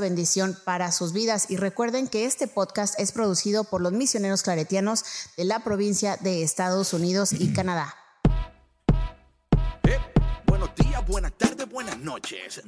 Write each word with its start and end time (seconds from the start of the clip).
bendición 0.00 0.56
para 0.64 0.92
sus 0.92 1.12
vidas. 1.12 1.50
Y 1.50 1.56
recuerden 1.56 2.08
que 2.08 2.24
este 2.24 2.46
podcast 2.46 2.98
es 2.98 3.12
producido 3.12 3.64
por 3.64 3.80
los 3.80 3.92
misioneros 3.92 4.42
claretianos 4.42 5.04
de 5.36 5.44
la 5.44 5.60
provincia 5.60 6.16
de 6.20 6.42
Estados 6.42 6.92
Unidos 6.92 7.32
y 7.32 7.52
Canadá. 7.52 7.94
Eh, 9.84 9.98
buenos 10.46 10.70
días, 10.74 11.06
buenas 11.06 11.32
tardes, 11.36 11.68
buenas 11.68 11.98
noches. 11.98 12.62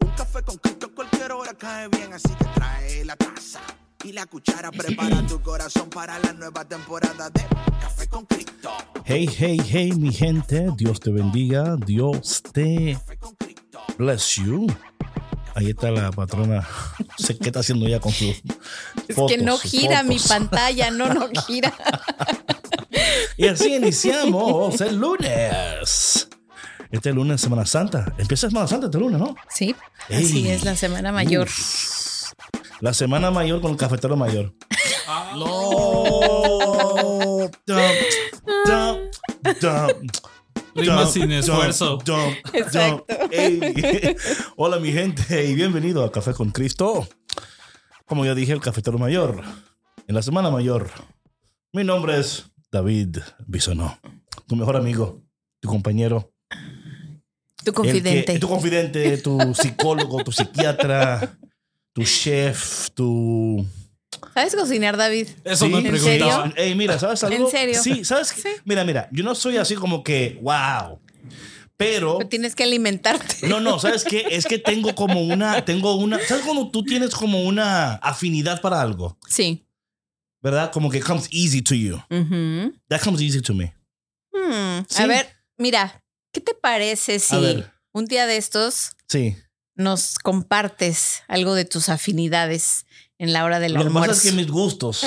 Un 0.00 0.10
café 0.16 0.42
con 0.42 0.56
Cristo 0.58 0.86
a 0.86 0.94
cualquier 0.94 1.32
hora 1.32 1.54
cae 1.54 1.88
bien, 1.88 2.12
así 2.12 2.28
que 2.28 2.44
trae 2.54 3.04
la 3.04 3.16
taza 3.16 3.60
y 4.04 4.12
la 4.12 4.26
cuchara. 4.26 4.70
Prepara 4.70 5.26
tu 5.26 5.40
corazón 5.42 5.90
para 5.90 6.18
la 6.18 6.32
nueva 6.32 6.64
temporada 6.64 7.30
de 7.30 7.42
Café 7.80 8.08
con 8.08 8.24
Cristo. 8.26 8.70
Hey, 9.04 9.28
hey, 9.38 9.58
hey, 9.64 9.92
mi 9.92 10.12
gente, 10.12 10.68
Dios 10.76 11.00
te 11.00 11.10
bendiga, 11.10 11.76
Dios 11.76 12.42
te 12.52 12.94
Café 12.94 13.16
con 13.18 13.34
Cristo. 13.34 13.49
Bless 13.98 14.36
you. 14.36 14.66
Ahí 15.54 15.70
está 15.70 15.90
la 15.90 16.10
patrona. 16.10 16.66
No 16.98 17.06
sé 17.18 17.36
qué 17.36 17.48
está 17.48 17.60
haciendo 17.60 17.86
ella 17.86 18.00
con 18.00 18.12
su. 18.12 18.26
Es 19.08 19.16
que 19.28 19.38
no 19.38 19.58
gira 19.58 20.02
mi 20.02 20.18
pantalla, 20.18 20.90
no, 20.90 21.12
no 21.12 21.28
gira. 21.46 21.72
Y 23.36 23.46
así 23.46 23.76
iniciamos 23.76 24.80
el 24.80 24.96
lunes. 24.96 26.28
Este 26.90 27.12
lunes 27.12 27.36
es 27.36 27.40
Semana 27.40 27.64
Santa. 27.64 28.12
Empieza 28.18 28.48
Semana 28.48 28.66
Santa 28.66 28.86
este 28.86 28.98
lunes, 28.98 29.18
¿no? 29.18 29.34
Sí, 29.48 29.74
así 30.08 30.46
Ey. 30.46 30.50
es 30.50 30.64
la 30.64 30.76
semana 30.76 31.12
mayor. 31.12 31.46
Uf. 31.46 32.32
La 32.80 32.92
semana 32.92 33.30
mayor 33.30 33.60
con 33.60 33.70
el 33.70 33.76
cafetero 33.76 34.16
mayor. 34.16 34.52
No. 35.36 35.46
Dum, 37.66 37.78
dum, 38.66 38.98
dum. 39.60 39.88
Sin 41.06 41.30
esfuerzo. 41.32 41.98
Exacto. 42.52 43.06
Hola 44.56 44.78
mi 44.78 44.92
gente 44.92 45.44
y 45.46 45.54
bienvenido 45.54 46.04
a 46.04 46.10
Café 46.12 46.32
con 46.32 46.50
Cristo. 46.50 47.06
Como 48.06 48.24
ya 48.24 48.34
dije, 48.34 48.52
el 48.52 48.60
cafetero 48.60 48.98
mayor. 48.98 49.42
En 50.06 50.14
la 50.14 50.22
semana 50.22 50.50
mayor. 50.50 50.90
Mi 51.72 51.84
nombre 51.84 52.18
es 52.18 52.50
David 52.72 53.18
Bisonó. 53.46 53.98
Tu 54.46 54.56
mejor 54.56 54.76
amigo, 54.76 55.22
tu 55.60 55.68
compañero. 55.68 56.32
Tu 57.64 57.72
confidente. 57.72 58.32
que- 58.32 58.38
tu 58.38 58.48
confidente, 58.48 59.18
tu 59.18 59.38
psicólogo, 59.54 60.24
tu 60.24 60.32
psiquiatra, 60.32 61.38
tu 61.92 62.02
chef, 62.04 62.88
tu... 62.94 63.64
¿Sabes 64.34 64.54
cocinar, 64.54 64.96
David? 64.96 65.28
Eso 65.44 65.68
me 65.68 65.78
¿En 65.78 65.84
preguntaban. 65.88 66.50
serio? 66.52 66.64
Ey, 66.64 66.74
mira, 66.74 66.98
¿sabes 66.98 67.22
algo? 67.24 67.44
¿En 67.46 67.50
serio? 67.50 67.82
Sí, 67.82 68.04
¿sabes? 68.04 68.32
qué? 68.32 68.56
Mira, 68.64 68.84
mira, 68.84 69.08
yo 69.12 69.22
no 69.24 69.34
soy 69.34 69.56
así 69.56 69.74
como 69.74 70.02
que, 70.02 70.38
wow. 70.42 71.00
Pero... 71.76 72.18
Pero 72.18 72.28
tienes 72.28 72.54
que 72.54 72.64
alimentarte. 72.64 73.46
No, 73.48 73.60
no, 73.60 73.78
¿sabes 73.78 74.04
qué? 74.04 74.26
Es 74.30 74.46
que 74.46 74.58
tengo 74.58 74.94
como 74.94 75.22
una, 75.22 75.64
tengo 75.64 75.94
una, 75.94 76.18
¿sabes 76.26 76.44
cuando 76.44 76.70
tú 76.70 76.84
tienes 76.84 77.14
como 77.14 77.44
una 77.44 77.94
afinidad 77.96 78.60
para 78.60 78.80
algo? 78.82 79.16
Sí. 79.28 79.64
¿Verdad? 80.42 80.72
Como 80.72 80.90
que 80.90 81.00
comes 81.00 81.28
easy 81.30 81.62
to 81.62 81.74
you. 81.74 81.96
Ujú. 82.10 82.74
That 82.88 83.02
comes 83.02 83.20
easy 83.22 83.40
to 83.40 83.54
me. 83.54 83.74
Hmm, 84.32 84.82
Sí. 84.88 85.02
A 85.02 85.06
ver, 85.06 85.28
mira, 85.56 86.02
¿qué 86.32 86.40
te 86.40 86.54
parece 86.54 87.18
si 87.18 87.64
un 87.92 88.04
día 88.06 88.26
de 88.26 88.36
estos 88.36 88.92
Sí. 89.08 89.36
nos 89.74 90.18
compartes 90.18 91.22
algo 91.28 91.54
de 91.54 91.64
tus 91.64 91.88
afinidades 91.88 92.84
en 93.20 93.32
la 93.32 93.44
hora 93.44 93.60
del 93.60 93.74
Lo 93.74 93.80
que 93.80 93.86
almuerzo? 93.86 94.08
pasa 94.10 94.26
es 94.28 94.30
que 94.30 94.36
mis 94.36 94.48
gustos 94.50 95.02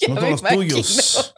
Ya 0.00 0.08
no 0.14 0.20
son 0.20 0.30
los 0.30 0.40
imagino. 0.40 0.62
tuyos. 0.62 1.34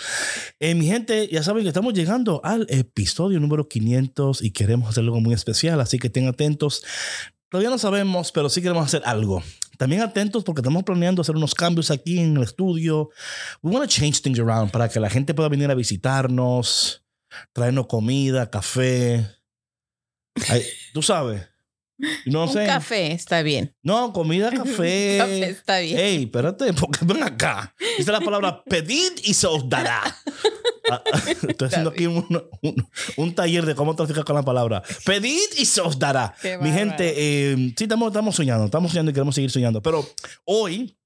Eh, 0.59 0.75
mi 0.75 0.85
gente, 0.85 1.27
ya 1.29 1.41
saben 1.41 1.63
que 1.63 1.69
estamos 1.69 1.95
llegando 1.95 2.41
al 2.43 2.67
episodio 2.69 3.39
número 3.39 3.67
500 3.67 4.43
y 4.43 4.51
queremos 4.51 4.87
hacer 4.87 5.03
algo 5.03 5.19
muy 5.19 5.33
especial, 5.33 5.81
así 5.81 5.97
que 5.97 6.07
estén 6.07 6.27
atentos. 6.27 6.83
Todavía 7.49 7.71
no 7.71 7.79
sabemos, 7.79 8.31
pero 8.31 8.49
sí 8.49 8.61
queremos 8.61 8.85
hacer 8.85 9.01
algo. 9.05 9.41
También 9.79 10.03
atentos 10.03 10.43
porque 10.43 10.61
estamos 10.61 10.83
planeando 10.83 11.23
hacer 11.23 11.37
unos 11.37 11.55
cambios 11.55 11.89
aquí 11.89 12.19
en 12.19 12.37
el 12.37 12.43
estudio. 12.43 13.09
We 13.63 13.71
want 13.71 13.89
to 13.89 13.91
change 13.91 14.21
things 14.21 14.37
around 14.37 14.69
para 14.69 14.89
que 14.89 14.99
la 14.99 15.09
gente 15.09 15.33
pueda 15.33 15.49
venir 15.49 15.71
a 15.71 15.73
visitarnos, 15.73 17.03
traernos 17.51 17.87
comida, 17.87 18.51
café. 18.51 19.27
Ay, 20.49 20.61
Tú 20.93 21.01
sabes. 21.01 21.52
No 22.25 22.43
Un 22.45 22.49
sé. 22.53 22.65
café 22.65 23.11
está 23.13 23.41
bien. 23.43 23.75
No, 23.83 24.11
comida, 24.13 24.49
café. 24.55 25.17
café 25.19 25.49
está 25.49 25.79
bien. 25.79 25.97
Ey, 25.99 26.23
espérate, 26.23 26.73
porque 26.73 26.99
ven 27.05 27.23
acá. 27.23 27.73
Dice 27.97 28.11
la 28.11 28.19
palabra 28.21 28.63
pedid 28.69 29.11
y 29.23 29.33
se 29.33 29.47
os 29.47 29.69
dará. 29.69 30.01
Ah, 30.91 31.01
Estoy 31.47 31.67
haciendo 31.67 31.91
aquí 31.91 32.07
un, 32.07 32.25
un- 32.61 32.87
un 33.15 33.35
taller 33.35 33.65
de 33.65 33.73
cómo 33.75 33.95
traficar 33.95 34.25
con 34.25 34.35
la 34.35 34.43
palabra. 34.43 34.83
Pedid 35.05 35.39
y 35.57 35.65
se 35.65 35.79
os 35.81 35.97
dará. 35.97 36.35
Qué 36.41 36.57
Mi 36.57 36.71
gente, 36.71 37.13
eh, 37.15 37.55
sí, 37.77 37.83
estamos, 37.85 38.07
estamos 38.07 38.35
soñando, 38.35 38.65
estamos 38.65 38.91
soñando 38.91 39.11
y 39.11 39.13
queremos 39.13 39.35
seguir 39.35 39.51
soñando. 39.51 39.81
Pero 39.81 40.05
hoy 40.45 40.97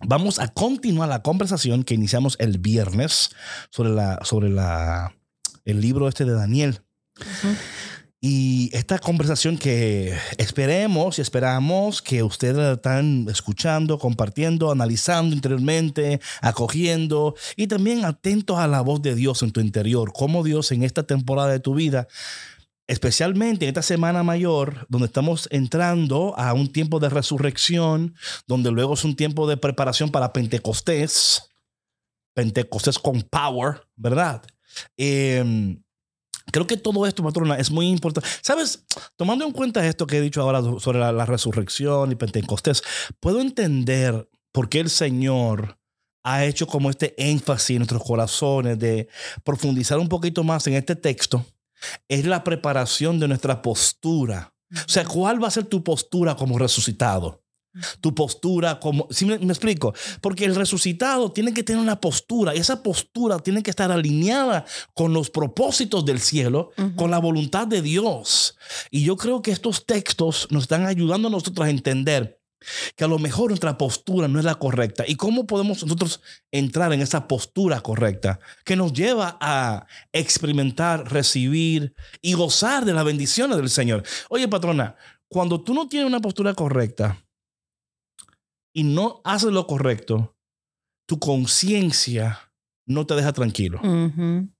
vamos 0.00 0.40
a 0.40 0.48
continuar 0.48 1.08
la 1.08 1.22
conversación 1.22 1.84
que 1.84 1.94
iniciamos 1.94 2.36
el 2.40 2.58
viernes 2.58 3.30
sobre, 3.70 3.90
la, 3.90 4.18
sobre 4.24 4.50
la, 4.50 5.14
el 5.64 5.80
libro 5.80 6.08
este 6.08 6.24
de 6.24 6.32
Daniel. 6.32 6.80
Y 8.26 8.70
esta 8.72 8.98
conversación 9.00 9.58
que 9.58 10.16
esperemos 10.38 11.18
y 11.18 11.20
esperamos 11.20 12.00
que 12.00 12.22
ustedes 12.22 12.76
están 12.76 13.26
escuchando, 13.28 13.98
compartiendo, 13.98 14.70
analizando 14.70 15.36
interiormente, 15.36 16.22
acogiendo 16.40 17.34
y 17.54 17.66
también 17.66 18.06
atentos 18.06 18.58
a 18.58 18.66
la 18.66 18.80
voz 18.80 19.02
de 19.02 19.14
Dios 19.14 19.42
en 19.42 19.52
tu 19.52 19.60
interior, 19.60 20.14
cómo 20.14 20.42
Dios 20.42 20.72
en 20.72 20.84
esta 20.84 21.02
temporada 21.02 21.50
de 21.50 21.60
tu 21.60 21.74
vida, 21.74 22.08
especialmente 22.86 23.66
en 23.66 23.68
esta 23.68 23.82
semana 23.82 24.22
mayor, 24.22 24.86
donde 24.88 25.08
estamos 25.08 25.46
entrando 25.50 26.34
a 26.38 26.54
un 26.54 26.72
tiempo 26.72 27.00
de 27.00 27.10
resurrección, 27.10 28.14
donde 28.46 28.70
luego 28.70 28.94
es 28.94 29.04
un 29.04 29.16
tiempo 29.16 29.46
de 29.46 29.58
preparación 29.58 30.08
para 30.08 30.32
Pentecostés. 30.32 31.50
Pentecostés 32.32 32.98
con 32.98 33.20
power, 33.20 33.82
¿verdad? 33.96 34.40
Eh, 34.96 35.76
creo 36.54 36.68
que 36.68 36.76
todo 36.76 37.04
esto, 37.04 37.24
patrona, 37.24 37.56
es 37.56 37.72
muy 37.72 37.88
importante. 37.88 38.28
¿Sabes? 38.40 38.84
Tomando 39.16 39.44
en 39.44 39.50
cuenta 39.50 39.84
esto 39.84 40.06
que 40.06 40.18
he 40.18 40.20
dicho 40.20 40.40
ahora 40.40 40.62
sobre 40.78 41.00
la, 41.00 41.10
la 41.10 41.26
resurrección 41.26 42.12
y 42.12 42.14
Pentecostés, 42.14 42.84
puedo 43.18 43.40
entender 43.40 44.30
por 44.52 44.68
qué 44.68 44.78
el 44.78 44.88
Señor 44.88 45.80
ha 46.22 46.44
hecho 46.44 46.68
como 46.68 46.90
este 46.90 47.12
énfasis 47.18 47.70
en 47.70 47.78
nuestros 47.78 48.04
corazones 48.04 48.78
de 48.78 49.08
profundizar 49.42 49.98
un 49.98 50.08
poquito 50.08 50.44
más 50.44 50.64
en 50.68 50.74
este 50.74 50.94
texto. 50.94 51.44
Es 52.06 52.24
la 52.24 52.44
preparación 52.44 53.18
de 53.18 53.26
nuestra 53.26 53.60
postura. 53.60 54.54
O 54.72 54.88
sea, 54.88 55.04
¿cuál 55.04 55.42
va 55.42 55.48
a 55.48 55.50
ser 55.50 55.64
tu 55.64 55.82
postura 55.82 56.36
como 56.36 56.56
resucitado? 56.56 57.43
Tu 58.00 58.14
postura 58.14 58.78
como 58.80 59.06
¿sí 59.10 59.24
me, 59.24 59.38
me, 59.38 59.52
explico 59.52 59.94
porque 60.20 60.44
el 60.44 60.54
resucitado 60.54 61.32
tiene 61.32 61.52
que 61.52 61.62
tener 61.62 61.80
una 61.80 62.00
postura 62.00 62.54
y 62.54 62.58
esa 62.58 62.82
postura 62.82 63.38
tiene 63.38 63.62
que 63.62 63.70
estar 63.70 63.90
alineada 63.90 64.64
con 64.94 65.12
los 65.12 65.30
propósitos 65.30 66.04
del 66.04 66.20
cielo 66.20 66.70
uh 66.76 66.82
-huh. 66.82 66.94
con 66.96 67.10
la 67.10 67.18
voluntad 67.18 67.66
de 67.66 67.82
Dios 67.82 68.56
y 68.90 69.04
yo 69.04 69.16
creo 69.16 69.42
que 69.42 69.50
estos 69.50 69.86
textos 69.86 70.48
nos 70.50 70.64
están 70.64 70.86
ayudando 70.86 71.28
a 71.28 71.30
nosotros 71.30 71.66
a 71.66 71.70
entender 71.70 72.40
que 72.96 73.04
a 73.04 73.08
lo 73.08 73.18
mejor 73.18 73.50
nuestra 73.50 73.76
postura 73.76 74.28
no 74.28 74.38
es 74.38 74.44
la 74.44 74.54
correcta 74.56 75.04
y 75.06 75.16
cómo 75.16 75.46
podemos 75.46 75.82
nosotros 75.82 76.20
entrar 76.50 76.92
en 76.92 77.00
esa 77.00 77.28
postura 77.28 77.80
correcta 77.80 78.40
que 78.64 78.76
nos 78.76 78.92
lleva 78.92 79.36
a 79.40 79.86
experimentar, 80.12 81.12
recibir 81.12 81.94
y 82.22 82.34
gozar 82.34 82.84
de 82.84 82.94
las 82.94 83.04
bendiciones 83.04 83.56
del 83.56 83.70
Señor. 83.70 84.02
Oye, 84.28 84.48
patrona, 84.48 84.96
cuando 85.28 85.60
tú 85.62 85.74
no 85.74 85.88
tienes 85.88 86.06
una 86.06 86.20
postura 86.20 86.54
correcta, 86.54 87.23
y 88.74 88.82
no 88.82 89.20
haces 89.24 89.52
lo 89.52 89.66
correcto, 89.66 90.36
tu 91.06 91.18
conciencia 91.18 92.52
no 92.86 93.06
te 93.06 93.14
deja 93.14 93.32
tranquilo. 93.32 93.80
Uh 93.82 94.10
-huh. 94.10 94.54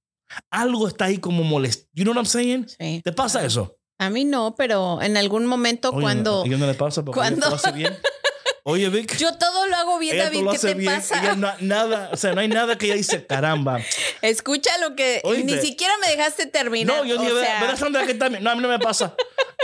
Algo 0.50 0.88
está 0.88 1.06
ahí 1.06 1.18
como 1.18 1.44
molesto. 1.44 1.86
You 1.92 2.04
know 2.04 2.14
what 2.14 2.22
I'm 2.22 2.26
saying? 2.26 2.68
Sí. 2.68 3.02
¿Te 3.04 3.12
pasa 3.12 3.44
eso? 3.44 3.76
A 3.98 4.10
mí 4.10 4.24
no, 4.24 4.54
pero 4.56 5.00
en 5.02 5.16
algún 5.16 5.46
momento 5.46 5.90
Oye, 5.90 6.00
cuando... 6.02 6.42
¿A 6.42 6.46
ella 6.46 6.56
no 6.56 6.66
le 6.66 6.74
pasa? 6.74 7.04
Porque 7.04 7.18
cuando... 7.18 7.46
bien. 7.74 7.94
Oye, 8.66 8.88
Vic. 8.88 9.18
Yo 9.18 9.36
todo 9.36 9.66
lo 9.66 9.76
hago 9.76 9.98
bien, 9.98 10.14
ella 10.14 10.24
David. 10.24 10.40
lo 10.40 10.52
¿Qué 10.52 10.58
te 10.58 10.72
bien. 10.72 10.94
pasa? 10.94 11.20
Ella 11.20 11.36
no, 11.36 11.52
nada, 11.60 12.08
o 12.10 12.16
sea, 12.16 12.32
no 12.32 12.40
hay 12.40 12.48
nada 12.48 12.78
que 12.78 12.86
ella 12.86 12.94
dice, 12.94 13.26
caramba. 13.26 13.78
Escucha 14.22 14.70
lo 14.78 14.96
que... 14.96 15.20
Oíste. 15.22 15.44
Ni 15.44 15.58
siquiera 15.60 15.92
me 16.00 16.08
dejaste 16.08 16.46
terminar. 16.46 16.96
No, 16.96 17.04
yo 17.04 17.20
veo, 17.20 17.38
sea... 17.42 17.60
¿verdad, 17.60 17.76
Sandra, 17.76 18.06
que 18.06 18.14
también? 18.14 18.42
No, 18.42 18.50
a 18.50 18.54
mí 18.54 18.62
no 18.62 18.68
me 18.68 18.78
pasa. 18.78 19.14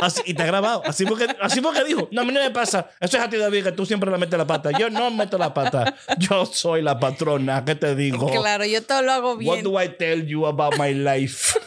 Así, 0.03 0.21
y 0.27 0.35
te 0.35 0.43
ha 0.43 0.47
grabado. 0.47 0.83
Así 0.85 1.07
porque, 1.07 1.35
así 1.41 1.63
porque 1.63 1.83
dijo, 1.83 2.09
no, 2.13 2.21
a 2.21 2.25
mí 2.27 2.33
no 2.33 2.41
me 2.41 2.51
pasa. 2.51 2.91
Eso 3.01 3.17
es 3.17 3.23
a 3.23 3.31
ti, 3.31 3.39
David, 3.39 3.65
que 3.65 3.73
tú 3.73 3.87
siempre 3.87 4.11
le 4.11 4.19
metes 4.19 4.39
la 4.39 4.47
pata. 4.47 4.71
Yo 4.79 4.91
no 4.91 5.11
meto 5.11 5.39
la 5.39 5.55
pata. 5.55 5.97
Yo 6.19 6.45
soy 6.45 6.83
la 6.83 7.01
patrona. 7.01 7.65
¿Qué 7.65 7.77
te 7.77 7.95
digo? 7.95 8.31
Claro, 8.31 8.67
yo 8.67 8.83
todo 8.83 9.01
lo 9.01 9.13
hago 9.13 9.37
bien. 9.39 9.51
What 9.51 9.63
do 9.63 9.83
I 9.83 9.89
tell 9.89 10.27
you 10.27 10.47
about 10.47 10.77
my 10.79 10.93
life? 10.93 11.59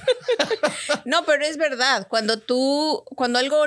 no, 1.06 1.26
pero 1.26 1.44
es 1.46 1.58
verdad. 1.58 2.08
Cuando 2.08 2.38
tú, 2.38 3.04
cuando 3.16 3.40
algo, 3.40 3.66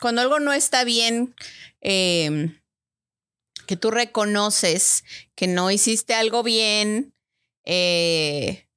cuando 0.00 0.20
algo 0.22 0.38
no 0.38 0.52
está 0.52 0.84
bien, 0.84 1.34
eh, 1.80 2.52
que 3.66 3.76
tú 3.76 3.90
reconoces 3.90 5.04
que 5.34 5.46
no 5.46 5.70
hiciste 5.70 6.14
algo 6.14 6.42
bien, 6.42 7.14
eh, 7.64 8.68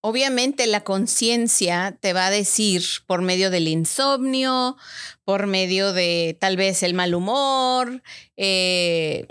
obviamente 0.00 0.66
la 0.66 0.84
conciencia 0.84 1.98
te 2.00 2.12
va 2.12 2.26
a 2.26 2.30
decir 2.30 2.82
por 3.06 3.22
medio 3.22 3.50
del 3.50 3.68
insomnio, 3.68 4.76
por 5.24 5.46
medio 5.46 5.92
de 5.92 6.36
tal 6.40 6.56
vez 6.56 6.82
el 6.82 6.94
mal 6.94 7.14
humor, 7.14 8.02
eh, 8.36 9.26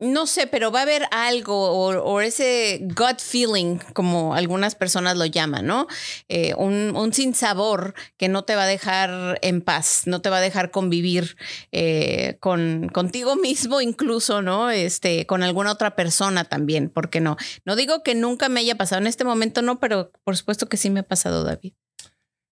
no 0.00 0.26
sé, 0.26 0.46
pero 0.46 0.70
va 0.70 0.80
a 0.80 0.82
haber 0.82 1.02
algo 1.10 1.70
o, 2.02 2.20
ese 2.20 2.80
gut 2.82 3.20
feeling, 3.20 3.78
como 3.94 4.34
algunas 4.34 4.74
personas 4.74 5.16
lo 5.16 5.26
llaman, 5.26 5.66
¿no? 5.66 5.86
Eh, 6.28 6.54
un, 6.56 6.94
un 6.96 7.12
sinsabor 7.12 7.94
que 8.16 8.28
no 8.28 8.44
te 8.44 8.54
va 8.54 8.64
a 8.64 8.66
dejar 8.66 9.38
en 9.42 9.60
paz, 9.60 10.02
no 10.06 10.20
te 10.20 10.30
va 10.30 10.38
a 10.38 10.40
dejar 10.40 10.70
convivir 10.70 11.36
eh, 11.72 12.36
con, 12.40 12.88
contigo 12.88 13.36
mismo 13.36 13.80
incluso, 13.80 14.42
¿no? 14.42 14.70
Este, 14.70 15.26
con 15.26 15.42
alguna 15.42 15.72
otra 15.72 15.96
persona 15.96 16.44
también, 16.44 16.90
¿por 16.90 17.10
qué 17.10 17.20
no? 17.20 17.36
No 17.64 17.76
digo 17.76 18.02
que 18.02 18.14
nunca 18.14 18.48
me 18.48 18.60
haya 18.60 18.76
pasado 18.76 19.00
en 19.00 19.06
este 19.06 19.24
momento, 19.24 19.62
no, 19.62 19.80
pero 19.80 20.12
por 20.24 20.36
supuesto 20.36 20.68
que 20.68 20.76
sí 20.76 20.90
me 20.90 21.00
ha 21.00 21.04
pasado, 21.04 21.44
David. 21.44 21.72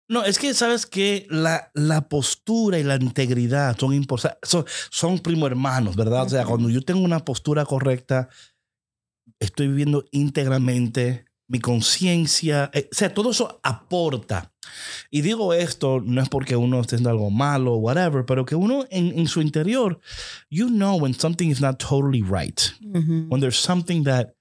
No, 0.08 0.24
es 0.24 0.38
que 0.38 0.54
sabes 0.54 0.86
que 0.86 1.26
la, 1.30 1.72
la 1.74 2.08
postura 2.08 2.78
y 2.78 2.84
la 2.84 2.96
integridad 2.96 3.78
son 3.78 3.94
importantes, 3.94 4.38
son, 4.44 4.66
son 4.92 5.20
primo 5.20 5.48
hermanos, 5.48 5.96
¿verdad? 5.96 6.22
Uh 6.22 6.24
-huh. 6.24 6.28
O 6.28 6.30
sea, 6.30 6.46
cuando 6.46 6.70
yo 6.70 6.82
tengo 6.82 7.02
una 7.02 7.26
postura 7.26 7.66
correcta, 7.66 8.30
estoy 9.40 9.68
viviendo 9.68 10.06
íntegramente 10.12 11.26
mi 11.48 11.60
conciencia, 11.60 12.72
eh, 12.74 12.90
o 12.92 12.96
sea, 12.96 13.14
todo 13.14 13.32
eso 13.32 13.60
aporta. 13.64 14.52
Y 15.12 15.22
digo 15.22 15.54
esto 15.54 16.02
no 16.04 16.22
es 16.22 16.30
porque 16.30 16.56
uno 16.56 16.82
esté 16.82 16.96
haciendo 16.96 17.12
algo 17.12 17.30
malo 17.30 17.74
o 17.74 17.78
whatever, 17.78 18.26
pero 18.26 18.46
que 18.46 18.56
uno 18.56 18.86
en, 18.90 19.18
en, 19.18 19.28
su 19.28 19.42
interior, 19.42 20.00
you 20.50 20.68
know 20.68 20.98
when 21.00 21.14
something 21.14 21.50
is 21.50 21.62
not 21.62 21.78
totally 21.78 22.24
right, 22.24 22.60
uh 22.82 22.98
-huh. 22.98 23.28
when 23.30 23.42
there's 23.42 23.60
something 23.60 24.04
that 24.04 24.36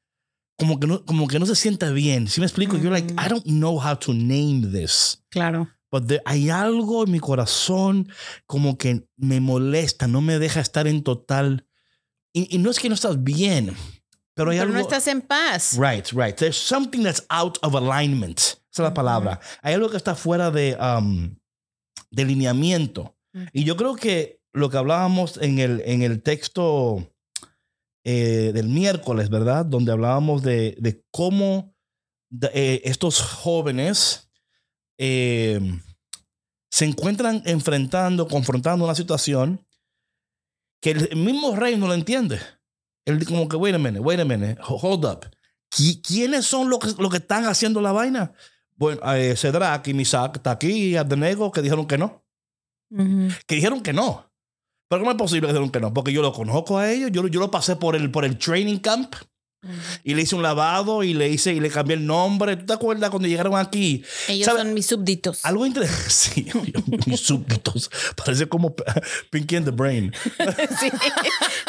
como 0.59 0.79
que 0.79 0.87
no, 0.87 1.05
como 1.05 1.27
que 1.27 1.39
no 1.39 1.47
se 1.47 1.57
sienta 1.57 1.91
bien. 1.91 2.27
Si 2.27 2.35
¿Sí 2.35 2.41
me 2.41 2.47
explico, 2.47 2.77
mm. 2.77 2.81
you're 2.81 2.91
like, 2.91 3.13
I 3.15 3.29
don't 3.29 3.45
know 3.45 3.79
how 3.79 3.97
to 3.97 4.13
name 4.13 4.71
this. 4.73 5.23
Claro. 5.31 5.69
But 5.91 6.09
there, 6.09 6.23
hay 6.25 6.51
algo 6.51 7.05
en 7.05 7.13
mi 7.13 7.21
corazón 7.21 8.09
como 8.47 8.77
que 8.77 9.07
me 9.17 9.41
molesta, 9.41 10.09
no 10.09 10.21
me 10.21 10.39
deja 10.39 10.61
estar 10.61 10.87
en 10.87 11.03
total. 11.03 11.67
Y, 12.33 12.55
y 12.55 12.59
no 12.59 12.71
es 12.71 12.79
que 12.81 12.89
no 12.89 12.95
estás 12.95 13.23
bien, 13.23 13.77
pero 14.35 14.51
hay 14.51 14.59
pero 14.59 14.63
algo. 14.63 14.75
no 14.75 14.81
estás 14.81 15.07
en 15.07 15.23
paz. 15.23 15.77
Right, 15.79 16.09
right. 16.13 16.37
There's 16.37 16.57
something 16.57 17.05
that's 17.05 17.25
out 17.31 17.59
of 17.63 17.75
alignment. 17.75 18.39
Esa 18.39 18.59
es 18.71 18.79
la 18.89 18.95
palabra. 18.95 19.35
Mm. 19.35 19.59
Hay 19.63 19.75
algo 19.75 19.89
que 19.89 19.97
está 19.97 20.17
fuera 20.17 20.51
de, 20.51 20.77
um, 20.81 21.37
de 22.11 22.25
lineamiento. 22.25 23.17
Mm. 23.33 23.45
Y 23.53 23.65
yo 23.65 23.77
creo 23.77 23.95
que 23.95 24.41
lo 24.53 24.71
que 24.71 24.79
hablábamos 24.79 25.37
en 25.41 25.61
el, 25.61 25.83
en 25.85 26.03
el 26.03 26.23
texto 26.23 27.09
eh, 28.07 28.53
del 28.53 28.69
miércoles, 28.69 29.31
¿verdad? 29.31 29.65
Donde 29.65 29.91
hablábamos 29.91 30.43
de, 30.43 30.77
de 30.79 31.03
cómo 31.11 31.75
de, 32.29 32.51
eh, 32.53 32.83
estos 32.85 33.23
jóvenes 33.23 34.31
eh, 34.99 35.59
se 36.71 36.85
encuentran 36.85 37.43
enfrentando, 37.47 38.29
confrontando 38.29 38.85
una 38.85 38.95
situación 38.95 39.67
que 40.83 40.91
el 40.91 41.17
mismo 41.17 41.57
rey 41.57 41.79
no 41.79 41.87
lo 41.87 41.95
entiende. 41.95 42.41
Él 43.07 43.25
como 43.25 43.49
que, 43.49 43.57
wait 43.57 43.75
a 43.75 43.79
minute, 43.79 44.01
wait 44.01 44.21
a 44.21 44.25
minute, 44.27 44.59
hold 44.63 45.07
up. 45.07 45.27
¿Quiénes 45.71 46.45
son 46.45 46.69
los 46.69 46.81
que, 46.81 47.03
los 47.03 47.11
que 47.11 47.17
están 47.17 47.47
haciendo 47.47 47.81
la 47.81 47.93
vaina? 47.93 48.35
Bueno, 48.77 49.01
Cedrak 49.35 49.89
y 49.89 49.95
Misak, 49.95 50.37
está 50.37 50.51
aquí 50.51 50.91
y 50.91 50.97
Abdenego 50.97 51.51
que 51.51 51.63
dijeron 51.63 51.87
que 51.87 51.97
no. 51.97 52.23
Uh 52.91 52.99
-huh. 52.99 53.45
Que 53.47 53.55
dijeron 53.55 53.83
que 53.83 53.95
no. 53.95 54.31
Pero 54.89 55.01
¿cómo 55.01 55.11
es 55.11 55.17
posible 55.17 55.49
que 55.49 55.53
dijeron 55.53 55.71
que 55.71 55.81
no? 55.81 55.95
Porque 55.95 56.13
yo 56.13 56.23
lo 56.23 56.33
conozco 56.33 56.79
a 56.79 56.91
ellos, 56.91 57.11
yo, 57.13 57.27
yo 57.27 57.41
lo 57.41 57.51
pasé 57.51 57.77
por 57.77 57.97
el, 57.97 58.11
por 58.11 58.25
el 58.25 58.39
training 58.39 58.79
camp 58.79 59.15
y 60.03 60.15
le 60.15 60.23
hice 60.23 60.35
un 60.35 60.43
lavado 60.43 61.03
y 61.03 61.15
le 61.15 61.29
hice 61.29 61.53
y 61.53 61.61
le 61.61 61.71
cambié 61.71 61.97
el 61.97 62.07
nombre. 62.07 62.57
¿Tú 62.57 62.67
te 62.67 62.73
acuerdas 62.73 63.11
cuando 63.11 63.29
llegaron 63.29 63.57
aquí? 63.57 64.05
Ellos 64.29 64.47
¿sabes? 64.47 64.63
son 64.63 64.75
mis 64.75 64.87
súbditos. 64.87 65.45
Algo 65.45 65.67
interesante. 65.67 66.05
Sí, 66.15 66.47
mis 67.07 67.21
súbditos. 67.21 67.91
Parece 68.17 68.47
como 68.47 68.75
Pinky 69.31 69.57
and 69.57 69.67
the 69.67 69.71
Brain. 69.73 70.13
sí. 70.81 70.91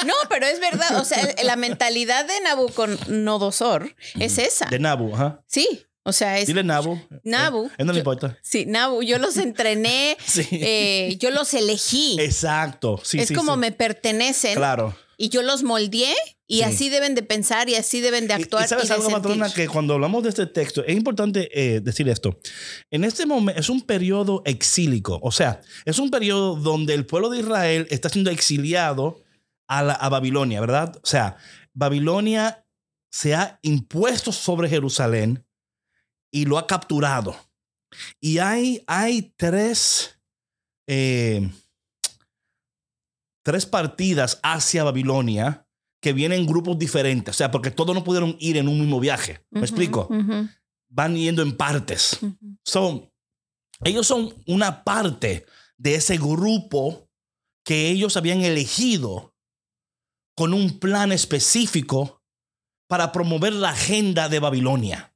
No, 0.06 0.14
pero 0.30 0.46
es 0.46 0.60
verdad. 0.60 1.00
O 1.00 1.06
sea, 1.06 1.34
la 1.44 1.56
mentalidad 1.56 2.26
de 2.26 2.34
Nabucodonosor 2.44 3.96
es 4.20 4.38
esa. 4.38 4.66
De 4.66 4.80
Nabu, 4.80 5.14
ajá. 5.14 5.44
Sí. 5.48 5.86
O 6.08 6.14
sea, 6.14 6.38
es. 6.38 6.46
Dile 6.46 6.64
Nabu. 6.64 7.00
Nabu. 7.24 7.70
Eh, 7.80 7.84
no 7.84 7.92
le 7.92 8.00
importa. 8.00 8.38
Sí, 8.44 8.66
Nabu. 8.68 9.02
Yo 9.02 9.18
los 9.18 9.38
entrené. 9.38 10.16
sí. 10.26 10.48
eh, 10.52 11.18
yo 11.20 11.32
los 11.32 11.54
elegí. 11.56 12.18
Exacto. 12.20 13.02
Sí, 13.04 13.20
es 13.20 13.30
sí, 13.30 13.34
como 13.34 13.58
me 13.58 13.72
pertenecen. 13.72 14.56
Claro. 14.56 14.96
Y 15.18 15.30
yo 15.30 15.42
los 15.42 15.64
moldeé 15.64 16.14
y 16.46 16.58
sí. 16.58 16.64
así 16.64 16.90
deben 16.90 17.16
de 17.16 17.24
pensar 17.24 17.70
y 17.70 17.76
así 17.76 18.02
deben 18.02 18.28
de 18.28 18.36
actuar. 18.36 18.64
Y, 18.64 18.66
y 18.66 18.68
sabes 18.68 18.90
y 18.90 18.94
algo, 18.94 19.10
patrona, 19.10 19.52
que 19.52 19.68
cuando 19.68 19.96
hablamos 19.96 20.22
de 20.22 20.30
este 20.30 20.46
texto, 20.46 20.86
es 20.86 20.96
importante 20.96 21.50
eh, 21.54 21.80
decir 21.80 22.08
esto. 22.08 22.38
En 22.92 23.04
este 23.04 23.26
momento 23.26 23.60
es 23.60 23.70
un 23.70 23.82
periodo 23.82 24.44
exílico. 24.46 25.20
O 25.24 25.32
sea, 25.32 25.62
es 25.86 25.98
un 25.98 26.12
periodo 26.12 26.56
donde 26.56 26.94
el 26.94 27.08
pueblo 27.08 27.30
de 27.30 27.40
Israel 27.40 27.88
está 27.90 28.10
siendo 28.10 28.30
exiliado 28.30 29.24
a, 29.68 29.82
la, 29.82 29.94
a 29.94 30.10
Babilonia, 30.10 30.62
¿verdad? 30.62 30.96
O 31.02 31.08
sea, 31.08 31.38
Babilonia 31.74 32.64
se 33.10 33.34
ha 33.34 33.60
impuesto 33.64 34.32
sobre 34.32 34.70
Jerusalén 34.70 35.46
y 36.36 36.44
lo 36.44 36.58
ha 36.58 36.68
capturado. 36.68 37.34
Y 38.20 38.40
hay, 38.40 38.84
hay 38.88 39.34
tres, 39.38 40.20
eh, 40.86 41.50
tres 43.42 43.66
partidas 43.66 44.42
hacia 44.44 44.84
Babilonia 44.84 45.66
que 46.02 46.12
vienen 46.12 46.42
en 46.42 46.46
grupos 46.46 46.78
diferentes. 46.78 47.34
O 47.34 47.38
sea, 47.38 47.52
porque 47.52 47.72
todos 47.72 47.96
no 47.96 48.04
pudieron 48.04 48.36
ir 48.38 48.58
en 48.58 48.68
un 48.68 48.82
mismo 48.82 49.00
viaje. 49.00 49.46
¿Me 49.50 49.60
uh 49.60 49.62
-huh, 49.62 49.66
explico? 49.66 50.08
Uh 50.10 50.16
-huh. 50.16 50.56
Van 50.90 51.16
yendo 51.16 51.42
en 51.42 51.56
partes. 51.56 52.20
Uh 52.22 52.28
-huh. 52.28 52.58
so, 52.66 53.14
ellos 53.86 54.06
son 54.06 54.34
una 54.46 54.84
parte 54.84 55.46
de 55.78 55.96
ese 55.96 56.18
grupo 56.18 57.10
que 57.64 57.90
ellos 57.92 58.18
habían 58.18 58.42
elegido 58.42 59.34
con 60.36 60.54
un 60.54 60.80
plan 60.80 61.14
específico 61.14 62.22
para 62.90 63.14
promover 63.14 63.54
la 63.54 63.70
agenda 63.70 64.28
de 64.28 64.40
Babilonia. 64.40 65.14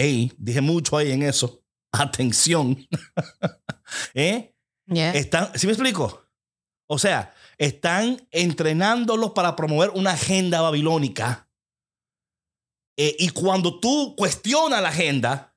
Ey, 0.00 0.32
dije 0.38 0.60
mucho 0.62 0.96
ahí 0.96 1.12
en 1.12 1.22
eso. 1.22 1.62
Atención. 1.92 2.88
¿Eh? 4.14 4.54
Yeah. 4.86 5.12
Están, 5.12 5.50
¿Sí 5.58 5.66
me 5.66 5.72
explico? 5.74 6.24
O 6.88 6.98
sea, 6.98 7.34
están 7.58 8.26
entrenándolos 8.30 9.32
para 9.32 9.54
promover 9.56 9.90
una 9.90 10.12
agenda 10.12 10.62
babilónica. 10.62 11.48
Eh, 12.96 13.14
y 13.18 13.28
cuando 13.30 13.78
tú 13.78 14.14
cuestionas 14.16 14.80
la 14.82 14.88
agenda, 14.88 15.54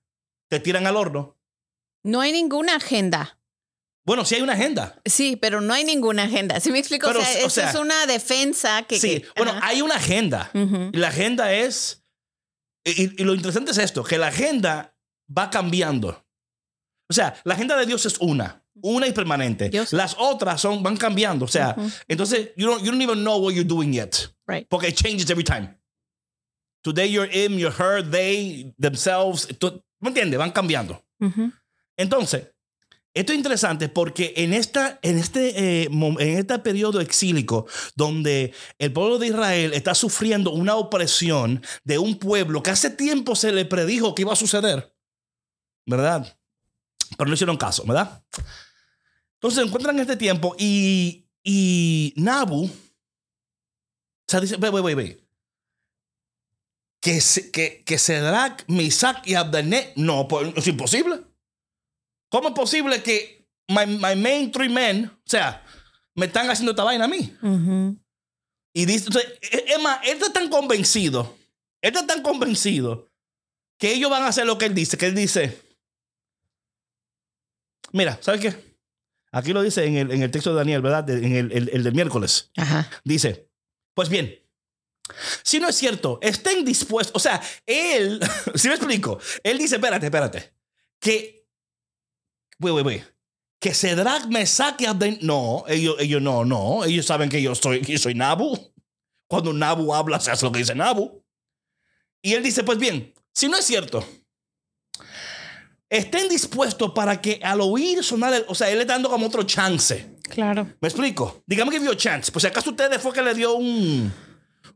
te 0.50 0.60
tiran 0.60 0.88
al 0.88 0.98
horno. 0.98 1.40
No 2.04 2.20
hay 2.20 2.34
ninguna 2.34 2.76
agenda. 2.76 3.40
Bueno, 4.06 4.26
sí 4.26 4.36
hay 4.36 4.42
una 4.42 4.54
agenda. 4.54 5.02
Sí, 5.06 5.38
pero 5.38 5.62
no 5.62 5.74
hay 5.74 5.86
ninguna 5.86 6.24
agenda. 6.24 6.60
¿Sí 6.60 6.70
me 6.72 6.80
explico? 6.80 7.08
Pero, 7.08 7.20
o 7.22 7.24
sea, 7.24 7.34
o 7.36 7.38
eso 7.48 7.50
sea, 7.50 7.70
es 7.70 7.76
una 7.76 8.06
defensa 8.06 8.84
que... 8.84 9.00
sí, 9.00 9.22
que- 9.22 9.28
bueno, 9.38 9.54
ajá. 9.54 9.68
hay 9.68 9.82
una 9.82 9.96
agenda. 9.96 10.52
Y 10.54 10.98
la 10.98 11.08
agenda 11.08 11.54
es. 11.54 12.03
Y, 12.86 13.22
y 13.22 13.26
lo 13.26 13.34
interesante 13.34 13.72
es 13.72 13.78
esto: 13.78 14.04
que 14.04 14.18
la 14.18 14.28
agenda 14.28 14.96
va 15.36 15.50
cambiando. 15.50 16.26
O 17.10 17.14
sea, 17.14 17.36
la 17.44 17.54
agenda 17.54 17.78
de 17.78 17.86
Dios 17.86 18.06
es 18.06 18.18
una, 18.20 18.64
una 18.82 19.08
y 19.08 19.12
permanente. 19.12 19.70
Dios. 19.70 19.94
Las 19.94 20.16
otras 20.18 20.60
son, 20.62 20.82
van 20.82 20.98
cambiando. 20.98 21.46
O 21.46 21.48
sea, 21.48 21.76
entonces, 22.08 22.52
you 22.56 22.66
don't, 22.66 22.82
you 22.82 22.92
don't 22.92 23.02
even 23.02 23.24
know 23.24 23.38
what 23.38 23.54
you're 23.54 23.68
doing 23.68 23.94
yet. 23.94 24.34
Right. 24.48 24.68
Porque 24.68 24.88
it 24.88 24.96
changes 24.96 25.30
every 25.30 25.44
time. 25.44 25.78
Today 26.82 27.10
you're 27.10 27.30
him, 27.30 27.58
you're 27.58 27.76
her, 27.78 28.02
they, 28.02 28.74
themselves. 28.80 29.48
¿Me 30.00 30.10
entiendes? 30.10 30.38
Van 30.38 30.52
cambiando. 30.52 31.02
Entonces, 31.98 32.53
esto 33.14 33.32
es 33.32 33.38
interesante 33.38 33.90
porque 33.90 34.34
en, 34.38 34.54
esta, 34.54 35.00
en, 35.04 35.18
este, 35.20 35.84
eh, 35.84 35.90
en 35.92 36.38
este 36.38 36.58
periodo 36.60 37.00
exílico, 37.00 37.68
donde 37.96 38.54
el 38.80 38.92
pueblo 38.92 39.20
de 39.20 39.28
Israel 39.28 39.74
está 39.74 39.94
sufriendo 39.94 40.52
una 40.52 40.76
opresión 40.76 41.64
de 41.84 42.00
un 42.00 42.18
pueblo 42.18 42.64
que 42.64 42.72
hace 42.72 42.90
tiempo 42.90 43.36
se 43.36 43.52
le 43.52 43.66
predijo 43.66 44.16
que 44.16 44.24
iba 44.24 44.34
a 44.34 44.38
suceder, 44.38 44.96
¿verdad? 45.86 46.38
Pero 47.18 47.28
no 47.28 47.34
hicieron 47.36 47.58
caso, 47.58 47.84
¿verdad? 47.86 48.24
Entonces 49.36 49.60
se 49.62 49.68
encuentran 49.68 49.96
en 49.96 50.02
este 50.02 50.18
tiempo 50.18 50.56
y, 50.58 51.28
y 51.44 52.14
Nabu, 52.18 52.66
o 52.66 52.70
sea, 54.28 54.40
dice, 54.40 54.58
ve, 54.58 54.72
ve, 54.72 54.82
ve, 54.82 54.96
ve. 54.96 55.28
Que, 57.02 57.20
se- 57.20 57.52
que, 57.52 57.84
que 57.84 58.00
Cedrac, 58.00 58.64
Misac 58.70 59.28
y 59.28 59.36
Abdenet, 59.36 59.94
no, 59.98 60.28
pues 60.28 60.54
es 60.56 60.66
imposible. 60.68 61.20
¿Cómo 62.34 62.48
es 62.48 62.56
posible 62.56 63.04
que 63.04 63.48
my, 63.68 63.86
my 63.86 64.16
main 64.16 64.52
three 64.52 64.68
men, 64.68 65.06
o 65.06 65.22
sea, 65.24 65.64
me 66.16 66.26
están 66.26 66.50
haciendo 66.50 66.72
esta 66.72 66.84
vaina 66.84 67.06
a 67.06 67.08
mí? 67.08 67.32
Y 68.74 68.86
dice, 68.88 69.06
entonces, 69.06 69.34
es 69.40 69.64
es 69.68 69.80
más, 69.80 70.00
él 70.04 70.14
está 70.18 70.34
tan 70.34 70.50
convencido, 70.50 71.38
él 71.80 71.94
está 71.94 72.08
tan 72.08 72.24
convencido 72.24 73.12
que 73.78 73.94
ellos 73.94 74.10
van 74.10 74.24
a 74.24 74.30
hacer 74.30 74.48
lo 74.48 74.58
que 74.58 74.66
él 74.66 74.74
dice, 74.74 74.98
que 74.98 75.06
él 75.06 75.14
dice, 75.14 75.62
mira, 77.92 78.18
¿sabes 78.20 78.42
qué? 78.42 78.74
Aquí 79.32 79.54
lo 79.54 79.62
dice 79.62 79.86
en 79.86 79.98
el, 79.98 80.12
en 80.12 80.24
el 80.24 80.32
texto 80.32 80.50
de 80.52 80.56
Daniel, 80.56 80.82
¿verdad? 80.82 81.04
De- 81.04 81.24
En 81.24 81.36
el, 81.36 81.52
el, 81.52 81.70
el 81.70 81.84
del 81.84 81.94
miércoles. 81.94 82.50
Ajá. 82.58 82.90
Dice, 83.04 83.48
pues 83.94 84.10
bien, 84.10 84.40
si 85.44 85.60
no 85.60 85.70
es 85.70 85.76
cierto, 85.76 86.18
estén 86.24 86.66
dispuestos, 86.66 87.16
o 87.16 87.20
sea, 87.20 87.40
él, 87.68 88.20
si 88.56 88.70
me 88.70 88.74
explico, 88.74 89.20
él 89.44 89.60
dice, 89.60 89.76
espérate, 89.76 90.08
espérate, 90.08 90.54
que, 91.00 91.43
güey, 92.60 92.72
güey, 92.72 92.84
güey, 92.84 93.04
que 93.60 93.74
Cedrac 93.74 94.26
me 94.28 94.46
saque 94.46 94.88
a 94.88 94.94
No, 95.22 95.64
ellos, 95.68 95.96
ellos 96.00 96.22
no, 96.22 96.44
no, 96.46 96.84
ellos 96.86 97.06
saben 97.06 97.30
que 97.30 97.42
yo 97.42 97.56
soy, 97.56 97.82
que 97.82 97.98
soy 97.98 98.14
Nabu. 98.16 98.58
Cuando 99.28 99.54
Nabu 99.54 99.94
habla, 99.94 100.20
se 100.20 100.32
hace 100.32 100.46
lo 100.46 100.52
que 100.52 100.60
dice 100.60 100.76
Nabu. 100.76 101.24
Y 102.22 102.34
él 102.34 102.44
dice, 102.44 102.64
pues 102.64 102.78
bien, 102.78 103.14
si 103.34 103.48
no 103.48 103.58
es 103.58 103.66
cierto, 103.66 104.06
estén 105.90 106.28
dispuestos 106.30 106.92
para 106.92 107.22
que 107.22 107.40
al 107.44 107.62
oír 107.62 108.04
sonar, 108.04 108.34
el- 108.34 108.46
o 108.48 108.56
sea, 108.56 108.70
él 108.70 108.76
le 108.78 108.82
está 108.84 108.94
dando 108.94 109.10
como 109.10 109.28
otro 109.28 109.44
chance. 109.44 110.10
Claro. 110.30 110.68
¿Me 110.82 110.88
explico? 110.88 111.44
Dígame 111.46 111.72
que 111.72 111.80
dio 111.80 111.94
chance. 111.96 112.32
Pues 112.32 112.44
si 112.44 112.48
acaso 112.48 112.72
ustedes 112.72 113.02
fue 113.02 113.14
que 113.14 113.22
le 113.22 113.34
dio 113.34 113.54
un 113.56 114.12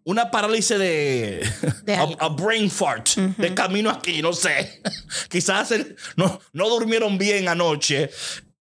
una 0.07 0.31
parálisis 0.31 0.79
de, 0.79 1.45
De 1.83 1.95
a, 1.95 2.29
brain 2.29 2.71
fart 2.71 3.09
de 3.15 3.53
camino 3.53 3.89
aquí, 3.89 4.21
no 4.21 4.31
sé. 4.31 4.81
Quizás 5.29 5.71
el- 5.71 5.97
no, 6.15 6.39
no 6.53 6.69
durmieron 6.69 7.17
bien 7.17 7.49
anoche. 7.49 8.09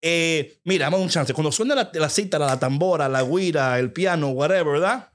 Eh, 0.02 0.58
mira, 0.64 0.86
dame 0.86 0.98
un 0.98 1.08
chance. 1.08 1.32
Cuando 1.32 1.52
suena 1.52 1.74
la, 1.76 1.90
la 1.94 2.08
cítara, 2.10 2.46
la 2.46 2.58
tambora, 2.58 3.08
la 3.08 3.22
guira, 3.22 3.78
el 3.78 3.92
piano, 3.92 4.28
whatever, 4.30 4.72
¿verdad? 4.74 5.12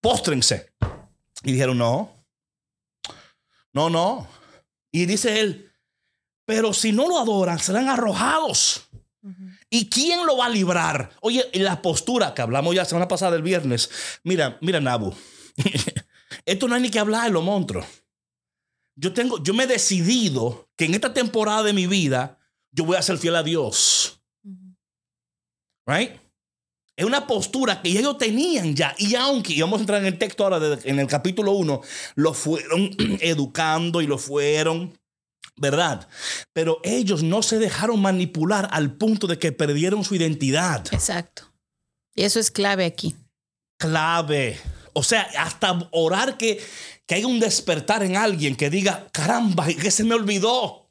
Póstrense. 0.00 0.72
Y 1.44 1.52
dijeron, 1.52 1.76
no. 1.76 2.24
No, 3.74 3.90
no. 3.90 4.26
Y 4.90 5.04
dice 5.04 5.40
él, 5.40 5.70
pero 6.46 6.72
si 6.72 6.92
no 6.92 7.06
lo 7.08 7.18
adoran, 7.18 7.58
serán 7.58 7.88
arrojados. 7.90 8.88
¿Y 9.68 9.90
quién 9.90 10.24
lo 10.24 10.38
va 10.38 10.46
a 10.46 10.50
librar? 10.50 11.10
Oye, 11.20 11.44
la 11.52 11.82
postura 11.82 12.32
que 12.32 12.40
hablamos 12.40 12.74
ya 12.74 12.86
semana 12.86 13.06
pasada 13.06 13.36
el 13.36 13.42
viernes. 13.42 13.90
Mira, 14.24 14.56
mira, 14.62 14.80
Nabu. 14.80 15.14
Esto 16.44 16.68
no 16.68 16.74
hay 16.74 16.82
ni 16.82 16.90
que 16.90 16.98
hablarlo, 16.98 17.42
monstruo. 17.42 17.84
Yo 18.96 19.12
tengo, 19.12 19.42
yo 19.42 19.54
me 19.54 19.64
he 19.64 19.66
decidido 19.66 20.68
que 20.76 20.86
en 20.86 20.94
esta 20.94 21.12
temporada 21.14 21.62
de 21.62 21.72
mi 21.72 21.86
vida 21.86 22.38
yo 22.72 22.84
voy 22.84 22.96
a 22.96 23.02
ser 23.02 23.18
fiel 23.18 23.36
a 23.36 23.42
Dios. 23.42 24.20
Right? 25.86 26.12
Es 26.96 27.04
una 27.04 27.26
postura 27.26 27.80
que 27.80 27.90
ellos 27.90 28.18
tenían 28.18 28.74
ya. 28.74 28.94
Y 28.98 29.14
aunque, 29.14 29.52
y 29.52 29.60
vamos 29.60 29.78
a 29.78 29.82
entrar 29.82 30.00
en 30.00 30.06
el 30.06 30.18
texto 30.18 30.42
ahora, 30.44 30.58
de- 30.58 30.90
en 30.90 30.98
el 30.98 31.06
capítulo 31.06 31.52
1, 31.52 31.80
lo 32.16 32.34
fueron 32.34 32.90
educando 33.20 34.02
y 34.02 34.06
lo 34.08 34.18
fueron, 34.18 34.98
¿verdad? 35.56 36.08
Pero 36.52 36.80
ellos 36.82 37.22
no 37.22 37.42
se 37.42 37.58
dejaron 37.58 38.00
manipular 38.02 38.68
al 38.72 38.96
punto 38.96 39.26
de 39.28 39.38
que 39.38 39.52
perdieron 39.52 40.02
su 40.04 40.16
identidad. 40.16 40.84
Exacto. 40.92 41.44
Y 42.16 42.24
eso 42.24 42.40
es 42.40 42.50
clave 42.50 42.84
aquí. 42.84 43.14
Clave. 43.78 44.58
O 44.92 45.02
sea, 45.02 45.22
hasta 45.38 45.88
orar 45.92 46.36
que, 46.36 46.60
que 47.06 47.14
haya 47.16 47.26
un 47.26 47.40
despertar 47.40 48.02
en 48.02 48.16
alguien 48.16 48.56
que 48.56 48.70
diga, 48.70 49.06
caramba, 49.12 49.66
que 49.66 49.90
se 49.90 50.04
me 50.04 50.14
olvidó 50.14 50.90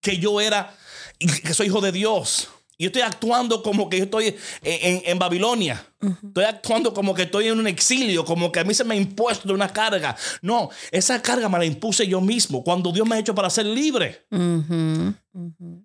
que 0.00 0.18
yo 0.18 0.40
era, 0.40 0.74
que 1.18 1.54
soy 1.54 1.66
hijo 1.66 1.80
de 1.80 1.92
Dios. 1.92 2.48
Yo 2.78 2.88
estoy 2.88 3.00
actuando 3.02 3.62
como 3.62 3.88
que 3.88 3.96
yo 3.96 4.04
estoy 4.04 4.26
en, 4.26 4.36
en- 4.62 5.02
en 5.06 5.18
Babilonia. 5.18 5.82
Estoy 6.22 6.44
actuando 6.44 6.92
como 6.92 7.14
que 7.14 7.22
estoy 7.22 7.48
en 7.48 7.58
un 7.58 7.66
exilio, 7.66 8.22
como 8.26 8.52
que 8.52 8.60
a 8.60 8.64
mí 8.64 8.74
se 8.74 8.84
me 8.84 8.94
ha 8.94 8.98
impuesto 8.98 9.52
una 9.54 9.72
carga. 9.72 10.14
No, 10.42 10.68
esa 10.90 11.22
carga 11.22 11.48
me 11.48 11.58
la 11.58 11.64
impuse 11.64 12.06
yo 12.06 12.20
mismo 12.20 12.62
cuando 12.62 12.92
Dios 12.92 13.08
me 13.08 13.16
ha 13.16 13.18
hecho 13.18 13.34
para 13.34 13.48
ser 13.48 13.64
libre. 13.64 14.26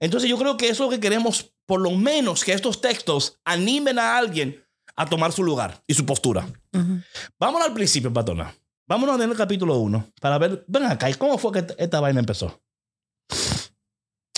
Entonces 0.02 0.30
yo 0.30 0.38
creo 0.38 0.58
que 0.58 0.66
eso 0.68 0.84
es 0.84 0.90
lo 0.90 0.90
que 0.90 1.00
queremos, 1.00 1.54
por 1.66 1.80
lo 1.80 1.92
menos 1.92 2.44
que 2.44 2.52
estos 2.54 2.82
textos 2.82 3.40
animen 3.46 3.98
a 3.98 4.18
alguien 4.18 4.61
a 4.96 5.06
tomar 5.06 5.32
su 5.32 5.44
lugar 5.44 5.82
y 5.88 5.94
su 5.94 6.06
postura. 6.06 6.46
Ujú. 6.74 7.00
Vámonos 7.40 7.68
al 7.68 7.74
principio, 7.74 8.12
Patona. 8.12 8.54
Vámonos 8.88 9.22
en 9.22 9.30
el 9.32 9.38
capítulo 9.38 9.78
1 9.78 10.12
para 10.20 10.38
ver, 10.38 10.64
ven 10.68 10.84
acá, 10.86 11.10
¿y 11.10 11.14
cómo 11.14 11.38
fue 11.38 11.52
que 11.54 11.60
esta- 11.60 11.76
esta 11.78 12.00
vaina 12.00 12.20
empezó? 12.20 12.62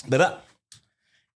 ¿Verdad? 0.07 0.43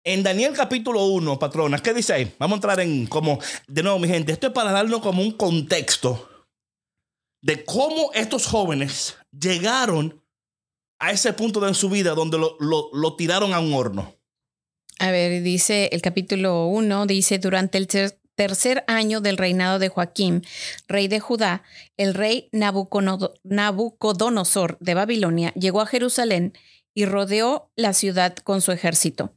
En 0.04 0.22
Daniel 0.24 0.54
capítulo 0.56 1.06
1, 1.06 1.40
patrona, 1.40 1.80
¿qué 1.80 1.94
dice 1.94 2.14
ahí? 2.14 2.36
Vamos 2.38 2.56
a 2.56 2.58
entrar 2.58 2.80
en 2.80 3.08
como, 3.08 3.40
de 3.68 3.82
nuevo, 3.84 3.98
mi 4.00 4.08
gente, 4.08 4.32
esto 4.32 4.48
es 4.48 4.54
para 4.54 4.72
darnos 4.72 5.02
como 5.02 5.22
un 5.24 5.32
contexto 5.32 6.30
de 7.42 7.64
cómo 7.66 8.12
estos 8.14 8.46
jóvenes 8.48 9.16
llegaron 9.32 10.24
a 11.00 11.12
ese 11.12 11.34
punto 11.34 11.60
de 11.60 11.70
en 11.70 11.76
su 11.76 11.90
vida 11.90 12.14
donde 12.16 12.38
lo, 12.38 12.56
lo- 12.60 12.90
lo 12.94 13.16
tiraron 13.16 13.54
a 13.54 13.60
un 13.60 13.74
horno. 13.74 14.16
A 15.00 15.12
ver, 15.12 15.42
dice 15.44 15.90
el 15.92 16.02
capítulo 16.02 16.68
1, 16.68 17.06
dice, 17.06 17.38
durante 17.40 17.78
el 17.78 17.88
ter- 17.88 18.20
tercer 18.36 18.84
año 18.88 19.22
del 19.22 19.38
reinado 19.38 19.80
de 19.80 19.90
Joaquín, 19.90 20.44
rey 20.88 21.08
de 21.08 21.20
Judá, 21.20 21.64
el 21.98 22.14
rey 22.14 22.50
Nabucodono- 22.52 23.34
Nabucodonosor 23.44 24.78
de 24.80 24.94
Babilonia 24.94 25.52
llegó 25.54 25.82
a 25.82 25.86
Jerusalén 25.86 26.54
y 26.94 27.06
rodeó 27.06 27.72
la 27.76 27.94
ciudad 27.94 28.36
con 28.38 28.62
su 28.62 28.72
ejército. 28.72 29.34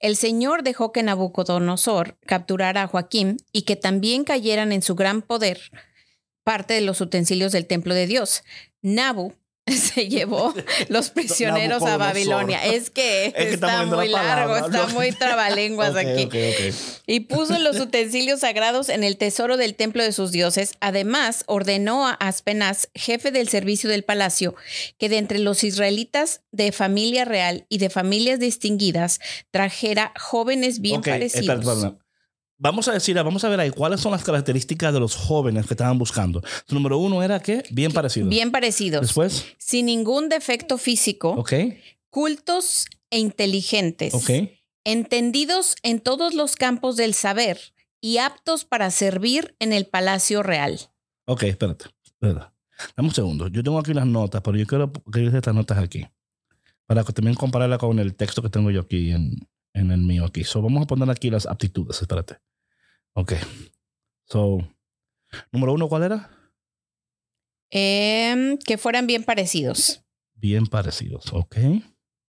El 0.00 0.16
Señor 0.16 0.62
dejó 0.62 0.90
que 0.92 1.02
Nabucodonosor 1.02 2.16
capturara 2.26 2.82
a 2.82 2.86
Joaquín 2.86 3.36
y 3.52 3.62
que 3.62 3.76
también 3.76 4.24
cayeran 4.24 4.72
en 4.72 4.80
su 4.82 4.94
gran 4.94 5.20
poder 5.20 5.60
parte 6.44 6.74
de 6.74 6.80
los 6.80 7.00
utensilios 7.00 7.52
del 7.52 7.66
templo 7.66 7.94
de 7.94 8.06
Dios. 8.06 8.42
Nabu 8.82 9.34
se 9.94 10.08
llevó 10.08 10.52
los 10.88 11.10
prisioneros 11.10 11.82
a. 11.82 11.96
Babilonia. 11.96 12.64
Es 12.64 12.90
que, 12.90 13.26
está 13.36 13.86
muy 13.86 14.08
largo, 14.08 14.54
palabra, 14.54 14.78
está 14.78 14.94
muy 14.94 15.12
trabalenguas 15.12 15.96
aquí. 15.96 16.28
Y 17.06 17.20
puso 17.20 17.58
los 17.58 17.78
utensilios 17.80 18.40
sagrados 18.40 18.88
en 18.88 19.04
el 19.04 19.16
tesoro 19.16 19.56
del 19.56 19.74
templo 19.74 20.02
de 20.02 20.12
sus 20.12 20.32
dioses. 20.32 20.74
Además, 20.80 21.44
ordenó 21.46 22.06
a 22.06 22.12
Aspenaz, 22.12 22.88
jefe 22.94 23.30
del 23.30 23.48
servicio 23.48 23.88
del 23.88 24.04
palacio, 24.04 24.54
que 24.98 25.08
de 25.08 25.18
entre 25.18 25.38
los 25.38 25.64
israelitas 25.64 26.42
de 26.50 26.72
familia 26.72 27.24
real 27.24 27.64
y 27.68 27.78
de 27.78 27.90
familias 27.90 28.40
distinguidas 28.40 29.20
trajera 29.50 30.12
jóvenes 30.18 30.80
bien 30.80 31.00
parecidos. 31.00 31.94
Vamos 32.64 32.88
a 32.88 32.92
decir, 32.92 33.14
vamos 33.14 33.44
a 33.44 33.48
ver 33.48 33.60
ahí 33.60 33.70
cuáles 33.70 34.00
son 34.00 34.10
las 34.12 34.24
características 34.24 34.92
de 34.92 34.98
los 34.98 35.14
jóvenes 35.14 35.66
que 35.66 35.74
estaban 35.74 35.98
buscando. 35.98 36.42
número 36.68 36.98
uno 36.98 37.22
era 37.22 37.38
que 37.40 37.62
bien 37.70 37.92
parecido. 37.92 38.28
Bien 38.28 38.50
parecidos. 38.50 39.02
Después, 39.02 39.44
Sin 39.58 39.86
ningún 39.86 40.28
defecto 40.28 40.78
físico, 40.78 41.30
ok, 41.30 41.52
cultos 42.10 42.86
e 43.10 43.18
inteligentes. 43.20 44.14
ok. 44.14 44.30
Entendidos 44.86 45.76
en 45.82 46.00
todos 46.00 46.34
los 46.34 46.56
campos 46.56 46.96
del 46.96 47.14
saber 47.14 47.58
y 48.02 48.18
aptos 48.18 48.64
para 48.66 48.90
servir 48.90 49.54
en 49.58 49.72
el 49.72 49.86
palacio 49.86 50.42
real. 50.42 50.78
Ok, 51.26 51.44
espérate. 51.44 51.86
espérate. 52.04 52.52
Dame 52.96 53.08
un 53.08 53.14
segundo. 53.14 53.48
Yo 53.48 53.62
tengo 53.62 53.78
aquí 53.78 53.94
las 53.94 54.04
notas, 54.06 54.42
pero 54.42 54.58
yo 54.58 54.66
quiero 54.66 54.92
escribir 55.06 55.34
estas 55.34 55.54
notas 55.54 55.78
aquí. 55.78 56.06
Para 56.86 57.02
que 57.02 57.12
también 57.14 57.34
compararla 57.34 57.78
con 57.78 57.98
el 57.98 58.14
texto 58.14 58.42
que 58.42 58.50
tengo 58.50 58.70
yo 58.70 58.82
aquí 58.82 59.10
en, 59.12 59.48
en 59.72 59.90
el 59.90 60.00
mío 60.02 60.26
aquí. 60.26 60.44
So, 60.44 60.60
vamos 60.60 60.82
a 60.82 60.86
poner 60.86 61.08
aquí 61.08 61.30
las 61.30 61.46
aptitudes. 61.46 62.02
Espérate. 62.02 62.36
Ok. 63.14 63.32
So, 64.26 64.58
número 65.52 65.72
uno, 65.72 65.88
¿cuál 65.88 66.04
era? 66.04 66.30
Em, 67.70 68.56
que 68.58 68.78
fueran 68.78 69.06
bien 69.06 69.24
parecidos. 69.24 70.02
Bien 70.34 70.66
parecidos. 70.66 71.32
Ok. 71.32 71.56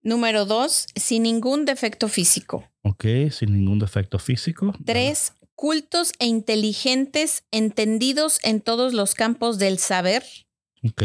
Número 0.04 0.46
dos, 0.46 0.88
sin 0.96 1.24
ningún 1.24 1.66
defecto 1.66 2.08
físico. 2.08 2.68
Ok, 2.84 3.06
sin 3.32 3.54
ningún 3.54 3.78
defecto 3.80 4.18
físico. 4.18 4.74
Tres, 4.86 5.34
cultos 5.54 6.14
e 6.20 6.26
inteligentes, 6.26 7.46
entendidos 7.52 8.40
en 8.44 8.62
todos 8.62 8.94
los 8.94 9.14
campos 9.14 9.60
del 9.60 9.78
saber 9.78 10.24
Ok. 10.84 11.04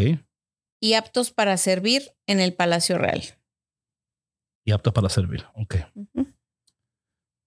y 0.80 0.94
aptos 0.94 1.30
para 1.30 1.58
servir 1.58 2.14
en 2.26 2.40
el 2.40 2.54
palacio 2.54 2.96
real. 2.96 3.22
Y 4.64 4.72
aptos 4.72 4.94
para 4.94 5.10
servir. 5.10 5.44
Ok. 5.54 5.76
Ujú. 5.94 6.26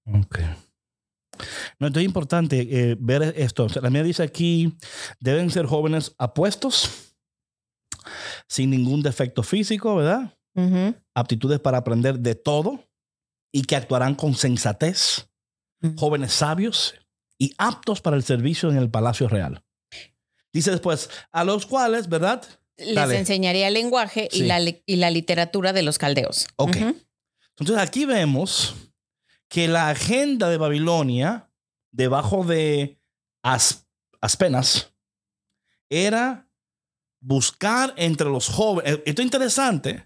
Ok. 0.05 0.39
No, 1.79 1.87
entonces 1.87 2.03
es 2.03 2.07
importante 2.07 2.67
eh, 2.91 2.95
ver 2.99 3.33
esto. 3.37 3.65
O 3.65 3.69
sea, 3.69 3.81
la 3.81 3.89
mía 3.89 4.03
dice 4.03 4.23
aquí, 4.23 4.75
deben 5.19 5.49
ser 5.51 5.65
jóvenes 5.65 6.13
apuestos, 6.17 6.89
sin 8.47 8.69
ningún 8.71 9.01
defecto 9.01 9.43
físico, 9.43 9.95
¿verdad? 9.95 10.37
Ujú. 10.55 10.95
Aptitudes 11.15 11.59
para 11.59 11.77
aprender 11.79 12.19
de 12.19 12.35
todo 12.35 12.83
y 13.53 13.63
que 13.63 13.75
actuarán 13.75 14.15
con 14.15 14.35
sensatez, 14.35 15.27
Ujú. 15.81 15.95
jóvenes 15.97 16.33
sabios 16.33 16.95
y 17.37 17.53
aptos 17.57 18.01
para 18.01 18.17
el 18.17 18.23
servicio 18.23 18.69
en 18.69 18.77
el 18.77 18.89
palacio 18.89 19.27
real. 19.27 19.63
Dice 20.51 20.71
después, 20.71 21.09
a 21.31 21.43
los 21.43 21.65
cuales, 21.65 22.09
¿verdad? 22.09 22.43
Les 22.77 22.95
Dale. 22.95 23.17
enseñaría 23.19 23.67
el 23.67 23.73
lenguaje 23.75 24.27
y, 24.31 24.39
Sí. 24.39 24.43
la, 24.45 24.59
li- 24.59 24.81
y 24.85 24.95
la 24.97 25.11
literatura 25.11 25.73
de 25.73 25.83
los 25.83 25.97
caldeos. 25.97 26.47
Ok. 26.55 26.75
Ujú. 26.77 26.95
Entonces 27.59 27.77
aquí 27.77 28.05
vemos 28.05 28.73
que 29.49 29.67
la 29.67 29.89
agenda 29.89 30.47
de 30.49 30.57
Babilonia, 30.57 31.49
debajo 31.91 32.43
de 32.45 32.99
As- 33.43 33.85
Aspenas, 34.21 34.93
era 35.89 36.47
buscar 37.21 37.93
entre 37.97 38.29
los 38.29 38.47
jóvenes. 38.47 38.99
Esto 39.05 39.21
es 39.21 39.25
interesante. 39.25 40.05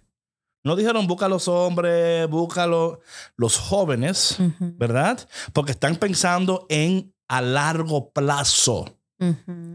No 0.64 0.76
dijeron 0.76 1.08
busca 1.08 1.26
a 1.26 1.30
los 1.30 1.48
hombres, 1.48 2.28
busca 2.30 2.64
a 2.64 2.68
lo- 2.68 3.02
los 3.36 3.58
jóvenes. 3.58 4.38
¿verdad? 4.60 5.28
Porque 5.52 5.74
están 5.74 5.98
pensando 5.98 6.66
en 6.70 7.14
a 7.28 7.42
largo 7.42 8.12
plazo. 8.12 8.98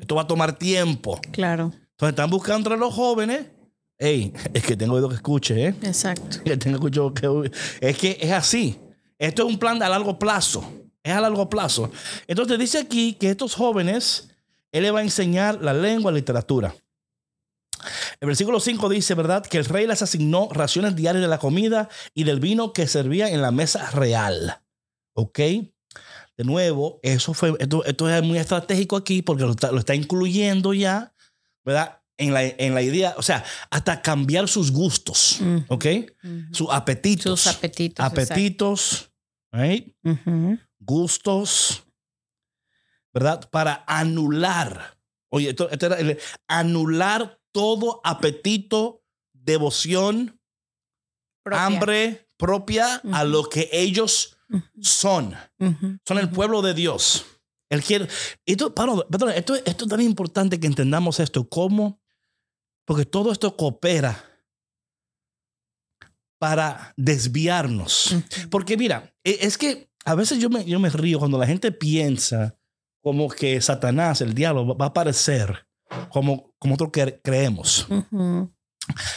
Esto 0.01 0.15
va 0.15 0.23
a 0.23 0.27
tomar 0.27 0.59
tiempo. 0.59 1.21
Claro, 1.33 1.65
Entonces 1.91 2.11
están 2.11 2.31
buscando 2.31 2.71
entre 2.71 2.77
los 2.79 2.95
jóvenes. 2.95 3.47
Ey, 3.99 4.33
es 4.55 4.63
que 4.63 4.77
tengo 4.77 4.95
oído 4.95 5.09
que 5.09 5.17
escuche, 5.17 5.67
¿eh? 5.69 5.75
exacto. 5.83 6.39
que 6.45 6.53
escuchado 6.53 7.13
que 7.13 7.51
es 7.81 7.99
que 7.99 8.17
es 8.21 8.31
así. 8.33 8.79
Esto 9.19 9.43
es 9.43 9.49
un 9.49 9.59
plan 9.59 9.83
a 9.83 9.89
largo 9.89 10.19
plazo. 10.19 10.65
Es 11.03 11.13
a 11.13 11.21
largo 11.21 11.49
plazo. 11.49 11.91
Entonces 12.27 12.59
dice 12.59 12.79
aquí 12.79 13.15
que 13.15 13.31
estos 13.31 13.55
jóvenes, 13.55 14.29
él 14.73 14.83
le 14.83 14.91
va 14.91 15.01
a 15.01 15.03
enseñar 15.03 15.61
la 15.63 15.73
lengua, 15.73 16.11
la 16.13 16.19
literatura. 16.19 16.75
El 18.21 18.27
versículo 18.27 18.59
5 18.61 18.89
dice, 18.89 19.15
¿verdad? 19.15 19.47
Que 19.47 19.59
el 19.59 19.65
rey 19.65 19.87
les 19.87 20.03
asignó 20.03 20.49
raciones 20.51 20.97
diarias 20.97 21.23
de 21.23 21.29
la 21.29 21.39
comida 21.39 21.89
y 22.15 22.25
del 22.25 22.41
vino 22.41 22.73
que 22.73 22.87
servía 22.87 23.29
en 23.31 23.41
la 23.43 23.50
mesa 23.52 23.91
real. 23.93 24.61
¿Ok? 25.15 25.39
De 25.39 26.45
nuevo, 26.45 27.00
eso 27.02 27.35
fue, 27.35 27.54
esto, 27.59 27.85
esto 27.85 28.09
es 28.09 28.23
muy 28.23 28.39
estratégico 28.39 28.97
aquí 28.97 29.23
porque 29.23 29.43
lo 29.45 29.50
está, 29.50 29.73
lo 29.73 29.78
está 29.78 29.95
incluyendo 29.95 30.73
ya, 30.73 31.13
¿verdad? 31.65 32.00
En 32.17 32.33
la, 32.35 32.45
en 32.45 32.75
la 32.75 32.83
idea, 32.83 33.15
o 33.17 33.23
sea, 33.23 33.45
hasta 33.71 34.02
cambiar 34.02 34.49
sus 34.49 34.73
gustos, 34.73 35.41
Ujú. 35.41 35.65
¿ok? 35.69 35.87
Sus 36.52 36.69
apetitos. 36.71 37.41
Sus 37.41 37.54
apetitos. 37.54 38.04
Apetitos, 38.04 39.07
right? 39.52 39.95
gustos, 40.78 41.84
¿verdad? 43.13 43.49
Para 43.50 43.84
anular, 43.87 44.99
oye, 45.30 45.50
esto, 45.50 45.69
esto 45.71 45.87
era 45.87 45.97
el- 45.99 46.19
anular 46.47 47.41
todo 47.52 48.00
apetito, 48.04 49.02
devoción, 49.32 50.41
Propia. 51.43 51.67
hambre 51.67 52.28
propia 52.37 53.00
a 53.13 53.25
lo 53.25 53.49
que 53.49 53.69
ellos 53.73 54.37
son. 54.80 55.34
Son 56.06 56.19
el 56.19 56.30
pueblo 56.30 56.63
de 56.63 56.75
Dios. 56.75 57.25
Él 57.71 57.82
quiere. 57.82 58.08
Esto, 58.47 58.75
perdón, 58.75 59.04
esto, 59.34 59.54
esto 59.54 59.84
es 59.84 59.89
tan 59.91 60.00
importante 60.00 60.58
que 60.61 60.67
entendamos 60.67 61.21
esto. 61.21 61.49
¿Cómo? 61.49 62.00
Porque 62.87 63.04
todo 63.04 63.32
esto 63.32 63.56
coopera 63.56 64.25
para 66.39 66.93
desviarnos. 66.97 68.15
Porque 68.51 68.77
mira, 68.77 69.13
e- 69.25 69.39
es 69.43 69.59
que 69.59 69.91
a 70.05 70.15
veces 70.15 70.39
yo 70.39 70.49
me, 70.51 70.65
yo 70.65 70.79
me 70.79 70.91
río 70.91 71.19
cuando 71.19 71.39
la 71.39 71.47
gente 71.47 71.73
piensa 71.73 72.57
como 73.03 73.29
que 73.29 73.61
Satanás, 73.61 74.21
el 74.21 74.35
diablo, 74.35 74.77
va 74.77 74.87
a 74.87 74.89
aparecer 74.89 75.67
como, 76.11 76.55
como 76.59 76.75
nosotros 76.75 76.91
cre- 76.93 77.21
creemos. 77.23 77.87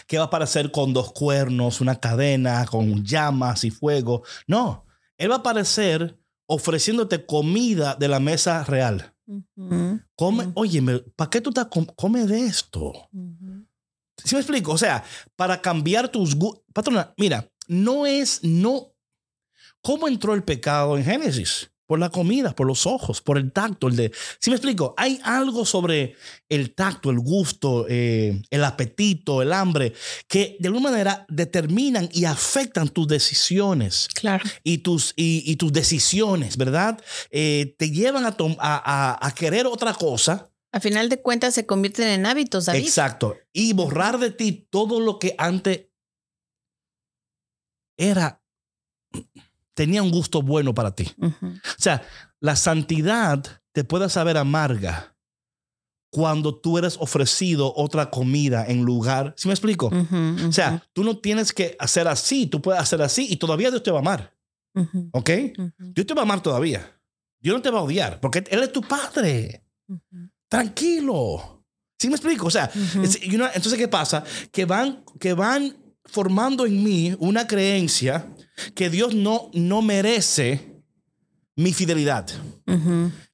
Que 0.07 0.17
va 0.17 0.25
a 0.25 0.27
aparecer 0.27 0.71
con 0.71 0.93
dos 0.93 1.13
cuernos, 1.13 1.79
una 1.81 1.95
cadena, 1.99 2.65
con 2.65 3.03
llamas 3.05 3.63
y 3.63 3.71
fuego. 3.71 4.23
No, 4.47 4.85
él 5.17 5.31
va 5.31 5.35
a 5.35 5.39
aparecer 5.39 6.17
ofreciéndote 6.47 7.25
comida 7.25 7.95
de 7.95 8.07
la 8.09 8.19
mesa 8.19 8.63
real. 8.65 9.13
Come, 10.15 10.51
oye, 10.55 10.81
¿para 11.15 11.29
qué 11.29 11.39
tú 11.39 11.51
estás 11.51 11.67
com- 11.67 11.85
come 11.95 12.25
de 12.25 12.45
esto? 12.45 12.91
¿Sí 14.23 14.35
me 14.35 14.41
explico? 14.41 14.71
O 14.73 14.77
sea, 14.77 15.03
para 15.35 15.61
cambiar 15.61 16.09
tus 16.09 16.35
gustos. 16.35 16.63
Patrona, 16.73 17.13
mira, 17.17 17.49
no 17.67 18.05
es, 18.05 18.39
no. 18.43 18.93
¿Cómo 19.81 20.07
entró 20.07 20.33
el 20.33 20.43
pecado 20.43 20.97
en 20.97 21.03
Génesis? 21.03 21.69
Por 21.87 21.99
la 21.99 22.09
comida, 22.09 22.55
por 22.55 22.67
los 22.67 22.85
ojos, 22.85 23.19
por 23.19 23.37
el 23.37 23.51
tacto. 23.51 23.89
El 23.89 23.97
de, 23.97 24.11
¿Sí 24.39 24.49
me 24.49 24.55
explico? 24.55 24.93
Hay 24.95 25.19
algo 25.25 25.65
sobre 25.65 26.15
el 26.47 26.73
tacto, 26.73 27.09
el 27.09 27.19
gusto, 27.19 27.85
eh, 27.89 28.41
el 28.49 28.63
apetito, 28.63 29.41
el 29.41 29.51
hambre, 29.51 29.91
que 30.29 30.55
de 30.59 30.67
alguna 30.69 30.91
manera 30.91 31.25
determinan 31.27 32.07
y 32.13 32.23
afectan 32.23 32.87
tus 32.87 33.07
decisiones 33.09 34.07
Claro. 34.13 34.45
y 34.63 34.77
tus, 34.77 35.11
y, 35.17 35.43
y 35.45 35.57
tus 35.57 35.73
decisiones, 35.73 36.55
¿verdad? 36.55 36.97
Eh, 37.29 37.75
te 37.77 37.89
llevan 37.91 38.23
a, 38.25 38.37
tom- 38.37 38.55
a, 38.59 38.77
a- 39.19 39.27
a 39.27 39.31
querer 39.33 39.65
otra 39.65 39.93
cosa. 39.93 40.49
A 40.73 40.79
final 40.79 41.09
de 41.09 41.21
cuentas 41.21 41.53
se 41.53 41.65
convierten 41.65 42.07
en 42.07 42.25
hábitos, 42.25 42.65
David. 42.65 42.83
Exacto. 42.83 43.37
Y 43.51 43.73
borrar 43.73 44.19
de 44.19 44.31
ti 44.31 44.67
todo 44.69 44.99
lo 44.99 45.19
que 45.19 45.35
antes 45.37 45.87
era, 47.97 48.41
tenía 49.73 50.01
un 50.01 50.11
gusto 50.11 50.41
bueno 50.41 50.73
para 50.73 50.95
ti. 50.95 51.11
Ujú. 51.17 51.47
O 51.47 51.81
sea, 51.81 52.03
la 52.39 52.55
santidad 52.55 53.61
te 53.73 53.83
puede 53.83 54.09
saber 54.09 54.37
amarga 54.37 55.15
cuando 56.11 56.59
tú 56.59 56.77
eres 56.77 56.97
ofrecido 56.99 57.73
otra 57.75 58.09
comida 58.09 58.65
en 58.67 58.83
lugar. 58.83 59.33
¿Sí 59.37 59.47
me 59.47 59.53
explico? 59.53 59.87
Ujú, 59.87 60.47
O 60.47 60.51
sea, 60.51 60.85
tú 60.93 61.03
no 61.03 61.19
tienes 61.19 61.53
que 61.53 61.75
hacer 61.79 62.07
así, 62.07 62.47
tú 62.47 62.61
puedes 62.61 62.81
hacer 62.81 63.01
así 63.01 63.27
y 63.29 63.37
todavía 63.37 63.69
Dios 63.71 63.83
te 63.83 63.91
va 63.91 63.99
a 63.99 64.01
amar. 64.01 64.37
¿Ok? 65.11 65.29
Dios 65.79 66.07
te 66.07 66.13
va 66.13 66.21
a 66.21 66.23
amar 66.23 66.41
todavía. 66.41 66.99
Dios 67.39 67.55
no 67.55 67.61
te 67.61 67.71
va 67.71 67.79
a 67.79 67.83
odiar 67.83 68.19
porque 68.19 68.43
Él 68.49 68.63
es 68.63 68.71
tu 68.71 68.81
padre. 68.81 69.65
Tranquilo. 70.51 71.63
¿Sí 71.97 72.09
me 72.09 72.15
explico? 72.15 72.47
O 72.47 72.51
sea, 72.51 72.69
es- 73.03 73.19
entonces, 73.21 73.75
¿qué 73.75 73.87
pasa? 73.87 74.23
Que 74.51 74.65
van, 74.65 75.03
que 75.19 75.33
van 75.33 75.77
formando 76.05 76.65
en 76.65 76.83
mí 76.83 77.15
una 77.19 77.47
creencia 77.47 78.27
que 78.75 78.89
Dios 78.89 79.15
no, 79.15 79.49
no 79.53 79.81
merece 79.81 80.83
mi 81.55 81.71
fidelidad. 81.73 82.27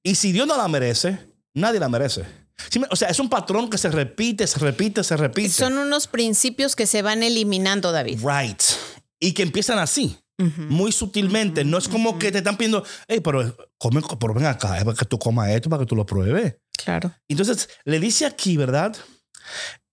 Y 0.03 0.15
si 0.15 0.31
Dios 0.31 0.45
no 0.47 0.55
la 0.57 0.67
merece, 0.67 1.17
nadie 1.55 1.79
la 1.79 1.89
merece. 1.89 2.23
¿Sí 2.69 2.79
me- 2.79 2.87
o 2.91 2.95
sea, 2.95 3.07
es 3.09 3.19
un 3.19 3.29
patrón 3.29 3.69
que 3.69 3.77
se 3.77 3.89
repite, 3.89 4.45
se 4.45 4.59
repite, 4.59 5.03
se 5.03 5.17
repite. 5.17 5.49
Son 5.49 5.77
unos 5.77 6.07
principios 6.07 6.75
que 6.75 6.85
se 6.85 7.01
van 7.01 7.23
eliminando, 7.23 7.91
David. 7.91 8.19
right. 8.23 8.61
Y 9.19 9.31
que 9.33 9.41
empiezan 9.43 9.79
así, 9.79 10.17
Muy 10.37 10.91
sutilmente. 10.91 11.63
No 11.63 11.77
es 11.77 11.87
como 11.87 12.19
que 12.19 12.31
te 12.31 12.39
están 12.39 12.57
pidiendo, 12.57 12.83
hey, 13.07 13.21
pero, 13.23 13.57
come, 13.77 14.01
pero 14.19 14.33
ven 14.33 14.45
acá, 14.45 14.77
es 14.77 14.83
para 14.83 14.95
que 14.95 15.05
tú 15.05 15.17
comas 15.17 15.49
esto, 15.49 15.69
para 15.69 15.81
que 15.81 15.87
tú 15.87 15.95
lo 15.95 16.05
pruebes. 16.05 16.57
Claro. 16.77 17.11
Entonces, 17.27 17.69
le 17.85 17.99
dice 17.99 18.25
aquí, 18.25 18.55
¿verdad? 18.55 18.95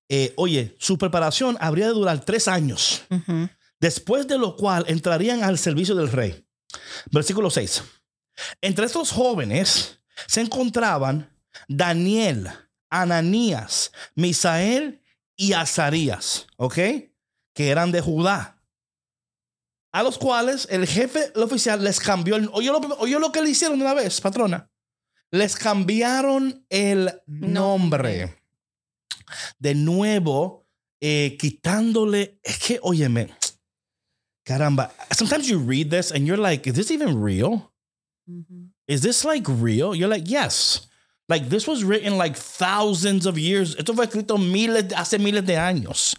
Eh, 0.08 0.34
oye, 0.36 0.76
su 0.78 0.98
preparación 0.98 1.56
habría 1.60 1.86
de 1.86 1.94
durar 1.94 2.20
tres 2.24 2.46
años, 2.46 3.02
después 3.80 4.28
de 4.28 4.38
lo 4.38 4.56
cual 4.56 4.84
entrarían 4.86 5.42
al 5.42 5.58
servicio 5.58 5.94
del 5.94 6.12
rey. 6.12 6.44
Versículo 7.10 7.50
6. 7.50 7.82
Entre 8.60 8.86
estos 8.86 9.10
jóvenes 9.10 10.00
se 10.26 10.40
encontraban 10.40 11.30
Daniel, 11.68 12.50
Ananías, 12.90 13.92
Misael 14.14 15.00
y 15.36 15.52
Azarías, 15.52 16.46
¿ok? 16.56 16.74
Que 17.54 17.68
eran 17.70 17.92
de 17.92 18.00
Judá. 18.00 18.53
A 19.94 20.02
los 20.02 20.18
cuales 20.18 20.66
el 20.72 20.88
jefe 20.88 21.30
el 21.36 21.42
oficial 21.44 21.84
les 21.84 22.00
cambió 22.00 22.34
el. 22.34 22.50
Oye 22.52 22.66
lo, 22.66 22.80
oye 22.98 23.16
lo 23.16 23.30
que 23.30 23.40
le 23.40 23.50
hicieron 23.50 23.80
una 23.80 23.94
vez, 23.94 24.20
patrona. 24.20 24.68
Les 25.30 25.54
cambiaron 25.54 26.66
el 26.68 27.12
nombre. 27.26 28.42
De 29.60 29.72
nuevo, 29.76 30.66
eh, 31.00 31.36
quitándole. 31.38 32.40
Es 32.42 32.58
que, 32.58 32.80
óyeme. 32.82 33.28
Caramba. 34.44 34.90
Sometimes 35.12 35.46
you 35.46 35.60
read 35.60 35.90
this 35.90 36.10
and 36.10 36.26
you're 36.26 36.42
like, 36.42 36.66
is 36.66 36.74
this 36.74 36.90
even 36.90 37.22
real? 37.22 37.72
Is 38.88 39.00
this 39.02 39.24
like 39.24 39.44
real? 39.48 39.94
You're 39.94 40.08
like, 40.08 40.28
yes. 40.28 40.88
Like 41.28 41.48
this 41.50 41.68
was 41.68 41.84
written 41.84 42.18
like 42.18 42.36
thousands 42.36 43.26
of 43.26 43.38
years. 43.38 43.76
Esto 43.76 43.94
fue 43.94 44.06
escrito 44.06 44.38
miles, 44.38 44.92
hace 44.92 45.20
miles 45.20 45.46
de 45.46 45.54
años. 45.54 46.16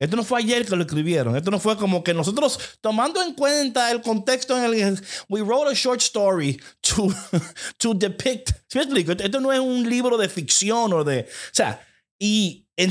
Esto 0.00 0.16
no 0.16 0.24
fue 0.24 0.40
ayer 0.40 0.64
que 0.64 0.74
lo 0.74 0.82
escribieron. 0.82 1.36
Esto 1.36 1.50
no 1.50 1.60
fue 1.60 1.76
como 1.76 2.02
que 2.02 2.14
nosotros, 2.14 2.58
tomando 2.80 3.22
en 3.22 3.34
cuenta 3.34 3.90
el 3.90 4.00
contexto 4.00 4.56
en 4.56 4.64
el 4.64 4.72
que 4.72 5.02
we 5.28 5.42
wrote 5.42 5.70
a 5.70 5.74
short 5.74 6.00
story 6.00 6.58
to, 6.80 7.08
to 7.76 7.92
depict. 7.92 8.50
¿Sí 8.66 8.78
me 8.78 8.84
explico? 8.84 9.12
Esto 9.12 9.40
no 9.40 9.52
es 9.52 9.60
un 9.60 9.88
libro 9.88 10.16
de 10.16 10.30
ficción 10.30 10.94
o 10.94 11.04
de. 11.04 11.20
O 11.20 11.54
sea, 11.54 11.86
y. 12.18 12.66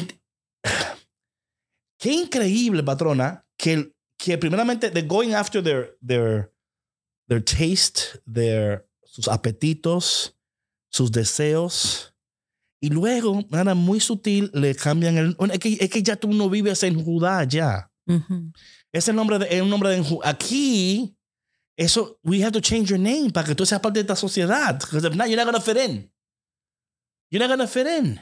Qué 1.98 2.14
increíble, 2.14 2.82
patrona, 2.82 3.46
que, 3.58 3.92
que 4.18 4.38
primeramente 4.38 4.90
they're 4.90 5.06
going 5.06 5.34
after 5.34 5.62
their, 5.62 5.98
their, 6.02 6.54
their 7.28 7.44
taste, 7.44 8.22
their, 8.26 8.88
sus 9.04 9.28
apetitos, 9.28 10.34
sus 10.90 11.12
deseos. 11.12 12.14
Y 12.82 12.90
luego, 12.90 13.44
nada 13.50 13.76
muy 13.76 14.00
sutil, 14.00 14.50
le 14.54 14.74
cambian 14.74 15.18
el. 15.18 15.36
Es 15.52 15.60
que, 15.60 15.78
es 15.80 15.90
que 15.90 16.02
ya 16.02 16.16
tú 16.16 16.32
no 16.34 16.50
vives 16.50 16.82
en 16.84 17.04
Judá 17.04 17.44
ya. 17.44 17.92
Ese 18.92 19.14
nombre 19.14 19.38
de, 19.38 19.48
es 19.50 19.62
un 19.62 19.70
nombre 19.70 19.90
de 19.90 20.20
aquí. 20.24 21.16
Eso, 21.78 22.20
we 22.24 22.42
have 22.44 22.52
to 22.52 22.60
change 22.60 22.90
your 22.90 23.00
name 23.00 23.32
para 23.32 23.48
que 23.48 23.56
tú 23.56 23.66
seas 23.66 23.80
parte 23.80 24.00
de 24.00 24.02
esta 24.02 24.16
sociedad. 24.16 24.78
Because 24.80 25.06
if 25.08 25.16
not, 25.16 25.28
you're 25.28 25.38
not 25.38 25.46
going 25.46 25.56
to 25.56 25.62
fit 25.62 25.78
in. 25.78 26.12
You're 27.30 27.46
not 27.46 27.56
going 27.56 27.66
to 27.66 27.72
fit 27.72 27.88
in. 27.88 28.20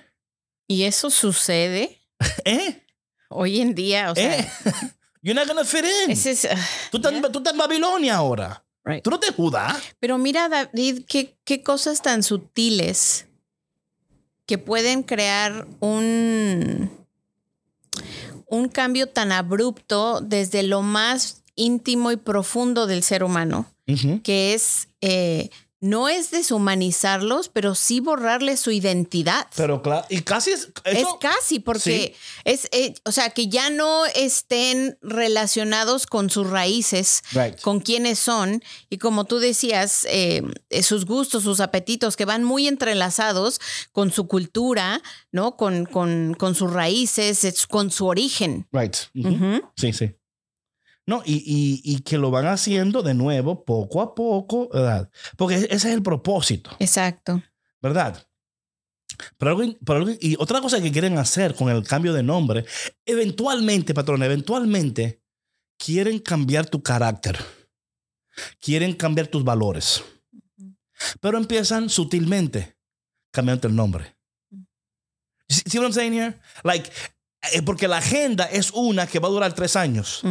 Y 0.68 0.84
eso 0.84 1.10
sucede 1.10 1.98
¿Eh? 2.46 2.84
hoy 3.30 3.62
en 3.62 3.74
día. 3.74 4.12
O 4.12 4.16
sea, 4.16 4.40
¿Eh? 4.40 4.48
You're 5.24 5.34
not 5.34 5.48
going 5.48 5.58
to 5.58 5.66
fit 5.66 5.86
in. 5.86 6.12
ese 6.12 6.32
es, 6.32 6.46
ah, 6.46 6.56
tú, 6.92 6.98
estás, 6.98 7.14
tú 7.32 7.40
estás 7.40 7.54
en 7.54 7.60
Babilonia 7.60 8.16
ahora. 8.16 8.64
right. 8.84 9.04
Tú 9.04 9.10
no 9.10 9.20
te 9.20 9.32
Judá. 9.32 9.76
Pero 10.00 10.18
mira, 10.18 10.48
David, 10.50 11.06
qué, 11.08 11.38
qué 11.44 11.64
cosas 11.64 12.02
tan 12.02 12.24
sutiles 12.24 13.28
que 14.48 14.58
pueden 14.58 15.04
crear 15.04 15.68
un, 15.82 16.90
un 18.48 18.70
cambio 18.70 19.08
tan 19.08 19.32
abrupto 19.32 20.22
desde 20.22 20.64
lo 20.64 20.82
más 20.82 21.44
íntimo 21.56 22.12
y 22.12 22.18
profundo 22.18 22.88
del 22.88 23.04
ser 23.04 23.24
humano, 23.24 23.66
que 24.24 24.54
es, 24.54 24.88
eh, 25.02 25.50
no 25.80 26.10
es 26.10 26.32
deshumanizarlos, 26.32 27.50
pero 27.50 27.76
sí 27.76 28.00
borrarles 28.00 28.60
su 28.60 28.72
identidad. 28.72 29.48
Pero 29.56 29.82
claro, 29.82 30.06
y 30.10 30.22
casi 30.22 30.52
es. 30.52 30.70
es 30.86 31.06
casi 31.20 31.60
porque 31.60 32.16
es, 32.46 32.68
eh, 32.72 32.94
o 33.06 33.12
sea, 33.12 33.30
que 33.30 33.48
ya 33.48 33.70
no 33.70 34.06
estén 34.08 34.98
relacionados 35.02 36.06
con 36.08 36.30
sus 36.30 36.50
raíces, 36.50 37.22
Right. 37.32 37.60
con 37.62 37.80
quiénes 37.80 38.20
son 38.20 38.64
y 38.90 38.98
como 38.98 39.26
tú 39.26 39.40
decías, 39.40 40.06
eh, 40.10 40.42
eh, 40.70 40.84
sus 40.84 41.06
gustos, 41.06 41.44
sus 41.44 41.60
apetitos 41.60 42.16
que 42.16 42.26
van 42.26 42.44
muy 42.44 42.68
entrelazados 42.68 43.60
con 43.92 44.12
su 44.12 44.28
cultura, 44.28 45.02
¿no? 45.32 45.58
Con, 45.58 45.86
con, 45.86 46.34
con 46.38 46.56
sus 46.56 46.72
raíces, 46.74 47.44
es- 47.44 47.68
con 47.68 47.92
su 47.92 48.08
origen. 48.08 48.68
Right. 48.72 48.96
Sí, 49.76 49.94
sí. 49.94 50.12
No, 51.08 51.24
y, 51.26 51.36
y, 51.38 51.82
y 51.84 52.02
que 52.02 52.18
lo 52.18 52.30
van 52.32 52.46
haciendo 52.48 53.02
de 53.02 53.14
nuevo, 53.14 53.64
poco 53.64 54.02
a 54.02 54.14
poco, 54.14 54.68
¿verdad? 54.72 55.10
Porque 55.38 55.56
ese 55.56 55.74
es 55.74 55.86
el 55.86 56.04
propósito, 56.04 56.70
Exacto. 56.80 57.42
¿verdad? 57.82 58.28
Pero 59.38 59.52
algo, 59.52 59.64
pero 59.86 60.00
algo- 60.00 60.18
y 60.20 60.36
otra 60.38 60.60
cosa 60.62 60.82
que 60.82 60.92
quieren 60.92 61.18
hacer 61.18 61.56
con 61.56 61.70
el 61.70 61.82
cambio 61.88 62.14
de 62.14 62.24
nombre, 62.24 62.66
eventualmente, 63.06 63.94
patrón, 63.94 64.22
eventualmente 64.22 65.24
quieren 65.78 66.20
cambiar 66.20 66.70
tu 66.70 66.84
carácter, 66.84 67.38
quieren 68.60 68.94
cambiar 68.94 69.28
tus 69.28 69.44
valores, 69.46 70.04
pero 71.22 71.38
empiezan 71.38 71.90
sutilmente 71.90 72.76
cambiando 73.32 73.68
el 73.70 73.76
nombre. 73.76 74.18
See 75.48 75.80
what 75.80 75.86
I'm 75.86 75.94
saying 75.94 76.14
here? 76.14 76.38
Like, 76.64 76.92
eh, 77.54 77.62
porque 77.62 77.88
la 77.88 77.98
agenda 78.00 78.44
es 78.46 78.72
una 78.72 79.08
que 79.08 79.20
va 79.20 79.30
a 79.30 79.32
durar 79.32 79.54
tres 79.54 79.78
años. 79.78 80.22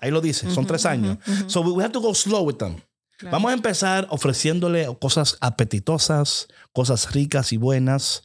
Ahí 0.00 0.10
lo 0.10 0.20
dice, 0.20 0.50
son 0.50 0.66
tres 0.66 0.86
años. 0.86 1.18
So 1.46 1.60
we 1.60 1.82
have 1.84 1.92
to 1.92 2.00
go 2.00 2.14
slow 2.14 2.42
with 2.42 2.56
them. 2.56 2.76
Claro. 3.18 3.32
Vamos 3.32 3.50
a 3.50 3.54
empezar 3.54 4.06
ofreciéndole 4.10 4.86
cosas 5.00 5.36
apetitosas, 5.40 6.48
cosas 6.72 7.12
ricas 7.12 7.52
y 7.52 7.58
buenas. 7.58 8.22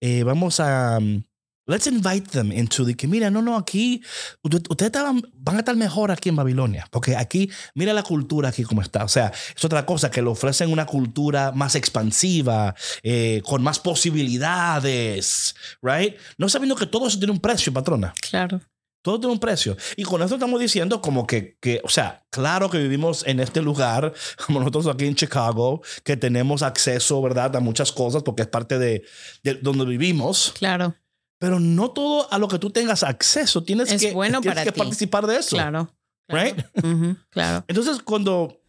Eh, 0.00 0.22
vamos 0.22 0.60
a. 0.60 0.98
um, 0.98 1.24
let's 1.66 1.86
invite 1.88 2.30
them 2.30 2.50
into 2.52 2.84
the 2.86 2.94
que, 2.94 3.06
mira, 3.08 3.30
no, 3.30 3.42
no, 3.42 3.56
aquí. 3.56 4.00
usted- 4.44 4.62
Ustedes 4.70 4.90
estaban- 4.92 5.22
van 5.34 5.56
a 5.56 5.58
estar 5.58 5.74
mejor 5.76 6.10
aquí 6.12 6.28
en 6.28 6.36
Babilonia. 6.36 6.86
Porque 6.92 7.16
aquí, 7.16 7.50
mira 7.74 7.92
la 7.92 8.02
cultura 8.04 8.48
aquí 8.50 8.62
como 8.62 8.80
está. 8.80 9.04
O 9.04 9.08
sea, 9.08 9.32
es 9.56 9.64
otra 9.64 9.84
cosa 9.84 10.08
que 10.10 10.22
le 10.22 10.28
ofrecen 10.28 10.70
una 10.72 10.86
cultura 10.86 11.50
más 11.52 11.74
expansiva, 11.74 12.74
eh, 13.02 13.42
con 13.44 13.62
más 13.62 13.80
posibilidades, 13.80 15.54
right? 15.82 16.14
No 16.38 16.48
sabiendo 16.48 16.76
que 16.76 16.86
todo 16.86 17.08
eso 17.08 17.18
tiene 17.18 17.32
un 17.32 17.40
precio, 17.40 17.72
patrona. 17.72 18.14
Claro. 18.30 18.60
Todo 19.02 19.20
tiene 19.20 19.32
un 19.32 19.38
precio. 19.40 19.76
Y 19.96 20.02
con 20.02 20.20
esto 20.22 20.34
estamos 20.34 20.60
diciendo 20.60 21.00
como 21.00 21.26
que, 21.26 21.56
que, 21.60 21.80
o 21.84 21.88
sea, 21.88 22.26
claro 22.30 22.68
que 22.68 22.78
vivimos 22.78 23.24
en 23.26 23.40
este 23.40 23.62
lugar, 23.62 24.12
como 24.46 24.58
nosotros 24.58 24.86
aquí 24.88 25.06
en 25.06 25.14
Chicago, 25.14 25.80
que 26.04 26.16
tenemos 26.16 26.62
acceso, 26.62 27.22
¿verdad?, 27.22 27.54
a 27.56 27.60
muchas 27.60 27.92
cosas 27.92 28.22
porque 28.22 28.42
es 28.42 28.48
parte 28.48 28.78
de, 28.78 29.04
de 29.42 29.54
donde 29.54 29.84
vivimos. 29.84 30.52
Claro. 30.58 30.94
Pero 31.40 31.60
no 31.60 31.90
todo 31.92 32.30
a 32.32 32.38
lo 32.38 32.48
que 32.48 32.58
tú 32.58 32.70
tengas 32.70 33.04
acceso 33.04 33.62
tienes 33.62 33.92
Es 33.92 34.02
que, 34.02 34.12
bueno 34.12 34.40
tienes 34.40 34.56
para 34.56 34.64
que 34.64 34.72
ti. 34.72 34.78
participar 34.80 35.26
de 35.26 35.36
eso. 35.36 35.54
Claro. 35.56 35.88
claro. 36.26 36.44
Right? 36.44 36.84
Ujú, 36.84 37.16
Claro. 37.30 37.64
Entonces, 37.68 38.02
cuando 38.02 38.60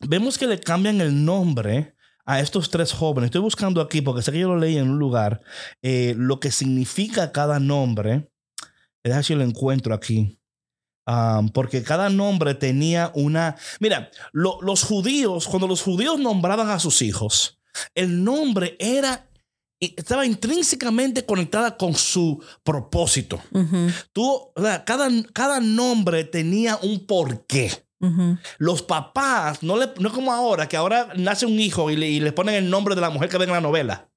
vemos 0.00 0.38
que 0.38 0.46
le 0.46 0.60
cambian 0.60 1.00
el 1.00 1.24
nombre 1.24 1.94
a 2.24 2.40
estos 2.40 2.70
tres 2.70 2.92
jóvenes, 2.92 3.26
estoy 3.28 3.40
buscando 3.40 3.80
aquí 3.80 4.00
porque 4.00 4.22
sé 4.22 4.30
que 4.32 4.38
yo 4.38 4.48
lo 4.48 4.56
leí 4.56 4.78
en 4.78 4.88
un 4.90 4.98
lugar, 4.98 5.42
eh, 5.82 6.14
lo 6.16 6.38
que 6.40 6.50
significa 6.52 7.32
cada 7.32 7.58
nombre. 7.58 8.30
Déjame 9.06 9.18
ver 9.18 9.24
si 9.24 9.34
lo 9.34 9.42
encuentro 9.44 9.94
aquí. 9.94 10.38
Um, 11.08 11.48
porque 11.50 11.82
cada 11.84 12.08
nombre 12.10 12.54
tenía 12.54 13.12
una. 13.14 13.56
Mira, 13.78 14.10
lo- 14.32 14.60
los 14.62 14.82
judíos, 14.82 15.46
cuando 15.46 15.68
los 15.68 15.80
judíos 15.82 16.18
nombraban 16.18 16.68
a 16.68 16.80
sus 16.80 17.00
hijos, 17.02 17.58
el 17.94 18.24
nombre 18.24 18.76
era. 18.80 19.28
Estaba 19.78 20.24
intrínsecamente 20.24 21.26
conectada 21.26 21.76
con 21.76 21.94
su 21.94 22.42
propósito. 22.64 23.40
Ujú, 23.52 23.90
Tú, 24.14 24.24
o 24.54 24.62
sea, 24.62 24.84
cada, 24.86 25.08
cada 25.34 25.60
nombre 25.60 26.24
tenía 26.24 26.76
un 26.82 27.06
porqué. 27.06 27.70
Los 28.58 28.82
papás, 28.82 29.62
no, 29.62 29.76
le, 29.76 29.88
no 30.00 30.08
es 30.08 30.14
como 30.14 30.32
ahora, 30.32 30.66
que 30.68 30.76
ahora 30.76 31.08
nace 31.16 31.44
un 31.44 31.58
hijo 31.60 31.90
y 31.90 31.96
le, 31.96 32.08
y 32.08 32.20
le 32.20 32.32
ponen 32.32 32.54
el 32.54 32.70
nombre 32.70 32.94
de 32.94 33.00
la 33.02 33.10
mujer 33.10 33.28
que 33.28 33.36
ve 33.38 33.44
en 33.44 33.50
la 33.50 33.60
novela. 33.60 34.08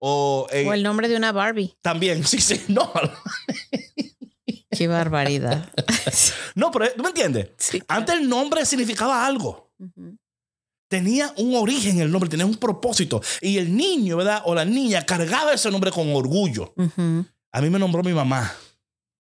O, 0.00 0.46
eh, 0.50 0.66
O 0.66 0.72
el 0.74 0.82
nombre 0.82 1.08
de 1.08 1.16
una 1.16 1.30
Barbie. 1.32 1.74
también, 1.80 2.24
sí, 2.26 2.40
sí, 2.40 2.60
no. 2.68 2.90
Qué 4.76 4.88
barbaridad. 4.88 5.70
No, 6.54 6.70
pero 6.70 6.90
¿tú 6.96 7.02
me 7.02 7.08
entiendes? 7.10 7.50
Sí, 7.58 7.82
Antes 7.88 8.14
el 8.14 8.28
nombre 8.28 8.64
significaba 8.64 9.26
algo. 9.26 9.70
Tenía 10.88 11.34
un 11.36 11.54
origen 11.54 12.00
el 12.00 12.10
nombre, 12.10 12.30
tenía 12.30 12.46
un 12.46 12.56
propósito. 12.56 13.20
Y 13.40 13.58
el 13.58 13.76
niño, 13.76 14.16
¿verdad? 14.16 14.42
O 14.46 14.54
la 14.54 14.64
niña 14.64 15.04
cargaba 15.04 15.52
ese 15.52 15.70
nombre 15.70 15.90
con 15.90 16.14
orgullo. 16.14 16.72
A 17.52 17.60
mí 17.60 17.70
me 17.70 17.78
nombró 17.78 18.02
mi 18.02 18.12
mamá. 18.12 18.54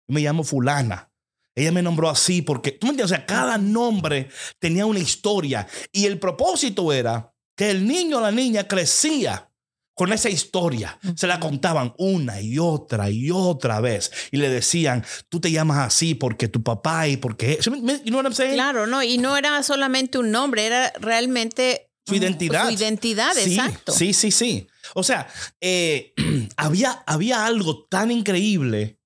Me 0.07 0.21
llamo 0.21 0.43
fulana. 0.43 1.11
Ella 1.55 1.71
me 1.71 1.81
nombró 1.81 2.09
así 2.09 2.41
porque, 2.41 2.71
¿tú 2.71 2.87
me 2.87 2.91
entiendes? 2.91 3.13
O 3.13 3.15
sea, 3.15 3.25
cada 3.25 3.57
nombre 3.57 4.29
tenía 4.59 4.85
una 4.85 4.99
historia. 4.99 5.67
Y 5.91 6.05
el 6.05 6.19
propósito 6.19 6.93
era 6.93 7.33
que 7.57 7.71
el 7.71 7.87
niño 7.87 8.17
o 8.17 8.21
la 8.21 8.31
niña 8.31 8.67
crecía 8.67 9.49
con 9.95 10.13
esa 10.13 10.29
historia. 10.29 10.99
Se 11.15 11.25
la 11.25 11.39
contaban 11.39 11.93
una 11.97 12.39
y 12.41 12.59
otra 12.59 13.09
y 13.09 13.31
otra 13.31 13.79
vez. 13.79 14.11
Y 14.31 14.37
le 14.37 14.49
decían, 14.49 15.03
tú 15.29 15.39
te 15.39 15.49
llamas 15.51 15.79
así 15.87 16.13
porque 16.15 16.47
tu 16.49 16.61
papá 16.61 17.07
y 17.07 17.17
porque... 17.17 17.57
¿Sí 17.61 17.69
me- 17.71 17.81
me- 17.81 17.97
You 17.99 18.11
know 18.11 18.17
what 18.19 18.25
I'm 18.25 18.33
saying? 18.33 18.53
Claro, 18.53 18.85
no, 18.87 19.01
y 19.01 19.17
no 19.17 19.35
era 19.37 19.63
solamente 19.63 20.17
un 20.17 20.31
nombre, 20.31 20.65
era 20.65 20.91
realmente 20.99 21.89
Su 22.05 22.13
identidad. 22.15 22.65
Su 22.67 22.71
identidad, 22.73 23.31
Sí, 23.33 23.55
exacto. 23.55 23.91
Sí, 23.93 24.13
sí, 24.13 24.31
sí. 24.31 24.67
O 24.93 25.01
sea, 25.03 25.27
eh, 25.61 26.13
había, 26.57 26.91
había 27.07 27.45
algo 27.45 27.85
tan 27.89 28.11
increíble 28.11 28.99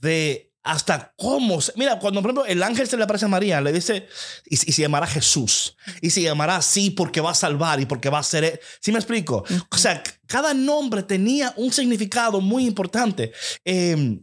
de 0.00 0.53
hasta 0.64 1.12
cómo. 1.16 1.60
se- 1.60 1.72
Mira, 1.76 1.98
cuando 1.98 2.20
por 2.22 2.30
ejemplo 2.30 2.46
el 2.46 2.62
ángel 2.62 2.88
se 2.88 2.96
le 2.96 3.04
aparece 3.04 3.26
a 3.26 3.28
María, 3.28 3.60
le 3.60 3.72
dice, 3.72 4.08
y, 4.46 4.54
y 4.54 4.72
se 4.72 4.82
llamará 4.82 5.06
Jesús. 5.06 5.76
Y 6.00 6.10
se 6.10 6.22
llamará 6.22 6.56
así 6.56 6.90
porque 6.90 7.20
va 7.20 7.30
a 7.30 7.34
salvar 7.34 7.80
y 7.80 7.86
porque 7.86 8.08
va 8.10 8.18
a 8.18 8.22
ser. 8.22 8.60
¿Sí 8.80 8.90
me 8.90 8.98
explico? 8.98 9.44
O 9.70 9.76
sea, 9.76 10.02
cada 10.26 10.54
nombre 10.54 11.02
tenía 11.02 11.52
un 11.56 11.72
significado 11.72 12.40
muy 12.40 12.66
importante. 12.66 13.32
Eh, 13.64 14.18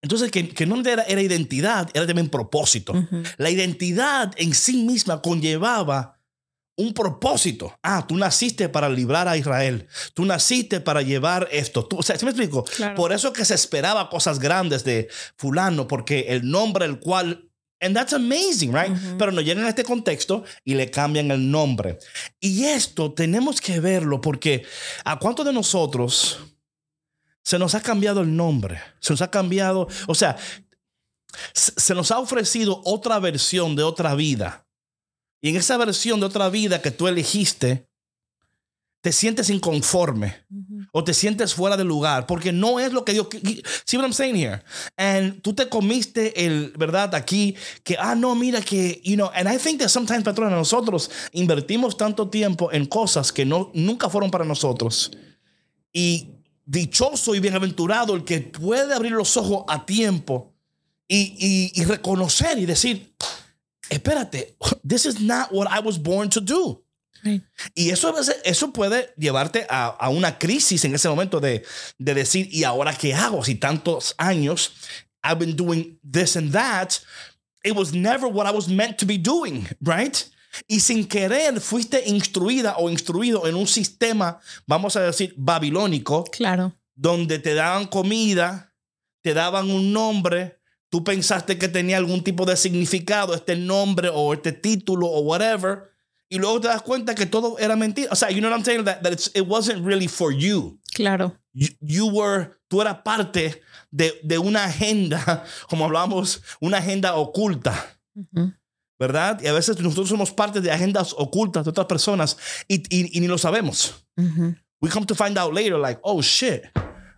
entonces, 0.00 0.30
que, 0.32 0.48
que 0.48 0.66
no 0.66 0.80
era, 0.80 1.02
era 1.04 1.20
identidad, 1.22 1.88
era 1.94 2.06
también 2.06 2.28
propósito. 2.28 2.92
La 3.36 3.50
identidad 3.50 4.32
en 4.36 4.52
sí 4.54 4.76
misma 4.78 5.22
conllevaba 5.22 6.18
un 6.82 6.92
propósito. 6.92 7.78
Ah, 7.82 8.04
tú 8.06 8.16
naciste 8.16 8.68
para 8.68 8.88
librar 8.88 9.28
a 9.28 9.36
Israel. 9.36 9.86
Tú 10.14 10.24
naciste 10.24 10.80
para 10.80 11.02
llevar 11.02 11.48
esto. 11.52 11.86
Tú, 11.86 11.98
o 11.98 12.02
sea, 12.02 12.18
¿sí 12.18 12.24
me 12.24 12.32
explico? 12.32 12.64
Claro. 12.64 12.94
Por 12.94 13.12
eso 13.12 13.32
que 13.32 13.44
se 13.44 13.54
esperaba 13.54 14.10
cosas 14.10 14.38
grandes 14.38 14.84
de 14.84 15.08
fulano, 15.36 15.86
porque 15.86 16.26
el 16.28 16.48
nombre 16.48 16.84
el 16.84 16.98
cual... 16.98 17.48
And 17.80 17.96
that's 17.96 18.12
amazing, 18.12 18.72
right? 18.72 18.92
Ujú. 18.92 19.18
Pero 19.18 19.32
nos 19.32 19.44
llegan 19.44 19.64
a 19.64 19.68
este 19.68 19.82
contexto 19.82 20.44
y 20.64 20.74
le 20.74 20.88
cambian 20.88 21.32
el 21.32 21.50
nombre. 21.50 21.98
Y 22.38 22.64
esto 22.64 23.12
tenemos 23.12 23.60
que 23.60 23.80
verlo 23.80 24.20
porque 24.20 24.64
¿a 25.04 25.18
cuántos 25.18 25.44
de 25.44 25.52
nosotros 25.52 26.38
se 27.42 27.58
nos 27.58 27.74
ha 27.74 27.80
cambiado 27.80 28.20
el 28.20 28.36
nombre? 28.36 28.80
Se 29.00 29.12
nos 29.12 29.20
ha 29.20 29.32
cambiado, 29.32 29.88
o 30.06 30.14
sea, 30.14 30.36
se 31.52 31.72
se 31.76 31.94
nos 31.96 32.12
ha 32.12 32.20
ofrecido 32.20 32.80
otra 32.84 33.18
versión 33.18 33.74
de 33.74 33.82
otra 33.82 34.14
vida. 34.14 34.64
Y 35.42 35.50
en 35.50 35.56
esa 35.56 35.76
versión 35.76 36.20
de 36.20 36.26
otra 36.26 36.48
vida 36.48 36.80
que 36.80 36.92
tú 36.92 37.08
elegiste, 37.08 37.88
te 39.02 39.10
sientes 39.10 39.50
inconforme 39.50 40.36
o 40.92 41.02
te 41.02 41.12
sientes 41.12 41.52
fuera 41.54 41.76
de 41.76 41.82
lugar 41.82 42.24
porque 42.26 42.52
no 42.52 42.78
es 42.78 42.92
lo 42.92 43.04
que 43.04 43.12
Dios. 43.12 43.26
See 43.84 43.96
what 43.96 44.04
I'm 44.04 44.12
saying 44.12 44.36
here? 44.36 44.62
And 44.96 45.42
tú 45.42 45.52
te 45.52 45.68
comiste 45.68 46.46
el, 46.46 46.72
¿verdad? 46.78 47.12
Aquí 47.16 47.56
que, 47.82 47.96
ah, 47.98 48.14
no, 48.14 48.36
mira 48.36 48.62
que, 48.62 49.00
you 49.04 49.16
know, 49.16 49.28
and 49.34 49.52
I 49.52 49.58
think 49.58 49.80
that 49.80 49.88
sometimes, 49.88 50.22
patrona, 50.22 50.54
nosotros 50.54 51.10
invertimos 51.32 51.96
tanto 51.96 52.28
tiempo 52.28 52.70
en 52.72 52.86
cosas 52.86 53.32
que 53.32 53.44
no, 53.44 53.72
nunca 53.74 54.08
fueron 54.08 54.30
para 54.30 54.44
nosotros. 54.44 55.10
Y 55.92 56.28
dichoso 56.64 57.34
y 57.34 57.40
bienaventurado 57.40 58.14
el 58.14 58.22
que 58.22 58.40
puede 58.40 58.94
abrir 58.94 59.12
los 59.12 59.36
ojos 59.36 59.64
a 59.66 59.84
tiempo 59.84 60.54
y, 61.08 61.34
y, 61.36 61.72
y 61.74 61.84
reconocer 61.84 62.56
y 62.60 62.66
decir, 62.66 63.12
espérate, 63.92 64.56
this 64.86 65.04
is 65.06 65.20
not 65.20 65.52
what 65.52 65.68
I 65.70 65.80
was 65.84 65.98
born 65.98 66.28
to 66.30 66.40
do. 66.40 66.82
Y 67.76 67.90
eso, 67.90 68.08
a 68.08 68.12
veces- 68.12 68.40
eso 68.44 68.72
puede 68.72 69.14
llevarte 69.16 69.64
a, 69.70 69.86
a 69.90 70.08
una 70.08 70.38
crisis 70.38 70.84
en 70.84 70.94
ese 70.94 71.08
momento 71.08 71.38
de, 71.38 71.62
de 71.98 72.14
decir, 72.14 72.48
¿y 72.50 72.64
ahora 72.64 72.92
qué 72.94 73.14
hago? 73.14 73.44
Si 73.44 73.54
tantos 73.54 74.14
años 74.18 74.72
I've 75.22 75.38
been 75.38 75.54
doing 75.54 76.00
this 76.02 76.34
and 76.36 76.50
that, 76.52 76.98
it 77.62 77.76
was 77.76 77.92
never 77.92 78.26
what 78.26 78.46
I 78.46 78.50
was 78.50 78.66
meant 78.66 78.98
to 78.98 79.06
be 79.06 79.18
doing, 79.18 79.68
right? 79.80 80.24
Y 80.66 80.80
sin 80.80 81.06
querer 81.06 81.60
fuiste 81.60 82.02
instruida 82.06 82.74
o 82.78 82.90
instruido 82.90 83.46
en 83.46 83.54
un 83.54 83.68
sistema, 83.68 84.40
vamos 84.66 84.96
a 84.96 85.02
decir, 85.02 85.32
babilónico, 85.36 86.24
Claro. 86.24 86.72
donde 86.96 87.38
te 87.38 87.54
daban 87.54 87.86
comida, 87.86 88.74
te 89.22 89.32
daban 89.32 89.70
un 89.70 89.92
nombre, 89.92 90.58
tú 90.92 91.02
pensaste 91.02 91.56
que 91.56 91.68
tenía 91.68 91.96
algún 91.96 92.22
tipo 92.22 92.44
de 92.44 92.54
significado, 92.54 93.32
este 93.34 93.56
nombre 93.56 94.10
o 94.12 94.34
este 94.34 94.52
título 94.52 95.06
o 95.06 95.20
whatever, 95.20 95.90
y 96.28 96.36
luego 96.38 96.60
te 96.60 96.68
das 96.68 96.82
cuenta 96.82 97.14
que 97.14 97.24
todo 97.24 97.58
era 97.58 97.76
mentira. 97.76 98.10
O 98.12 98.14
sea, 98.14 98.30
you 98.30 98.40
know 98.40 98.50
what 98.50 98.58
I'm 98.58 98.64
saying? 98.64 98.84
That, 98.84 99.00
that 99.02 99.12
it 99.34 99.46
wasn't 99.48 99.86
really 99.86 100.06
for 100.06 100.32
you. 100.34 100.78
Claro. 100.94 101.34
You, 101.54 101.68
you 101.80 102.06
were, 102.08 102.50
tú 102.68 102.82
eras 102.82 102.98
parte 103.02 103.62
de, 103.90 104.20
de 104.22 104.36
una 104.38 104.64
agenda, 104.64 105.44
como 105.70 105.86
hablamos, 105.86 106.42
una 106.60 106.76
agenda 106.78 107.14
oculta. 107.14 107.72
Ujú. 108.14 108.52
¿Verdad? 108.98 109.40
Y 109.42 109.46
a 109.46 109.52
veces 109.54 109.80
nosotros 109.80 110.10
somos 110.10 110.30
parte 110.30 110.60
de 110.60 110.70
agendas 110.70 111.14
ocultas 111.16 111.64
de 111.64 111.70
otras 111.70 111.86
personas 111.86 112.36
y, 112.68 112.76
y- 112.94 113.16
y 113.16 113.20
ni 113.20 113.28
lo 113.28 113.38
sabemos. 113.38 114.04
Ujú. 114.18 114.54
We 114.82 114.90
come 114.90 115.06
to 115.06 115.14
find 115.14 115.38
out 115.38 115.54
later, 115.54 115.78
like, 115.78 116.00
oh 116.02 116.20
shit. 116.20 116.64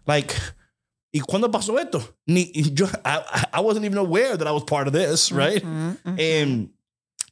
Like, 0.07 0.33
¿y 1.15 1.21
cuándo 1.21 1.49
pasó 1.51 1.79
esto? 1.79 2.17
Ni, 2.27 2.51
yo, 2.75 2.87
I, 3.05 3.21
I 3.55 3.61
wasn't 3.61 3.85
even 3.85 3.99
aware 3.99 4.37
that 4.37 4.49
I 4.49 4.51
was 4.51 4.65
part 4.65 4.89
of 4.89 4.93
this, 4.95 5.31
right? 5.31 5.63
Em, 6.19 6.73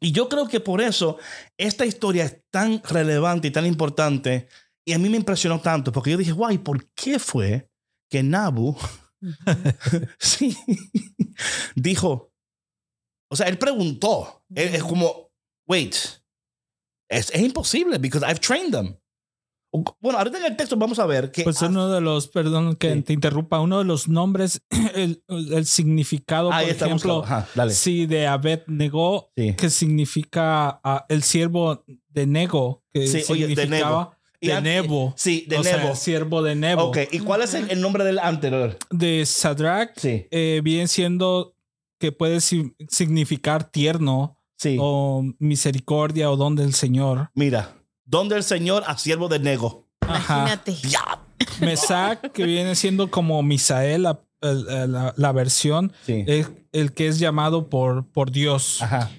y 0.00 0.12
yo 0.12 0.28
creo 0.28 0.46
que 0.46 0.60
por 0.60 0.80
eso 0.80 1.18
esta 1.58 1.84
historia 1.84 2.24
es 2.24 2.36
tan 2.50 2.80
relevante 2.84 3.48
y 3.48 3.50
tan 3.50 3.66
importante. 3.66 4.46
Y 4.86 4.92
a 4.92 4.98
mí 4.98 5.08
me 5.08 5.16
impresionó 5.16 5.60
tanto, 5.60 5.90
porque 5.92 6.10
yo 6.12 6.16
dije, 6.16 6.32
guay, 6.32 6.58
¿por 6.58 6.86
qué 6.94 7.18
fue 7.18 7.68
que 8.10 8.22
Nabu 8.22 8.76
sí, 10.18 10.56
dijo? 11.74 12.32
O 13.30 13.36
sea, 13.36 13.46
él 13.48 13.58
preguntó. 13.58 14.44
Él- 14.54 14.74
es 14.74 14.82
como, 14.82 15.30
wait, 15.68 15.94
es, 17.08 17.30
es 17.30 17.40
imposible, 17.40 17.98
because 17.98 18.24
I've 18.24 18.40
trained 18.40 18.72
them. 18.72 18.96
Bueno, 20.00 20.18
ahorita 20.18 20.38
en 20.38 20.44
el 20.44 20.56
texto 20.56 20.76
vamos 20.76 20.98
a 20.98 21.06
ver 21.06 21.30
que. 21.30 21.44
Pues 21.44 21.62
uno 21.62 21.88
de 21.88 22.00
los, 22.02 22.28
perdón 22.28 22.76
que 22.76 22.92
Sí. 22.92 23.02
te 23.02 23.12
interrumpa, 23.14 23.58
uno 23.60 23.78
de 23.78 23.84
los 23.84 24.06
nombres, 24.06 24.60
el, 24.94 25.22
el 25.28 25.64
significado, 25.66 26.52
Ahí 26.52 26.66
por 26.66 26.72
está 26.72 26.86
ejemplo. 26.86 27.24
Ajá, 27.24 27.48
dale. 27.54 27.72
sí, 27.72 28.04
de 28.06 28.26
Abed 28.26 28.60
negó, 28.66 29.30
Sí. 29.36 29.54
que 29.56 29.70
significa 29.70 30.80
ah, 30.84 31.06
el 31.08 31.22
siervo 31.22 31.84
de 32.10 32.26
Nego, 32.26 32.82
que 32.92 33.06
Sí, 33.06 33.22
oye, 33.32 33.46
de 33.48 33.56
significaba 33.56 34.18
Y 34.40 34.48
de, 34.48 34.52
an- 34.54 34.64
Nebo. 34.64 35.14
Sí, 35.16 35.46
de 35.48 35.56
o 35.58 35.62
sea, 35.64 35.78
Nebo. 35.78 35.90
el 35.90 35.96
siervo 35.96 36.42
de 36.42 36.54
Nebo. 36.54 36.82
ok, 36.84 36.98
¿y 37.10 37.20
cuál 37.20 37.40
es 37.42 37.54
el, 37.54 37.70
el 37.70 37.80
nombre 37.80 38.04
del 38.04 38.18
anterior? 38.18 38.76
De 38.90 39.24
Sadrach, 39.24 39.92
Sí, 39.96 40.26
eh, 40.30 40.60
viene 40.62 40.86
siendo 40.88 41.54
que 41.98 42.12
puede 42.12 42.40
si- 42.40 42.74
significar 42.88 43.70
tierno 43.70 44.36
sí. 44.58 44.76
o 44.80 45.24
misericordia 45.38 46.30
o 46.30 46.36
don 46.36 46.56
del 46.56 46.74
Señor. 46.74 47.30
Mira, 47.34 47.76
donde 48.12 48.36
el 48.36 48.44
Señor 48.44 48.84
a 48.86 48.96
siervo 48.98 49.28
de 49.28 49.38
Nego. 49.40 49.88
Imagínate. 50.06 50.74
Ya. 50.74 51.18
Mesac, 51.60 52.30
que 52.32 52.44
viene 52.44 52.74
siendo 52.76 53.10
como 53.10 53.42
Misael, 53.42 54.02
la, 54.02 54.20
la- 54.40 55.14
la 55.16 55.32
versión, 55.32 55.92
Sí. 56.04 56.22
es 56.26 56.50
el 56.72 56.92
que 56.92 57.08
es 57.08 57.18
llamado 57.18 57.68
por, 57.70 58.06
por 58.12 58.30
Dios. 58.30 58.82
Ajá. 58.82 59.10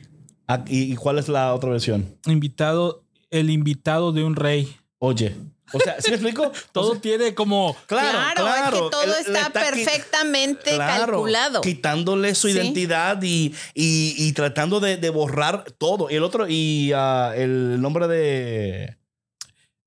Ah, 0.47 0.63
¿Y, 0.67 0.93
y 0.93 0.95
cuál 0.95 1.17
es 1.19 1.27
la 1.27 1.53
otra 1.55 1.71
versión? 1.71 2.17
Invitado, 2.27 3.03
el 3.31 3.49
invitado 3.49 4.11
de 4.11 4.23
un 4.23 4.35
rey. 4.35 4.75
Oye. 4.99 5.35
O 5.71 5.79
sea, 5.79 5.95
¿sí 6.01 6.09
me 6.11 6.15
explico? 6.17 6.51
Todo 6.71 6.89
O 6.89 6.91
sea, 6.93 7.01
tiene 7.01 7.33
como 7.33 7.75
claro, 7.87 8.19
claro. 8.35 8.75
es 8.77 8.83
que 8.83 8.89
todo 8.91 9.15
está, 9.15 9.49
perfectamente 9.51 10.75
claro, 10.75 11.05
calculado. 11.13 11.61
Quitándole 11.61 12.35
su 12.35 12.47
Sí. 12.49 12.53
identidad 12.57 13.21
y, 13.23 13.55
y, 13.73 14.13
y 14.17 14.33
tratando 14.33 14.79
de, 14.79 14.97
de 14.97 15.09
borrar 15.09 15.63
todo. 15.77 16.09
Y 16.11 16.15
el 16.15 16.23
otro, 16.23 16.47
y 16.47 16.91
ah, 16.93 17.33
el 17.35 17.81
nombre 17.81 18.07
de. 18.07 18.97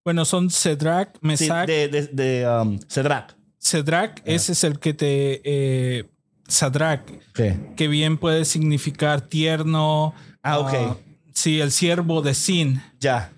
Bueno, 0.05 0.25
son 0.25 0.51
Cedrac, 0.51 1.13
sí, 1.15 1.19
Mesac, 1.23 1.67
de, 1.67 1.89
de, 1.89 2.03
de, 2.09 2.49
um, 2.49 2.79
Cedrac. 2.89 3.37
Cedrac, 3.61 4.23
ese 4.25 4.53
es 4.53 4.65
el 4.65 4.79
que 4.79 4.95
te. 4.95 5.41
Eh, 5.45 6.05
Sadrach, 6.49 7.03
Sí. 7.35 7.55
que 7.77 7.89
bien 7.89 8.19
puede 8.19 8.45
significar 8.45 9.21
tierno. 9.21 10.15
Ah, 10.43 10.61
ok. 10.61 10.97
sí, 11.35 11.61
el 11.61 11.73
siervo 11.73 12.23
de 12.23 12.35
Sin. 12.35 12.83
Ya. 13.01 13.33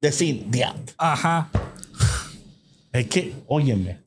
Decir, 0.00 0.46
ya. 0.50 0.74
Ajá. 0.96 1.48
Es 2.92 3.06
que, 3.08 3.34
óyeme. 3.46 4.02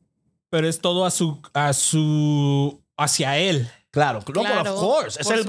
Pero 0.50 0.68
es 0.68 0.80
todo 0.80 1.04
a 1.04 1.10
su. 1.10 1.40
a 1.54 1.72
su. 1.72 2.82
hacia 2.96 3.38
él. 3.38 3.68
Claro, 3.90 4.18
no, 4.20 4.24
but 4.26 4.34
Claro, 4.46 4.74
of 4.74 4.80
course, 4.80 5.20
es 5.20 5.30
el 5.30 5.38
supuesto. 5.42 5.46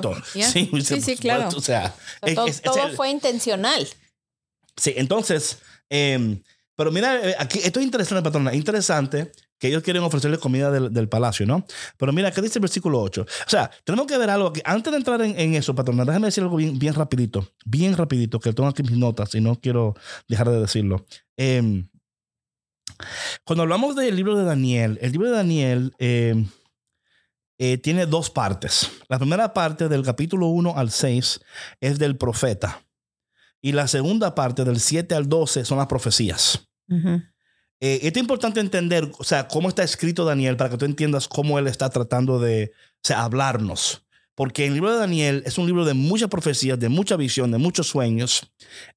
propósito. 0.00 0.14
Yeah. 0.34 0.48
Sí, 0.50 0.70
Sí, 0.82 1.00
sí, 1.02 1.16
claro. 1.16 1.48
O 1.54 1.60
sea, 1.60 1.94
O 2.22 2.26
sea, 2.26 2.28
es- 2.30 2.34
todo 2.34 2.46
es- 2.46 2.56
es 2.56 2.62
todo 2.62 2.86
el- 2.86 2.96
fue 2.96 3.10
intencional. 3.10 3.86
Sí, 4.76 4.94
entonces, 4.96 5.58
eh, 5.90 6.40
pero 6.76 6.90
mira, 6.90 7.28
eh, 7.30 7.34
aquí 7.38 7.58
esto 7.62 7.78
es 7.80 7.84
interesante, 7.84 8.22
patrona, 8.22 8.54
interesante 8.54 9.30
que 9.58 9.68
ellos 9.68 9.82
quieren 9.82 10.02
ofrecerle 10.02 10.38
comida 10.38 10.70
del, 10.70 10.90
del 10.90 11.08
palacio, 11.10 11.44
¿no? 11.44 11.66
Pero 11.98 12.12
mira, 12.14 12.30
¿qué 12.30 12.40
dice 12.40 12.58
el 12.58 12.62
versículo 12.62 12.98
8? 13.02 13.26
O 13.46 13.50
sea, 13.50 13.70
tenemos 13.84 14.06
que 14.06 14.16
ver 14.16 14.30
algo 14.30 14.48
aquí. 14.48 14.62
Antes 14.64 14.90
de 14.90 14.96
entrar 14.96 15.20
en, 15.20 15.38
en 15.38 15.54
eso, 15.54 15.74
patrona, 15.74 16.06
déjame 16.06 16.28
decir 16.28 16.42
algo 16.42 16.56
bien, 16.56 16.78
bien 16.78 16.94
rapidito, 16.94 17.46
bien 17.66 17.94
rapidito, 17.94 18.40
que 18.40 18.54
tengo 18.54 18.70
aquí 18.70 18.82
mis 18.82 18.96
notas 18.96 19.34
y 19.34 19.40
no 19.42 19.60
quiero 19.60 19.94
dejar 20.28 20.48
de 20.48 20.60
decirlo. 20.60 21.04
Eh, 21.36 21.84
cuando 23.44 23.62
hablamos 23.62 23.96
del 23.96 24.16
libro 24.16 24.36
de 24.36 24.44
Daniel, 24.44 24.98
el 25.02 25.12
libro 25.12 25.28
de 25.28 25.36
Daniel 25.36 25.94
eh, 25.98 26.44
eh, 27.58 27.78
tiene 27.78 28.06
dos 28.06 28.30
partes. 28.30 28.90
La 29.08 29.18
primera 29.18 29.52
parte 29.52 29.88
del 29.88 30.02
capítulo 30.02 30.46
1 30.46 30.74
al 30.76 30.90
6 30.90 31.40
es 31.80 31.98
del 31.98 32.16
profeta. 32.16 32.82
Y 33.60 33.72
la 33.72 33.86
segunda 33.86 34.34
parte, 34.34 34.64
del 34.64 34.80
7 34.80 35.14
al 35.14 35.28
12, 35.28 35.64
son 35.64 35.78
las 35.78 35.86
profecías. 35.86 36.66
Eh, 36.88 38.00
esto 38.02 38.18
es 38.18 38.22
importante 38.22 38.60
entender, 38.60 39.10
o 39.18 39.24
sea, 39.24 39.46
cómo 39.46 39.68
está 39.68 39.82
escrito 39.82 40.24
Daniel 40.24 40.56
para 40.56 40.70
que 40.70 40.78
tú 40.78 40.84
entiendas 40.84 41.28
cómo 41.28 41.58
él 41.58 41.66
está 41.66 41.90
tratando 41.90 42.38
de 42.38 42.72
o 42.74 43.00
sea, 43.02 43.24
hablarnos. 43.24 44.06
Porque 44.34 44.66
el 44.66 44.74
libro 44.74 44.92
de 44.92 44.98
Daniel 44.98 45.42
es 45.44 45.58
un 45.58 45.66
libro 45.66 45.84
de 45.84 45.94
muchas 45.94 46.28
profecías, 46.28 46.78
de 46.78 46.88
mucha 46.88 47.16
visión, 47.16 47.50
de 47.50 47.58
muchos 47.58 47.88
sueños. 47.88 48.50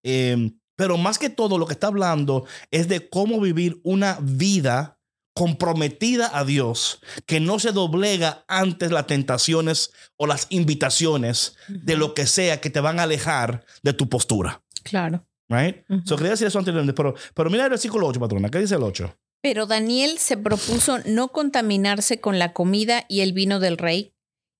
Eh, 0.03 0.51
pero 0.75 0.97
más 0.97 1.19
que 1.19 1.29
todo, 1.29 1.57
lo 1.57 1.67
que 1.67 1.73
está 1.73 1.87
hablando 1.87 2.45
es 2.71 2.87
de 2.87 3.09
cómo 3.09 3.39
vivir 3.39 3.79
una 3.83 4.17
vida 4.21 4.99
comprometida 5.35 6.37
a 6.37 6.45
Dios, 6.45 7.01
que 7.25 7.39
no 7.39 7.59
se 7.59 7.71
doblega 7.71 8.45
ante 8.47 8.89
las 8.89 9.07
tentaciones 9.07 9.91
o 10.15 10.27
las 10.27 10.45
invitaciones 10.49 11.55
de 11.67 11.97
lo 11.97 12.13
que 12.13 12.27
sea 12.27 12.61
que 12.61 12.69
te 12.69 12.79
van 12.79 12.99
a 12.99 13.03
alejar 13.03 13.65
de 13.81 13.93
tu 13.93 14.09
postura. 14.09 14.63
Claro. 14.83 15.25
Right? 15.49 15.83
So, 16.05 16.15
quería 16.15 16.31
decir 16.31 16.47
eso 16.47 16.59
anteriormente, 16.59 16.93
pero, 16.93 17.15
pero 17.33 17.49
mira 17.49 17.63
el 17.63 17.69
versículo 17.69 18.07
8, 18.07 18.19
patrona. 18.19 18.49
¿Qué 18.49 18.59
dice 18.59 18.75
el 18.75 18.83
8? 18.83 19.15
Pero 19.41 19.65
Daniel 19.65 20.19
se 20.19 20.37
propuso 20.37 20.99
no 21.05 21.29
contaminarse 21.29 22.21
con 22.21 22.39
la 22.39 22.53
comida 22.53 23.05
y 23.09 23.21
el 23.21 23.33
vino 23.33 23.59
del 23.59 23.77
rey 23.77 24.13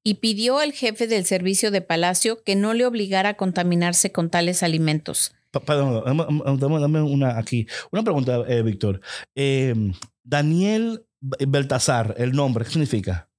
y 0.04 0.16
pidió 0.16 0.60
al 0.60 0.74
jefe 0.74 1.08
del 1.08 1.26
servicio 1.26 1.72
de 1.72 1.82
palacio 1.82 2.44
que 2.44 2.56
no 2.56 2.74
le 2.74 2.86
obligara 2.86 3.30
a 3.30 3.34
contaminarse 3.36 4.12
con 4.12 4.30
tales 4.30 4.62
alimentos. 4.62 5.34
Perdón, 5.62 6.04
dame, 6.60 7.02
una 7.02 7.38
aquí. 7.38 7.68
Una 7.92 8.04
pregunta, 8.04 8.44
eh, 8.48 8.62
Víctor. 8.64 9.02
Eh, 9.36 9.74
Daniel 10.24 11.06
Beltasar, 11.22 12.16
el 12.18 12.32
nombre, 12.34 12.66
¿qué 12.66 12.72
significa? 12.72 13.30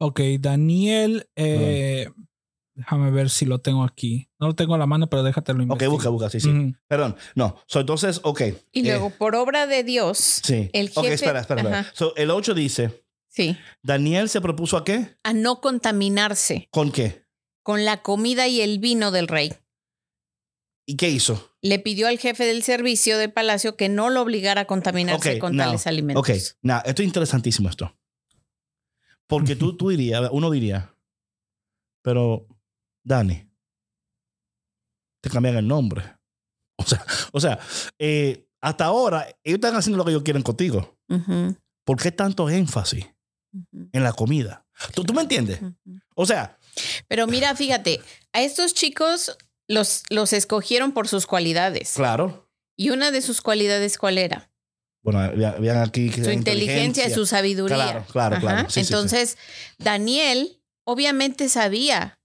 Ok, 0.00 0.20
Daniel. 0.40 1.26
eh, 1.36 2.08
déjame 2.74 3.10
ver 3.10 3.30
si 3.30 3.44
lo 3.44 3.60
tengo 3.60 3.82
aquí. 3.82 4.28
No 4.38 4.46
lo 4.48 4.54
tengo 4.54 4.74
a 4.74 4.78
la 4.78 4.86
mano, 4.86 5.08
pero 5.10 5.22
déjatelo 5.24 5.58
Ok, 5.58 5.62
investigar. 5.62 5.90
busca, 5.90 6.08
busca, 6.10 6.30
sí, 6.30 6.38
sí. 6.40 6.74
Perdón, 6.86 7.16
no. 7.34 7.56
So, 7.66 7.80
entonces, 7.80 8.20
ok. 8.22 8.40
Y 8.72 8.80
Eh, 8.80 8.82
luego, 8.92 9.10
por 9.10 9.34
obra 9.34 9.66
de 9.66 9.82
Dios, 9.82 10.18
sí. 10.44 10.70
el 10.72 10.90
Ok, 10.94 11.04
jefe- 11.06 11.14
espera, 11.14 11.40
espera. 11.40 11.62
espera. 11.62 11.86
So, 11.94 12.14
el 12.16 12.30
8 12.30 12.54
dice, 12.54 13.04
sí, 13.28 13.56
Daniel 13.82 14.28
se 14.28 14.40
propuso 14.40 14.76
a 14.76 14.84
qué? 14.84 15.16
a 15.24 15.32
no 15.32 15.60
contaminarse 15.60 16.68
¿Con 16.70 16.92
qué? 16.92 17.24
con 17.64 17.84
la 17.84 18.02
comida 18.02 18.46
y 18.46 18.60
el 18.60 18.78
vino 18.78 19.10
del 19.10 19.26
rey. 19.28 19.52
¿Y 20.88 20.96
qué 20.96 21.10
hizo? 21.10 21.54
Le 21.60 21.78
pidió 21.78 22.08
al 22.08 22.18
jefe 22.18 22.46
del 22.46 22.62
servicio 22.62 23.18
de 23.18 23.28
palacio 23.28 23.76
que 23.76 23.90
no 23.90 24.08
lo 24.08 24.22
obligara 24.22 24.62
a 24.62 24.64
contaminarse 24.64 25.38
con 25.38 25.54
now, 25.54 25.66
tales 25.66 25.86
alimentos. 25.86 26.26
Ok, 26.26 26.34
nah, 26.62 26.80
esto 26.82 27.02
es 27.02 27.06
interesantísimo 27.06 27.68
esto. 27.68 27.94
Porque 29.26 29.54
tú, 29.54 29.76
tú 29.76 29.90
dirías, 29.90 30.30
uno 30.32 30.50
diría, 30.50 30.94
pero 32.00 32.46
Dani, 33.04 33.46
te 35.20 35.28
cambian 35.28 35.56
el 35.56 35.68
nombre. 35.68 36.04
O 36.76 36.84
sea, 36.84 37.04
o 37.32 37.40
sea 37.40 37.58
eh, 37.98 38.48
hasta 38.62 38.86
ahora 38.86 39.26
ellos 39.44 39.56
están 39.56 39.76
haciendo 39.76 39.98
lo 39.98 40.06
que 40.06 40.12
ellos 40.12 40.22
quieren 40.22 40.42
contigo. 40.42 40.96
¿Por 41.84 42.00
qué 42.00 42.12
tanto 42.12 42.48
énfasis 42.48 43.04
en 43.92 44.02
la 44.02 44.14
comida? 44.14 44.64
¿Tú, 44.94 45.04
tú 45.04 45.12
me 45.12 45.20
entiendes? 45.20 45.60
O 46.14 46.24
sea, 46.24 46.58
Pero 47.08 47.26
mira, 47.26 47.54
fíjate, 47.54 48.00
a 48.32 48.40
estos 48.40 48.72
chicos 48.72 49.36
los, 49.68 50.02
los 50.10 50.32
escogieron 50.32 50.92
por 50.92 51.08
sus 51.08 51.26
cualidades. 51.26 51.92
claro. 51.94 52.46
Y 52.80 52.90
una 52.90 53.10
de 53.10 53.22
sus 53.22 53.42
cualidades, 53.42 53.98
¿cuál 53.98 54.18
era? 54.18 54.52
Bueno, 55.02 55.18
vean 55.60 55.78
aquí. 55.78 56.10
que 56.10 56.22
Su 56.22 56.30
inteligencia 56.30 57.08
y 57.08 57.10
su 57.12 57.26
sabiduría. 57.26 57.76
Claro, 57.76 58.04
claro, 58.12 58.36
claro. 58.38 58.70
Sí, 58.70 58.74
sí. 58.74 58.86
Entonces, 58.86 59.36
Daniel 59.78 60.62
obviamente 60.86 61.48
sabía 61.48 62.20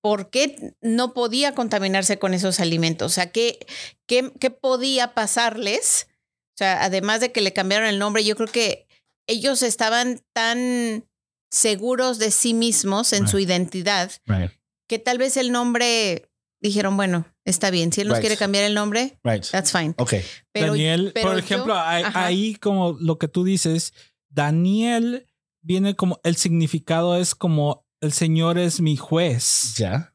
por 0.00 0.30
qué 0.30 0.74
no 0.80 1.14
podía 1.14 1.54
contaminarse 1.54 2.18
con 2.18 2.32
esos 2.32 2.60
alimentos. 2.60 3.10
O 3.10 3.14
sea, 3.14 3.32
¿qué, 3.32 3.58
qué, 4.06 4.32
qué 4.38 4.50
podía 4.50 5.14
pasarles? 5.14 6.06
O 6.54 6.58
sea, 6.58 6.84
además 6.84 7.20
de 7.20 7.32
que 7.32 7.40
le 7.40 7.52
cambiaron 7.52 7.88
el 7.88 7.98
nombre, 7.98 8.24
yo 8.24 8.36
creo 8.36 8.48
que 8.48 8.86
ellos 9.26 9.62
estaban 9.62 10.20
tan 10.32 11.04
seguros 11.50 12.18
de 12.18 12.30
sí 12.30 12.54
mismos 12.54 13.12
en 13.12 13.26
su 13.26 13.38
identidad 13.38 14.12
Right, 14.26 14.52
que 14.86 14.98
tal 14.98 15.18
vez 15.18 15.36
el 15.36 15.50
nombre 15.50 16.27
dijeron, 16.60 16.96
bueno, 16.96 17.26
está 17.44 17.70
bien, 17.70 17.92
si 17.92 18.00
él 18.00 18.08
nos 18.08 18.16
Right. 18.18 18.22
quiere 18.26 18.36
cambiar 18.36 18.64
el 18.64 18.74
nombre, 18.74 19.18
right. 19.24 19.44
that's 19.50 19.72
fine. 19.72 19.94
Ok. 19.98 20.14
Pero, 20.52 20.72
Daniel, 20.72 21.10
pero 21.14 21.28
por 21.28 21.32
yo- 21.34 21.38
ejemplo, 21.44 21.74
ahí, 21.76 22.54
como 22.56 22.96
lo 23.00 23.18
que 23.18 23.28
tú 23.28 23.44
dices, 23.44 23.92
Daniel 24.28 25.26
viene 25.62 25.94
como, 25.96 26.20
el 26.24 26.36
significado 26.36 27.16
es 27.16 27.34
como, 27.34 27.86
el 28.00 28.12
Señor 28.12 28.58
es 28.58 28.80
mi 28.80 28.96
juez. 28.96 29.74
Ya. 29.76 30.14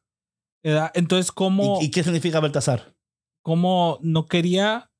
¿verdad? 0.62 0.90
Entonces, 0.94 1.30
¿cómo, 1.30 1.78
¿Y, 1.82 1.86
y 1.86 1.90
qué 1.90 2.02
significa 2.02 2.40
Baltasar? 2.40 2.94
cómo 3.42 3.98
no 4.00 4.24
quería? 4.26 4.90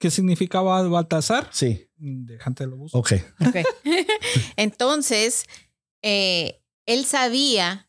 ¿Qué 0.00 0.10
significaba 0.10 0.82
Baltasar? 0.88 1.48
Sí. 1.52 1.88
Déjate 1.96 2.66
lo 2.66 2.76
busco. 2.76 2.98
Ok. 2.98 3.12
Ok. 3.46 3.56
Entonces, 4.56 5.44
eh, 6.02 6.60
él 6.86 7.04
sabía 7.04 7.88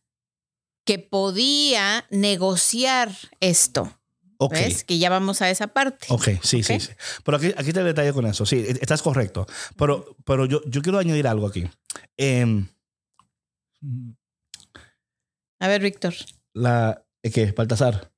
que 0.85 0.99
podía 0.99 2.05
negociar 2.09 3.11
esto. 3.39 3.91
Ok. 4.37 4.53
¿Ves? 4.53 4.83
Que 4.83 4.97
ya 4.99 5.09
vamos 5.09 5.41
a 5.41 5.49
esa 5.49 5.67
parte. 5.67 6.07
Ok, 6.09 6.27
sí, 6.43 6.61
sí, 6.61 6.73
Ok. 6.73 6.79
sí. 6.81 6.89
Pero 7.23 7.37
aquí, 7.37 7.53
aquí 7.57 7.71
te 7.73 7.83
detalle 7.83 8.11
con 8.13 8.25
eso. 8.25 8.45
Sí, 8.45 8.57
e- 8.57 8.71
estás 8.81 9.01
correcto. 9.01 9.45
Pero, 9.77 10.15
pero 10.25 10.45
yo, 10.45 10.61
yo 10.65 10.81
quiero 10.81 10.99
añadir 10.99 11.27
algo 11.27 11.47
aquí. 11.47 11.67
Em. 12.17 12.67
A 15.59 15.67
ver, 15.67 15.81
Víctor. 15.81 16.13
la, 16.53 17.05
¿eh, 17.23 17.31
¿Qué? 17.31 17.51
Baltasar. 17.51 18.11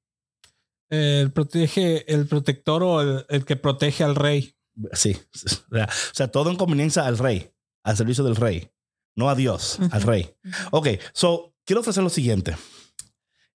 El 0.90 1.32
protege, 1.32 2.12
el 2.12 2.28
protector 2.28 2.82
o 2.84 3.02
el, 3.02 3.26
el 3.30 3.46
que 3.46 3.56
protege 3.56 4.04
al 4.04 4.16
rey. 4.16 4.56
Sí. 4.94 5.18
O 5.72 6.16
sea, 6.16 6.30
todo 6.30 6.50
en 6.50 6.56
conveniencia 6.56 7.06
al 7.06 7.18
rey, 7.18 7.52
al 7.84 7.96
servicio 7.98 8.24
del 8.24 8.36
rey, 8.36 8.72
no 9.16 9.30
a 9.30 9.36
Dios, 9.36 9.78
al 9.92 10.02
rey. 10.02 10.34
Ok, 10.72 10.88
so 11.14 11.54
quiero 11.68 11.82
ofrecer 11.82 12.02
lo 12.02 12.10
siguiente. 12.10 12.56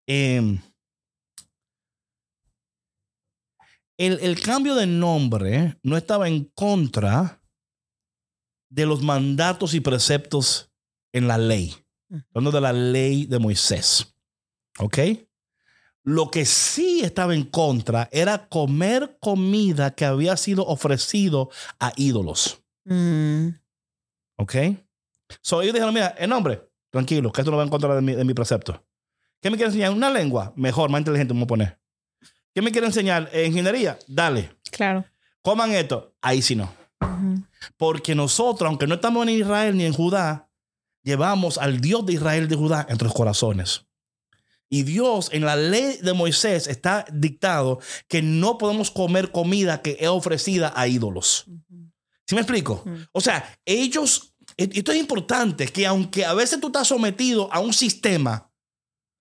Em, 0.07 0.61
el, 3.96 4.20
el 4.20 4.40
cambio 4.40 4.75
de 4.75 4.87
nombre 4.87 5.79
no 5.83 5.96
estaba 5.96 6.29
en 6.29 6.44
contra 6.44 7.42
de 8.68 8.87
los 8.87 9.03
mandatos 9.03 9.75
y 9.75 9.81
preceptos 9.81 10.70
en 11.12 11.27
la 11.27 11.38
ley. 11.38 11.75
Ujú. 12.11 12.22
Hablando 12.35 12.51
de 12.53 12.61
la 12.61 12.72
ley 12.72 13.27
de 13.27 13.38
Moisés. 13.38 14.14
¿Ok? 14.79 14.98
Lo 16.05 16.31
que 16.31 16.44
sí 16.44 17.01
estaba 17.03 17.35
en 17.35 17.44
contra 17.44 18.09
era 18.12 18.48
comer 18.48 19.18
comida 19.20 19.94
que 19.94 20.05
había 20.05 20.37
sido 20.37 20.66
ofrecido 20.66 21.51
a 21.79 21.92
ídolos. 21.96 22.62
Mm, 22.85 23.48
¿Ok? 24.37 24.55
So 25.40 25.62
ellos 25.62 25.75
dijeron, 25.75 25.94
mira, 25.94 26.09
el 26.18 26.29
nombre, 26.29 26.71
tranquilo, 26.92 27.33
que 27.33 27.40
esto 27.40 27.50
no 27.50 27.57
va 27.57 27.64
en 27.64 27.70
contra 27.70 27.94
de 27.96 28.02
mi, 28.02 28.14
de 28.14 28.24
mi 28.24 28.35
precepto. 28.35 28.85
¿Qué 29.40 29.50
me 29.50 29.57
quiere 29.57 29.70
enseñar? 29.70 29.90
Una 29.90 30.11
lengua, 30.11 30.52
mejor, 30.55 30.90
más 30.90 31.00
inteligente, 31.00 31.35
me 31.35 31.40
voy 31.40 31.44
a 31.44 31.48
poner. 31.48 31.81
¿Qué 32.55 32.62
me 32.62 32.70
quiere 32.70 32.87
enseñar? 32.87 33.28
Eh, 33.33 33.46
Ingeniería, 33.46 33.98
dale. 34.07 34.50
claro. 34.70 35.05
Coman 35.40 35.72
esto, 35.72 36.14
ahí 36.20 36.40
sí 36.40 36.55
no. 36.55 36.72
Porque 37.76 38.14
nosotros, 38.14 38.68
aunque 38.68 38.87
no 38.87 38.94
estamos 38.94 39.26
en 39.26 39.35
Israel 39.35 39.76
ni 39.76 39.85
en 39.85 39.92
Judá, 39.92 40.48
llevamos 41.02 41.59
al 41.59 41.81
Dios 41.81 42.07
de 42.07 42.12
Israel 42.12 42.46
de 42.46 42.55
Judá 42.55 42.83
en 42.83 42.88
nuestros 42.88 43.12
corazones. 43.12 43.87
Y 44.68 44.85
Dios 44.85 45.28
en 45.33 45.44
la 45.44 45.57
ley 45.57 45.98
de 46.00 46.12
Moisés 46.12 46.68
está 46.68 47.05
dictado 47.12 47.81
que 48.07 48.22
no 48.22 48.57
podemos 48.57 48.92
comer 48.92 49.33
comida 49.33 49.83
que 49.83 49.96
es 49.98 50.09
ofrecida 50.09 50.72
a 50.76 50.87
ídolos. 50.87 51.46
¿Sí 52.24 52.35
me 52.37 52.40
explico? 52.40 52.85
O 53.11 53.20
sea, 53.20 53.59
ellos, 53.64 54.32
esto 54.57 54.93
es 54.93 54.99
importante, 54.99 55.67
que 55.69 55.87
aunque 55.87 56.25
a 56.25 56.35
veces 56.35 56.61
tú 56.61 56.69
estás 56.69 56.88
sometido 56.88 57.53
a 57.53 57.61
un 57.61 57.73
sistema, 57.73 58.51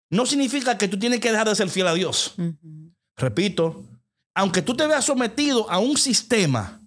no 0.10 0.26
significa 0.26 0.78
que 0.78 0.88
tú 0.88 1.00
tienes 1.00 1.20
que 1.20 1.32
dejar 1.32 1.48
de 1.48 1.56
ser 1.56 1.70
fiel 1.70 1.88
a 1.88 1.94
Dios. 1.94 2.34
Ujú. 2.38 2.94
Repito, 3.18 3.84
aunque 4.34 4.62
tú 4.62 4.76
te 4.76 4.86
veas 4.88 5.06
sometido 5.06 5.70
a 5.70 5.80
un 5.80 5.98
sistema, 5.98 6.82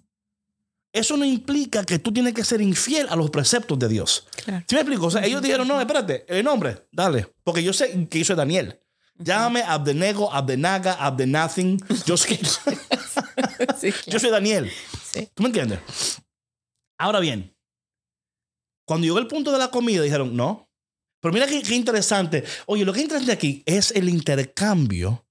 eso 0.93 1.17
no 1.17 1.25
implica 1.25 1.83
que 1.83 1.99
tú 1.99 2.11
tienes 2.13 2.33
que 2.33 2.43
ser 2.43 2.61
infiel 2.61 3.07
a 3.09 3.15
los 3.15 3.29
preceptos 3.29 3.77
de 3.79 3.87
Dios. 3.87 4.27
Claro. 4.43 4.63
¿Sí 4.67 4.75
me 4.75 4.81
explico? 4.81 5.07
O 5.07 5.11
sea, 5.11 5.25
ellos 5.25 5.41
dijeron, 5.41 5.67
no, 5.67 5.79
espérate, 5.79 6.25
el 6.27 6.43
nombre, 6.43 6.87
dale, 6.91 7.27
porque 7.43 7.63
yo 7.63 7.73
sé 7.73 8.07
que 8.09 8.19
yo 8.19 8.25
soy 8.25 8.35
Daniel. 8.35 8.79
Llámame 9.17 9.61
Abdenego, 9.63 10.31
Abdenaga, 10.33 10.93
Abdenathing. 10.93 11.79
Yo 12.05 12.17
soy, 12.17 12.37
Sí, 13.79 13.87
yo 13.91 13.93
claro. 14.03 14.19
soy 14.19 14.29
Daniel. 14.29 14.71
Sí. 15.13 15.29
¿Tú 15.33 15.43
me 15.43 15.47
entiendes? 15.47 15.79
Ahora 16.97 17.21
bien, 17.21 17.54
cuando 18.85 19.05
llegó 19.05 19.19
el 19.19 19.27
punto 19.27 19.51
de 19.51 19.57
la 19.59 19.69
comida, 19.71 20.01
dijeron, 20.01 20.35
no. 20.35 20.69
Pero 21.21 21.33
mira 21.33 21.47
qué, 21.47 21.61
qué 21.63 21.75
interesante. 21.75 22.43
Oye, 22.67 22.85
lo 22.85 22.93
que 22.93 22.99
es 22.99 23.03
interesante 23.03 23.33
aquí 23.33 23.63
es 23.65 23.91
el 23.91 24.09
intercambio 24.09 25.25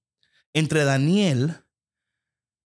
entre 0.53 0.83
Daniel 0.83 1.55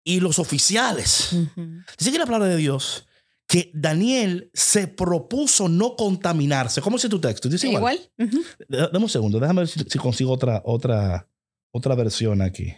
y 0.04 0.20
los 0.20 0.38
oficiales. 0.40 1.34
Ujú. 1.34 1.82
Dice 1.98 2.12
que 2.12 2.18
la 2.20 2.26
palabra 2.26 2.48
de 2.50 2.58
Dios 2.58 3.08
que 3.48 3.70
Daniel 3.76 4.50
se 4.56 4.88
propuso 4.88 5.70
no 5.70 5.96
contaminarse. 5.96 6.82
¿Cómo 6.82 6.98
dice 6.98 7.10
tu 7.10 7.22
texto? 7.22 7.48
Dice 7.48 7.68
igual. 7.68 7.96
Igual. 8.18 8.30
Ujú. 8.30 8.44
Da- 8.68 8.88
Dame 8.88 9.06
un 9.06 9.10
segundo, 9.10 9.40
déjame 9.40 9.62
ver 9.62 9.68
si, 9.68 9.80
si 9.88 10.00
consigo 10.00 10.32
otra, 10.32 10.64
otra, 10.66 11.30
otra 11.72 11.94
versión 11.94 12.42
aquí. 12.42 12.74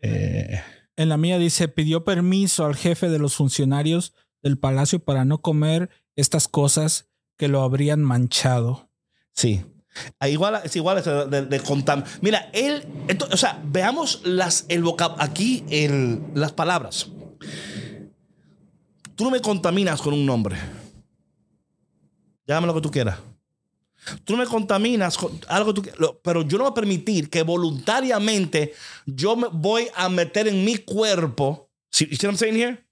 Eh, 0.00 0.60
En 0.96 1.08
la 1.08 1.16
mía 1.16 1.38
dice, 1.38 1.66
pidió 1.66 2.04
permiso 2.04 2.64
al 2.64 2.76
jefe 2.76 3.08
de 3.08 3.18
los 3.18 3.34
funcionarios 3.34 4.14
del 4.42 4.58
palacio 4.58 5.00
para 5.04 5.24
no 5.24 5.40
comer 5.42 5.90
estas 6.16 6.48
cosas 6.48 7.08
que 7.36 7.48
lo 7.48 7.62
habrían 7.62 8.02
manchado. 8.02 8.88
Sí. 9.32 9.64
Ah, 10.18 10.28
Igual, 10.28 10.60
es 10.64 10.74
igual 10.76 10.98
es 10.98 11.04
de, 11.04 11.46
de, 11.46 11.62
contam- 11.62 12.04
Mira, 12.20 12.50
él, 12.52 12.84
esto- 13.08 13.28
o 13.30 13.36
sea, 13.36 13.60
veamos 13.64 14.20
las, 14.24 14.64
el 14.68 14.82
vocab, 14.82 15.14
aquí 15.20 15.64
el, 15.70 16.20
las 16.34 16.52
palabras. 16.52 17.08
tú 19.14 19.24
no 19.24 19.30
me 19.30 19.40
contaminas 19.40 20.00
con 20.02 20.14
un 20.14 20.26
nombre. 20.26 20.56
Llámame 22.46 22.66
lo 22.66 22.74
que 22.74 22.80
tú 22.80 22.90
quieras. 22.90 23.18
Tú 24.24 24.34
no 24.36 24.40
me 24.40 24.46
contaminas 24.46 25.16
con 25.16 25.38
algo 25.48 25.72
que 25.72 25.80
tú 25.80 25.82
quieras, 25.82 26.10
pero 26.22 26.42
yo 26.42 26.58
no 26.58 26.64
voy 26.64 26.70
a 26.72 26.74
permitir 26.74 27.30
que 27.30 27.42
voluntariamente 27.42 28.74
yo 29.06 29.34
me 29.34 29.48
voy 29.50 29.88
a 29.94 30.08
meter 30.10 30.46
en 30.48 30.62
mi 30.64 30.76
cuerpo. 30.78 31.70
¿Sí, 31.90 32.06
you 32.10 32.16
see 32.16 32.26
what 32.26 32.32
I'm 32.34 32.38
saying 32.38 32.56
here? 32.56 32.86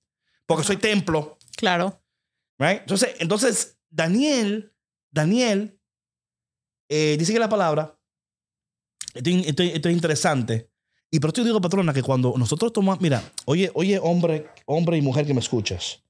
Porque 0.47 0.65
soy 0.65 0.77
templo. 0.79 1.37
Claro. 1.57 2.02
Right? 2.59 2.81
Entonces, 2.81 3.15
entonces 3.19 3.79
Daniel, 3.91 4.73
Daniel, 5.11 5.79
eh, 6.89 7.17
dice 7.19 7.33
que 7.33 7.39
la 7.39 7.49
palabra, 7.49 7.99
esto, 9.15 9.31
es- 9.31 9.47
esto 9.47 9.63
es- 9.63 9.75
esto 9.75 9.89
es 9.89 9.95
interesante. 9.95 10.71
Y 11.11 11.21
por 11.21 11.31
eso 11.31 11.39
yo 11.43 11.45
digo, 11.47 11.61
patrona, 11.61 11.93
que 11.93 12.03
cuando 12.03 12.35
nosotros 12.39 12.73
tomamos, 12.73 13.01
mira, 13.01 13.23
oye, 13.45 13.71
oye, 13.75 13.99
hombre, 13.99 14.49
hombre 14.67 14.97
y 14.97 15.03
mujer 15.03 15.27
que 15.27 15.35
me 15.35 15.41
escuchas, 15.41 16.03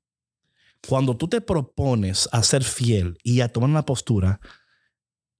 cuando 0.88 1.16
tú 1.16 1.26
te 1.28 1.40
propones 1.40 2.28
a 2.32 2.42
ser 2.42 2.62
fiel 2.62 3.18
y 3.22 3.40
a 3.40 3.48
tomar 3.48 3.70
una 3.70 3.84
postura, 3.84 4.40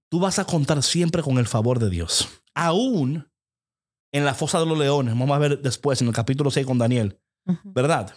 tú 0.09 0.19
vas 0.19 0.39
a 0.39 0.45
contar 0.45 0.83
siempre 0.83 1.21
con 1.21 1.37
el 1.37 1.47
favor 1.47 1.79
de 1.79 1.89
Dios. 1.89 2.27
Aún 2.53 3.29
en 4.11 4.25
la 4.25 4.33
fosa 4.33 4.59
de 4.59 4.65
los 4.65 4.77
leones, 4.77 5.13
vamos 5.17 5.35
a 5.35 5.39
ver 5.39 5.61
después 5.61 6.01
en 6.01 6.07
el 6.09 6.13
capítulo 6.13 6.51
6 6.51 6.65
con 6.65 6.77
Daniel, 6.77 7.19
Ujú. 7.45 7.71
¿verdad? 7.73 8.13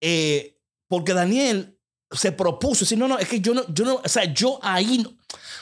Eh, 0.00 0.56
porque 0.88 1.12
Daniel 1.14 1.79
se 2.10 2.32
propuso 2.32 2.80
decir, 2.84 2.98
no, 2.98 3.06
no, 3.08 3.18
es 3.18 3.28
que 3.28 3.40
yo 3.40 3.54
no, 3.54 3.64
yo 3.72 3.84
no, 3.84 4.00
o 4.04 4.08
sea, 4.08 4.24
yo 4.24 4.58
ahí, 4.62 4.98
no- 4.98 5.12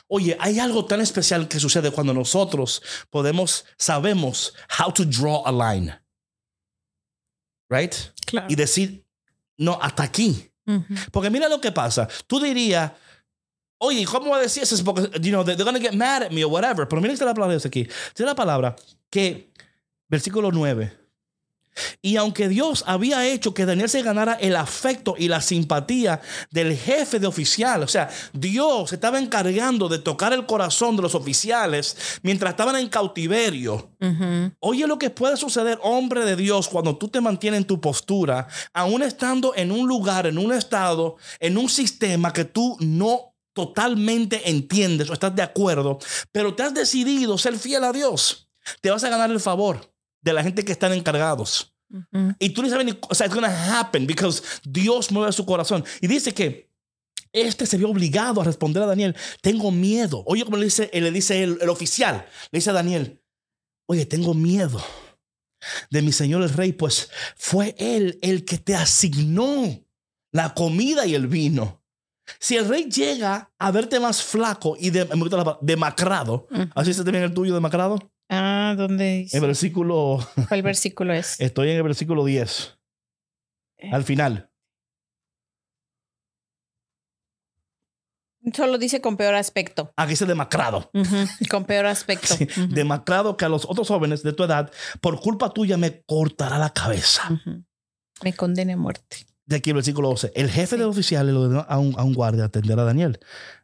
oye, 0.09 0.37
hay 0.41 0.59
algo 0.59 0.85
tan 0.87 1.01
especial 1.01 1.47
que 1.49 1.61
sucede 1.61 1.91
cuando 1.91 2.15
nosotros 2.15 2.83
podemos, 3.11 3.65
sabemos 3.77 4.55
how 4.79 4.93
to 4.93 5.05
draw 5.05 5.43
a 5.47 5.53
line, 5.53 5.95
right? 7.71 7.95
Claro. 8.27 8.47
Y 8.51 8.55
decir, 8.57 9.05
no, 9.59 9.79
hasta 9.81 10.03
aquí. 10.05 10.51
Ujú. 10.67 10.85
Porque 11.13 11.31
mira 11.31 11.49
lo 11.49 11.61
que 11.61 11.73
pasa. 11.73 12.09
Tú 12.27 12.41
dirías, 12.41 12.93
oye, 13.79 14.05
¿cómo 14.05 14.31
va 14.31 14.39
a 14.39 14.43
decir 14.43 14.63
eso? 14.63 14.75
Es 14.75 14.83
Porque, 14.83 15.03
you 15.21 15.31
know, 15.31 15.45
they're 15.45 15.63
going 15.65 15.75
to 15.75 15.81
get 15.81 15.95
mad 15.95 16.23
at 16.25 16.31
me 16.31 16.45
or 16.45 16.51
whatever. 16.53 16.87
Pero 16.87 17.01
mira 17.01 17.11
que 17.13 17.15
está 17.15 17.25
la 17.25 17.35
palabra 17.35 17.57
de 17.57 17.67
aquí. 17.69 17.85
Dice 17.85 18.25
la 18.25 18.35
palabra 18.35 18.77
que, 19.11 19.51
versículo 20.09 20.51
9. 20.53 20.97
Y 22.03 22.17
aunque 22.17 22.49
Dios 22.49 22.85
había 22.87 23.27
hecho 23.27 23.55
que 23.55 23.67
Daniel 23.67 23.89
se 23.89 24.03
ganara 24.03 24.35
el 24.35 24.57
afecto 24.57 25.15
y 25.19 25.29
la 25.29 25.41
simpatía 25.41 26.21
del 26.51 26.77
jefe 26.77 27.19
de 27.19 27.27
oficial, 27.27 27.83
o 27.83 27.89
sea, 27.89 28.09
Dios 28.33 28.93
estaba 28.93 29.19
encargando 29.19 29.89
de 29.89 29.99
tocar 29.99 30.33
el 30.33 30.47
corazón 30.47 30.97
de 30.97 31.03
los 31.03 31.15
oficiales 31.15 31.97
mientras 32.23 32.51
estaban 32.51 32.77
en 32.77 32.89
cautiverio. 32.89 33.91
Oye 34.61 34.87
lo 34.87 34.99
que 34.99 35.11
puede 35.11 35.37
suceder, 35.37 35.79
hombre 35.83 36.25
de 36.25 36.37
Dios, 36.37 36.69
cuando 36.69 36.97
tú 36.97 37.09
te 37.09 37.21
mantienes 37.21 37.59
en 37.59 37.67
tu 37.67 37.81
postura, 37.81 38.49
aún 38.73 39.03
estando 39.03 39.55
en 39.57 39.73
un 39.73 39.87
lugar, 39.87 40.27
en 40.27 40.39
un 40.39 40.53
estado, 40.53 41.17
en 41.41 41.59
un 41.59 41.69
sistema 41.69 42.33
que 42.33 42.45
tú 42.45 42.77
no 42.81 43.35
totalmente 43.53 44.49
entiendes 44.49 45.11
o 45.11 45.13
estás 45.13 45.35
de 45.35 45.43
acuerdo, 45.43 45.99
pero 46.31 46.55
te 46.55 46.63
has 46.63 46.75
decidido 46.75 47.39
ser 47.39 47.59
fiel 47.59 47.85
a 47.85 47.93
Dios. 47.93 48.49
Te 48.81 48.91
vas 48.91 49.03
a 49.03 49.09
ganar 49.09 49.31
el 49.31 49.41
favor 49.41 49.91
de 50.29 50.35
la 50.35 50.43
gente 50.43 50.65
que 50.65 50.73
están 50.73 50.93
encargados. 50.93 51.75
Y 52.39 52.51
tú 52.51 52.63
ni 52.63 52.69
sabes 52.69 52.85
ni, 52.85 52.99
o 53.09 53.15
sea, 53.15 53.27
it's 53.27 53.35
gonna 53.35 53.81
happen 53.81 54.07
because 54.07 54.43
Dios 54.63 55.11
mueve 55.11 55.33
su 55.33 55.47
corazón. 55.47 55.85
Y 56.03 56.07
dice 56.07 56.35
que 56.35 56.69
este 57.33 57.65
se 57.67 57.77
vio 57.79 57.89
obligado 57.91 58.41
a 58.41 58.45
responder 58.45 58.83
a 58.83 58.87
Daniel, 58.87 59.17
tengo 59.41 59.71
miedo. 59.71 60.23
Oye, 60.27 60.45
como 60.45 60.57
le 60.59 60.65
dice, 60.67 60.91
le 60.93 61.11
dice 61.11 61.43
el, 61.43 61.59
el 61.61 61.69
oficial, 61.71 62.27
le 62.51 62.59
dice 62.59 62.71
a 62.71 62.75
Daniel, 62.75 63.23
oye, 63.87 64.05
tengo 64.07 64.35
miedo 64.35 64.83
de 65.91 66.03
mi 66.03 66.13
señor 66.13 66.43
el 66.43 66.51
rey, 66.51 66.73
pues 66.73 67.11
fue 67.37 67.75
él 67.79 68.19
el 68.23 68.45
que 68.45 68.59
te 68.59 68.75
asignó 68.75 69.85
la 70.31 70.55
comida 70.55 71.07
y 71.07 71.15
el 71.15 71.27
vino. 71.27 71.83
Si 72.39 72.57
el 72.57 72.69
rey 72.69 72.85
llega 72.91 73.51
a 73.59 73.71
verte 73.71 73.99
más 73.99 74.23
flaco 74.23 74.77
y 74.79 74.91
de, 74.91 75.09
demacrado, 75.63 76.47
Ujú. 76.51 76.69
así 76.75 76.91
está 76.91 77.03
también 77.03 77.25
el 77.25 77.33
tuyo 77.33 77.55
demacrado, 77.55 77.99
Ah, 78.29 78.75
¿dónde 78.77 79.19
dice? 79.19 79.37
en 79.39 79.43
versículo, 79.43 80.19
¿Cuál 80.49 80.63
versículo 80.63 81.13
es? 81.15 81.41
estoy 81.41 81.71
en 81.71 81.77
el 81.79 81.83
versículo 81.83 82.25
10, 82.25 82.79
al 83.93 84.05
final. 84.05 84.51
Solo 88.55 88.79
dice 88.79 89.01
con 89.03 89.17
peor 89.19 89.35
aspecto. 89.35 89.93
Aquí 89.97 90.11
dice 90.11 90.25
demacrado. 90.25 90.91
Ujú. 90.95 91.17
Con 91.51 91.65
peor 91.65 91.87
aspecto. 91.87 92.35
Sí. 92.37 92.47
Demacrado 92.71 93.37
que 93.37 93.45
a 93.45 93.49
los 93.49 93.65
otros 93.67 93.89
jóvenes 93.89 94.23
de 94.23 94.33
tu 94.33 94.43
edad, 94.45 94.73
por 95.03 95.21
culpa 95.21 95.53
tuya, 95.53 95.77
me 95.77 96.03
cortará 96.05 96.59
la 96.59 96.71
cabeza. 96.71 97.29
Me 98.23 98.33
condene 98.33 98.73
a 98.73 98.77
muerte. 98.77 99.27
De 99.45 99.57
aquí 99.57 99.71
el 99.71 99.75
versículo 99.77 100.09
12. 100.11 100.33
El 100.35 100.51
jefe 100.51 100.77
de 100.79 100.85
oficiales 100.85 101.35
le 101.35 101.41
ordenó 101.41 101.67
a 101.69 101.79
un, 101.79 101.95
a 101.99 102.05
un 102.05 102.15
guardia 102.15 102.45
atender 102.45 102.79
a 102.79 102.85
Daniel, 102.85 103.19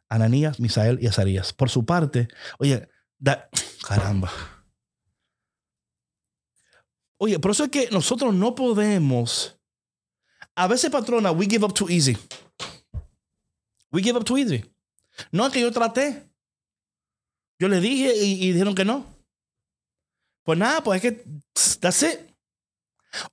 Ananías, 0.09 0.59
Misael 0.59 0.99
y 1.01 1.07
Azarías. 1.07 1.51
Por 1.53 1.69
su 1.69 1.85
parte, 1.85 2.27
oye, 2.59 2.87
da- 3.17 3.49
caramba. 3.87 4.31
Oye, 7.17 7.39
por 7.39 7.51
eso 7.51 7.63
es 7.65 7.69
que 7.69 7.89
nosotros 7.91 8.33
no 8.33 8.55
podemos. 8.55 9.57
A 10.55 10.67
veces, 10.67 10.89
patrona, 10.89 11.31
we 11.31 11.45
give 11.45 11.65
up 11.65 11.73
too 11.73 11.89
easy. 11.89 12.17
We 13.91 14.01
give 14.01 14.17
up 14.17 14.25
too 14.25 14.37
easy. 14.37 14.63
No 15.31 15.47
es 15.47 15.53
que 15.53 15.61
yo 15.61 15.71
traté. 15.71 16.29
Yo 17.59 17.69
le 17.69 17.79
dije 17.79 18.15
y, 18.15 18.45
y 18.45 18.51
dijeron 18.51 18.75
que 18.75 18.85
no. 18.85 19.05
Pues 20.43 20.59
nada, 20.59 20.83
pues 20.83 21.03
es 21.03 21.11
que 21.11 21.25
that's 21.79 22.03
it. 22.03 22.19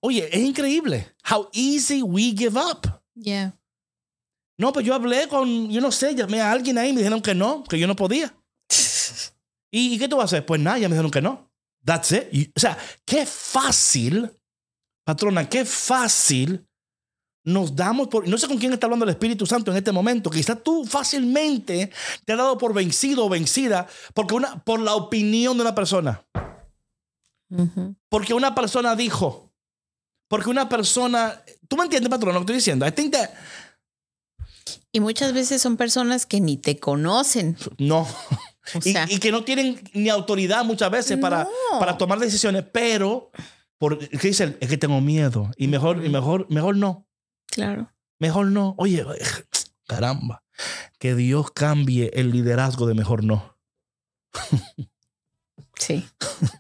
Oye, 0.01 0.29
es 0.33 0.43
increíble 0.43 1.15
how 1.29 1.49
easy 1.53 2.03
we 2.03 2.33
give 2.37 2.59
up. 2.59 3.03
Yeah. 3.15 3.53
No, 4.57 4.73
pues 4.73 4.87
yo 4.87 4.95
hablé 4.95 5.29
con, 5.29 5.71
yo 5.71 5.81
no 5.81 5.91
sé, 5.91 6.15
llamé 6.15 6.41
a 6.41 6.53
alguien 6.53 6.79
ahí 6.79 6.91
y 6.91 6.93
me 6.93 7.01
dijeron 7.01 7.21
que 7.21 7.35
no, 7.35 7.65
que 7.65 7.79
yo 7.79 7.87
no 7.87 7.97
podía. 7.97 8.35
¿Y, 9.71 9.95
y 9.95 9.99
qué 9.99 10.09
tú 10.09 10.17
vas 10.17 10.25
a 10.33 10.37
hacer? 10.37 10.47
Pues 10.47 10.61
nada, 10.61 10.79
ya 10.79 10.89
me 10.89 10.95
dijeron 10.95 11.11
que 11.11 11.21
no. 11.21 11.52
That's 11.85 12.13
it. 12.13 12.53
O 12.57 12.61
sea, 12.61 12.79
qué 13.05 13.27
fácil, 13.27 14.31
patrona, 15.05 15.49
qué 15.49 15.65
fácil 15.65 16.67
nos 17.45 17.75
damos 17.75 18.09
por. 18.09 18.29
No 18.29 18.39
sé 18.39 18.47
con 18.47 18.59
quién 18.59 18.73
está 18.73 18.87
hablando 18.87 19.05
el 19.05 19.11
Espíritu 19.11 19.47
Santo 19.47 19.71
en 19.71 19.77
este 19.77 19.93
momento. 19.93 20.31
Quizás 20.31 20.63
tú 20.63 20.85
fácilmente 20.85 21.91
te 22.25 22.33
has 22.33 22.39
dado 22.39 22.57
por 22.57 22.73
vencido 22.73 23.27
o 23.27 23.29
vencida 23.29 23.89
porque 24.15 24.35
una, 24.35 24.63
por 24.63 24.81
la 24.81 24.95
opinión 24.95 25.57
de 25.57 25.63
una 25.63 25.75
persona. 25.75 26.25
Porque 28.09 28.33
una 28.33 28.55
persona 28.55 28.97
dijo. 28.97 29.53
Porque 30.29 30.51
una 30.51 30.69
persona. 30.69 31.43
¿Tú 31.69 31.77
me 31.77 31.85
entiendes, 31.85 32.11
patrón, 32.11 32.35
lo 32.35 32.41
que 32.41 32.45
estoy 32.45 32.57
diciendo? 32.57 32.87
I 32.87 32.93
think 32.93 33.13
that. 33.13 33.31
Y 34.93 35.01
muchas 35.01 35.33
veces 35.33 35.61
son 35.61 35.77
personas 35.77 36.27
que 36.27 36.41
ni 36.41 36.57
te 36.57 36.79
conocen. 36.79 37.57
No. 37.79 38.07
O 38.75 38.79
Y, 38.85 38.93
sea, 38.93 39.07
y 39.11 39.19
que 39.19 39.33
no 39.33 39.45
tienen 39.45 39.81
ni 39.93 40.09
autoridad 40.09 40.65
muchas 40.65 40.91
veces 40.91 41.19
para, 41.19 41.45
No. 41.45 41.79
para 41.81 41.99
tomar 41.99 42.19
decisiones, 42.19 42.65
pero 42.73 43.31
por, 43.79 43.99
¿qué 43.99 44.29
dicen? 44.29 44.57
Es 44.61 44.69
que 44.69 44.77
tengo 44.79 45.01
miedo 45.01 45.51
y 45.57 45.67
mejor, 45.69 46.05
y 46.05 46.09
mejor, 46.09 46.47
mejor 46.51 46.77
no, 46.77 47.07
claro. 47.47 47.93
mejor 48.19 48.47
no. 48.47 48.75
Oye, 48.79 49.05
caramba, 49.89 50.45
que 50.99 51.15
Dios 51.17 51.51
cambie 51.51 52.11
el 52.15 52.31
liderazgo 52.31 52.87
de 52.87 52.95
mejor 52.95 53.25
no. 53.25 53.57
Sí. 55.79 56.05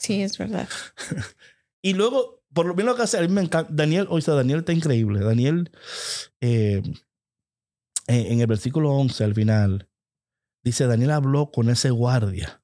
Sí, 0.00 0.22
es 0.22 0.38
verdad. 0.38 0.68
Y 1.84 1.94
luego, 1.94 2.44
por 2.54 2.66
lo 2.66 2.76
menos 2.76 2.94
que 2.94 3.02
hace, 3.02 3.18
a 3.18 3.22
mí 3.22 3.26
me 3.28 3.40
encanta, 3.40 3.68
Daniel, 3.74 4.06
oye, 4.08 4.24
Daniel 4.30 4.60
está 4.60 4.72
increíble. 4.72 5.18
Daniel, 5.18 5.72
eh, 6.40 6.80
en 8.06 8.32
en 8.32 8.40
el 8.40 8.46
versículo 8.46 8.90
11 8.92 9.24
al 9.24 9.34
final, 9.34 9.88
dice, 10.62 10.86
Daniel 10.86 11.12
habló 11.12 11.50
con 11.50 11.68
ese 11.68 11.90
guardia. 11.90 12.62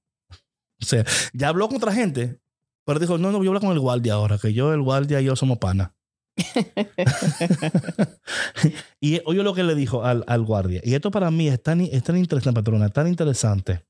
O 0.80 0.84
sea, 0.84 1.04
ya 1.32 1.48
habló 1.48 1.68
con 1.68 1.78
otra 1.78 1.92
gente, 1.92 2.40
pero 2.84 3.00
dijo, 3.00 3.18
no, 3.18 3.32
no, 3.32 3.42
yo 3.42 3.50
hablo 3.50 3.60
con 3.60 3.72
el 3.72 3.80
guardia 3.80 4.14
ahora, 4.14 4.38
que 4.38 4.52
yo, 4.52 4.72
el 4.72 4.82
guardia 4.82 5.20
y 5.20 5.24
yo 5.24 5.36
somos 5.36 5.58
pana. 5.58 5.94
y 9.00 9.20
oye 9.24 9.42
lo 9.42 9.54
que 9.54 9.64
le 9.64 9.74
dijo 9.74 10.04
al, 10.04 10.24
al 10.26 10.44
guardia. 10.44 10.80
Y 10.84 10.94
esto 10.94 11.10
para 11.10 11.30
mí 11.30 11.48
es 11.48 11.62
tan, 11.62 11.80
es 11.80 12.02
tan 12.02 12.16
interesante, 12.16 12.60
patrona, 12.60 12.88
tan 12.90 13.08
interesante, 13.08 13.84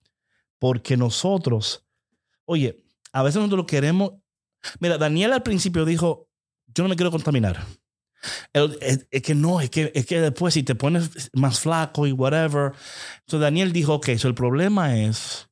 porque 0.59 0.97
nosotros, 0.97 1.87
oye, 2.47 2.85
a 3.13 3.23
veces 3.23 3.41
nosotros 3.41 3.67
queremos. 3.67 4.13
Mira, 4.81 4.99
Daniel 4.99 5.33
al 5.33 5.43
principio 5.43 5.85
dijo: 5.85 6.29
Yo 6.75 6.83
no 6.83 6.89
me 6.89 6.97
quiero 6.97 7.11
contaminar. 7.11 7.65
El- 8.53 8.77
Es, 8.81 9.07
es 9.11 9.23
que 9.23 9.35
no, 9.35 9.61
es 9.61 9.71
que, 9.71 9.93
es 9.95 10.07
que 10.07 10.21
después 10.21 10.55
si 10.55 10.63
te 10.63 10.75
pones 10.75 11.31
más 11.35 11.61
flaco 11.61 12.07
y 12.07 12.13
whatever. 12.13 12.73
Entonces 13.21 13.41
Daniel 13.41 13.73
dijo: 13.73 13.95
Ok, 13.95 14.09
so 14.19 14.29
el 14.29 14.35
problema 14.35 14.97
es 14.99 15.49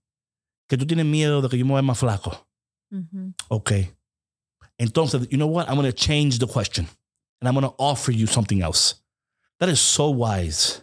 que 0.69 0.77
tú 0.77 0.87
tienes 0.87 1.07
miedo 1.07 1.41
de 1.43 1.49
que 1.49 1.59
yo 1.59 1.65
me 1.67 1.75
vea 1.75 1.83
más 1.83 1.99
flaco. 1.99 2.49
Ujú. 2.91 3.33
Ok. 3.49 3.73
Entonces, 4.79 5.23
you 5.31 5.37
know 5.39 5.49
what? 5.49 5.69
I'm 5.69 5.77
going 5.77 5.91
to 5.91 5.93
change 5.97 6.39
the 6.39 6.47
question 6.47 6.87
and 7.41 7.49
I'm 7.49 7.55
going 7.55 7.67
to 7.67 7.75
offer 7.79 8.13
you 8.13 8.27
something 8.27 8.61
else. 8.63 8.97
That 9.59 9.69
is 9.71 9.81
so 9.81 10.11
wise. 10.11 10.83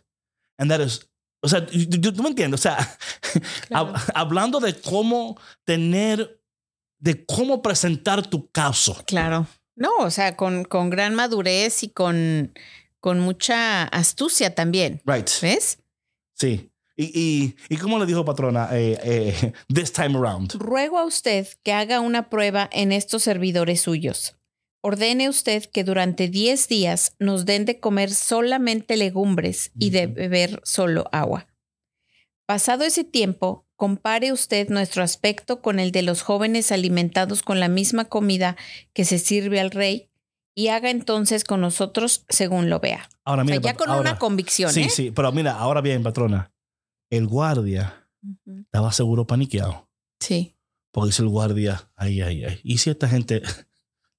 And 0.57 0.71
that 0.71 0.79
is, 0.81 1.01
o 1.43 1.47
sea, 1.47 1.65
¿tú, 1.65 2.23
me 2.23 2.29
entiendes? 2.29 2.59
O 2.59 2.63
sea, 2.63 2.77
Claro. 3.67 3.93
hab- 3.93 4.11
hablando 4.15 4.59
de 4.59 4.73
cómo 4.81 5.37
tener, 5.65 6.39
de 6.99 7.23
cómo 7.25 7.61
presentar 7.61 8.25
tu 8.27 8.49
caso. 8.51 8.95
Claro. 9.05 9.45
No, 9.75 9.97
o 9.97 10.11
sea, 10.11 10.35
con, 10.35 10.65
con 10.65 10.89
gran 10.89 11.15
madurez 11.15 11.83
y 11.83 11.89
con, 11.89 12.53
con 12.99 13.19
mucha 13.19 13.83
astucia 13.83 14.53
también. 14.53 15.01
Right. 15.05 15.29
¿Ves? 15.41 15.79
Sí. 16.35 16.69
Y, 16.95 17.05
y, 17.19 17.55
y 17.69 17.77
cómo 17.77 17.97
le 17.97 18.05
dijo 18.05 18.23
patrona, 18.23 18.69
eh, 18.71 18.99
eh, 19.03 19.53
this 19.73 19.91
time 19.91 20.17
around. 20.17 20.53
Ruego 20.53 20.99
a 20.99 21.05
usted 21.05 21.47
que 21.63 21.73
haga 21.73 21.99
una 21.99 22.29
prueba 22.29 22.69
en 22.71 22.91
estos 22.91 23.23
servidores 23.23 23.81
suyos. 23.81 24.37
Ordene 24.81 25.29
usted 25.29 25.63
que 25.65 25.83
durante 25.83 26.27
10 26.27 26.67
días 26.67 27.15
nos 27.17 27.45
den 27.45 27.65
de 27.65 27.79
comer 27.79 28.11
solamente 28.11 28.97
legumbres 28.97 29.71
y 29.79 29.91
de 29.91 30.07
beber 30.07 30.59
solo 30.65 31.07
agua. 31.13 31.47
Pasado 32.45 32.83
ese 32.83 33.05
tiempo, 33.05 33.65
compare 33.83 34.31
usted 34.31 34.69
nuestro 34.69 35.03
aspecto 35.03 35.61
con 35.61 35.77
el 35.77 35.91
de 35.91 36.03
los 36.03 36.21
jóvenes 36.21 36.71
alimentados 36.71 37.41
con 37.41 37.59
la 37.59 37.67
misma 37.67 38.05
comida 38.05 38.55
que 38.93 39.03
se 39.03 39.19
sirve 39.19 39.59
al 39.59 39.71
rey 39.71 40.09
y 40.55 40.69
haga 40.69 40.89
entonces 40.89 41.43
con 41.43 41.59
nosotros 41.59 42.23
según 42.29 42.69
lo 42.69 42.79
vea. 42.79 43.09
Ahora, 43.25 43.43
O 43.43 43.45
sea, 43.45 43.59
mira, 43.59 43.71
ya 43.71 43.75
con 43.77 43.89
ahora- 43.89 43.99
una 44.11 44.17
convicción, 44.19 44.71
Sí, 44.71 44.83
¿eh? 44.83 44.89
sí, 44.89 45.11
pero 45.11 45.33
mira, 45.33 45.51
ahora 45.57 45.81
bien, 45.81 46.01
patrona, 46.01 46.53
el 47.09 47.27
guardia 47.27 48.07
estaba 48.47 48.93
seguro 48.93 49.27
paniqueado. 49.27 49.89
Sí. 50.21 50.55
Porque 50.91 51.07
dice 51.07 51.23
el 51.23 51.27
guardia, 51.27 51.91
ay, 51.97 52.21
ay, 52.21 52.45
ay. 52.45 52.61
¿Y 52.63 52.77
si 52.77 52.89
esta 52.89 53.09
gente, 53.09 53.41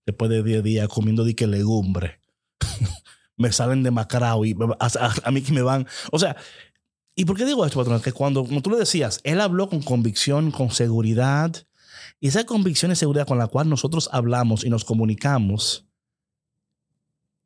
después 0.05 0.31
de 0.31 0.43
10 0.43 0.63
días 0.63 0.89
comiendo 0.89 1.25
dique 1.25 1.47
legumbre, 1.47 2.21
me 3.39 3.51
salen 3.51 3.83
de 3.83 3.91
macrao 3.93 4.45
y 4.45 4.55
a, 4.79 4.87
a- 5.01 5.15
a 5.25 5.31
mí 5.31 5.41
que 5.41 5.53
me 5.55 5.63
van? 5.63 5.87
O 6.13 6.19
sea, 6.19 6.37
¿y 7.15 7.25
por 7.25 7.37
qué 7.37 7.45
digo 7.45 7.65
esto, 7.65 7.79
patrón? 7.79 8.01
Que 8.03 8.13
cuando, 8.13 8.45
como 8.45 8.61
tú 8.63 8.71
le 8.71 8.77
decías, 8.77 9.21
él 9.25 9.41
habló 9.41 9.69
con 9.69 9.83
convicción, 9.83 10.51
con 10.51 10.71
seguridad, 10.71 11.53
y 12.21 12.29
esa 12.29 12.45
convicción 12.45 12.91
y 12.93 12.97
seguridad 12.97 13.27
con 13.27 13.39
la 13.39 13.49
cual 13.49 13.69
nosotros 13.69 14.09
hablamos 14.13 14.65
y 14.65 14.71
nos 14.71 14.85
comunicamos, 14.85 15.85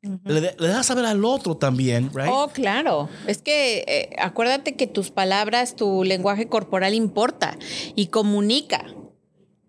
le, 0.01 0.39
de- 0.41 0.55
le 0.57 0.83
saber 0.83 1.05
al 1.05 1.25
otro 1.25 1.57
también, 1.57 2.09
right? 2.13 2.29
Oh, 2.31 2.49
claro. 2.53 3.09
Es 3.27 3.41
que 3.41 3.79
eh, 3.87 4.15
acuérdate 4.19 4.75
que 4.75 4.87
tus 4.87 5.11
palabras, 5.11 5.75
tu 5.75 6.05
lenguaje 6.05 6.47
corporal 6.47 6.93
importa 6.93 7.57
y 7.95 8.07
comunica. 8.07 8.85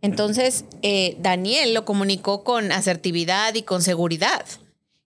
Entonces, 0.03 0.64
eh, 0.82 1.16
Daniel 1.20 1.74
lo 1.74 1.84
comunicó 1.84 2.44
con 2.44 2.70
asertividad 2.72 3.55
y 3.55 3.62
con 3.62 3.82
seguridad. 3.82 4.46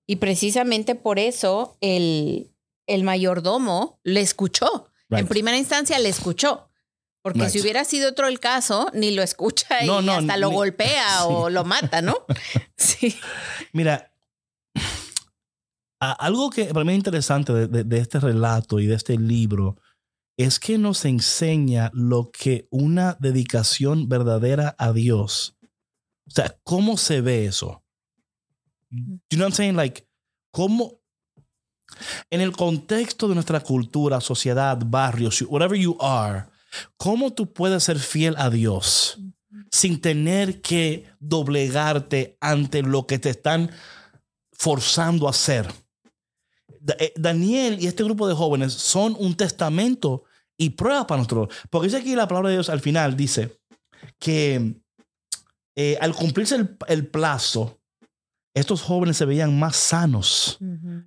Y 0.07 0.17
precisamente 0.17 0.95
por 0.95 1.19
eso 1.19 1.77
el, 1.81 2.51
el 2.87 3.05
mayordomo 3.05 4.01
le 4.05 4.21
escuchó. 4.21 4.91
En 5.11 5.27
primera 5.29 5.57
instancia 5.57 5.99
le 5.99 6.09
escuchó. 6.09 6.69
Porque 7.23 7.41
Right. 7.41 7.51
si 7.51 7.61
hubiera 7.61 7.85
sido 7.85 8.11
otro 8.11 8.27
el 8.29 8.39
caso, 8.41 8.91
ni 8.93 9.13
lo 9.13 9.23
escucha 9.23 9.83
y 9.83 9.87
No, 9.87 10.03
no, 10.03 10.13
hasta 10.15 10.37
lo 10.37 10.51
ni- 10.51 10.55
golpea 10.57 11.07
Sí. 11.21 11.25
o 11.29 11.49
lo 11.51 11.65
mata, 11.65 12.03
¿no? 12.03 12.17
Sí. 12.77 13.17
Mira, 13.73 14.13
algo 16.01 16.51
que 16.51 16.67
para 16.67 16.85
mí 16.85 16.93
es 16.93 16.99
interesante 16.99 17.53
de, 17.53 17.67
de- 17.67 17.85
de 17.85 17.99
este 17.99 18.21
relato 18.21 18.79
y 18.81 18.87
de 18.87 18.95
este 18.95 19.17
libro 19.17 19.79
es 20.37 20.59
que 20.61 20.77
nos 20.79 21.05
enseña 21.05 21.91
lo 21.95 22.31
que 22.31 22.67
una 22.71 23.17
dedicación 23.21 24.09
verdadera 24.09 24.75
a 24.79 24.93
Dios. 24.93 25.57
O 26.27 26.31
sea, 26.31 26.59
¿cómo 26.65 26.97
se 26.97 27.21
ve 27.21 27.47
eso? 27.47 27.83
You 28.91 28.99
know 29.31 29.41
what 29.41 29.49
I'm 29.49 29.53
saying? 29.53 29.77
Like, 29.77 30.07
¿cómo? 30.51 31.01
En 32.31 32.41
el 32.41 32.53
contexto 32.53 33.29
de 33.29 33.35
nuestra 33.35 33.61
cultura, 33.61 34.21
sociedad, 34.21 34.79
barrios, 34.85 35.43
whatever 35.43 35.79
you 35.79 35.97
are, 36.01 36.47
¿cómo 36.97 37.33
tú 37.33 37.53
puedes 37.53 37.85
ser 37.85 37.99
fiel 37.99 38.35
a 38.39 38.51
Dios 38.51 39.19
sin 39.71 40.01
tener 40.01 40.61
que 40.61 41.07
doblegarte 41.21 42.37
ante 42.41 42.83
lo 42.83 43.07
que 43.07 43.19
te 43.19 43.31
están 43.31 43.71
forzando 44.53 45.27
a 45.27 45.31
hacer? 45.31 45.73
Eh, 46.99 47.13
Daniel 47.17 47.79
y 47.81 47.87
este 47.87 48.05
grupo 48.05 48.29
de 48.29 48.35
jóvenes 48.35 48.73
son 48.73 49.17
un 49.19 49.35
testamento 49.35 50.25
y 50.57 50.71
prueba 50.71 51.07
para 51.07 51.23
nosotros. 51.23 51.49
Porque 51.71 51.89
dice 51.89 51.99
aquí 51.99 52.15
la 52.15 52.29
palabra 52.29 52.51
de 52.51 52.57
Dios 52.57 52.69
al 52.69 52.81
final, 52.81 53.17
dice 53.17 53.59
que 54.19 54.75
eh, 55.77 55.99
al 56.01 56.15
cumplirse 56.15 56.69
el 56.89 57.07
plazo, 57.09 57.81
estos 58.55 58.83
jóvenes 58.83 59.17
se 59.17 59.25
veían 59.25 59.59
más 59.59 59.75
sanos 59.75 60.59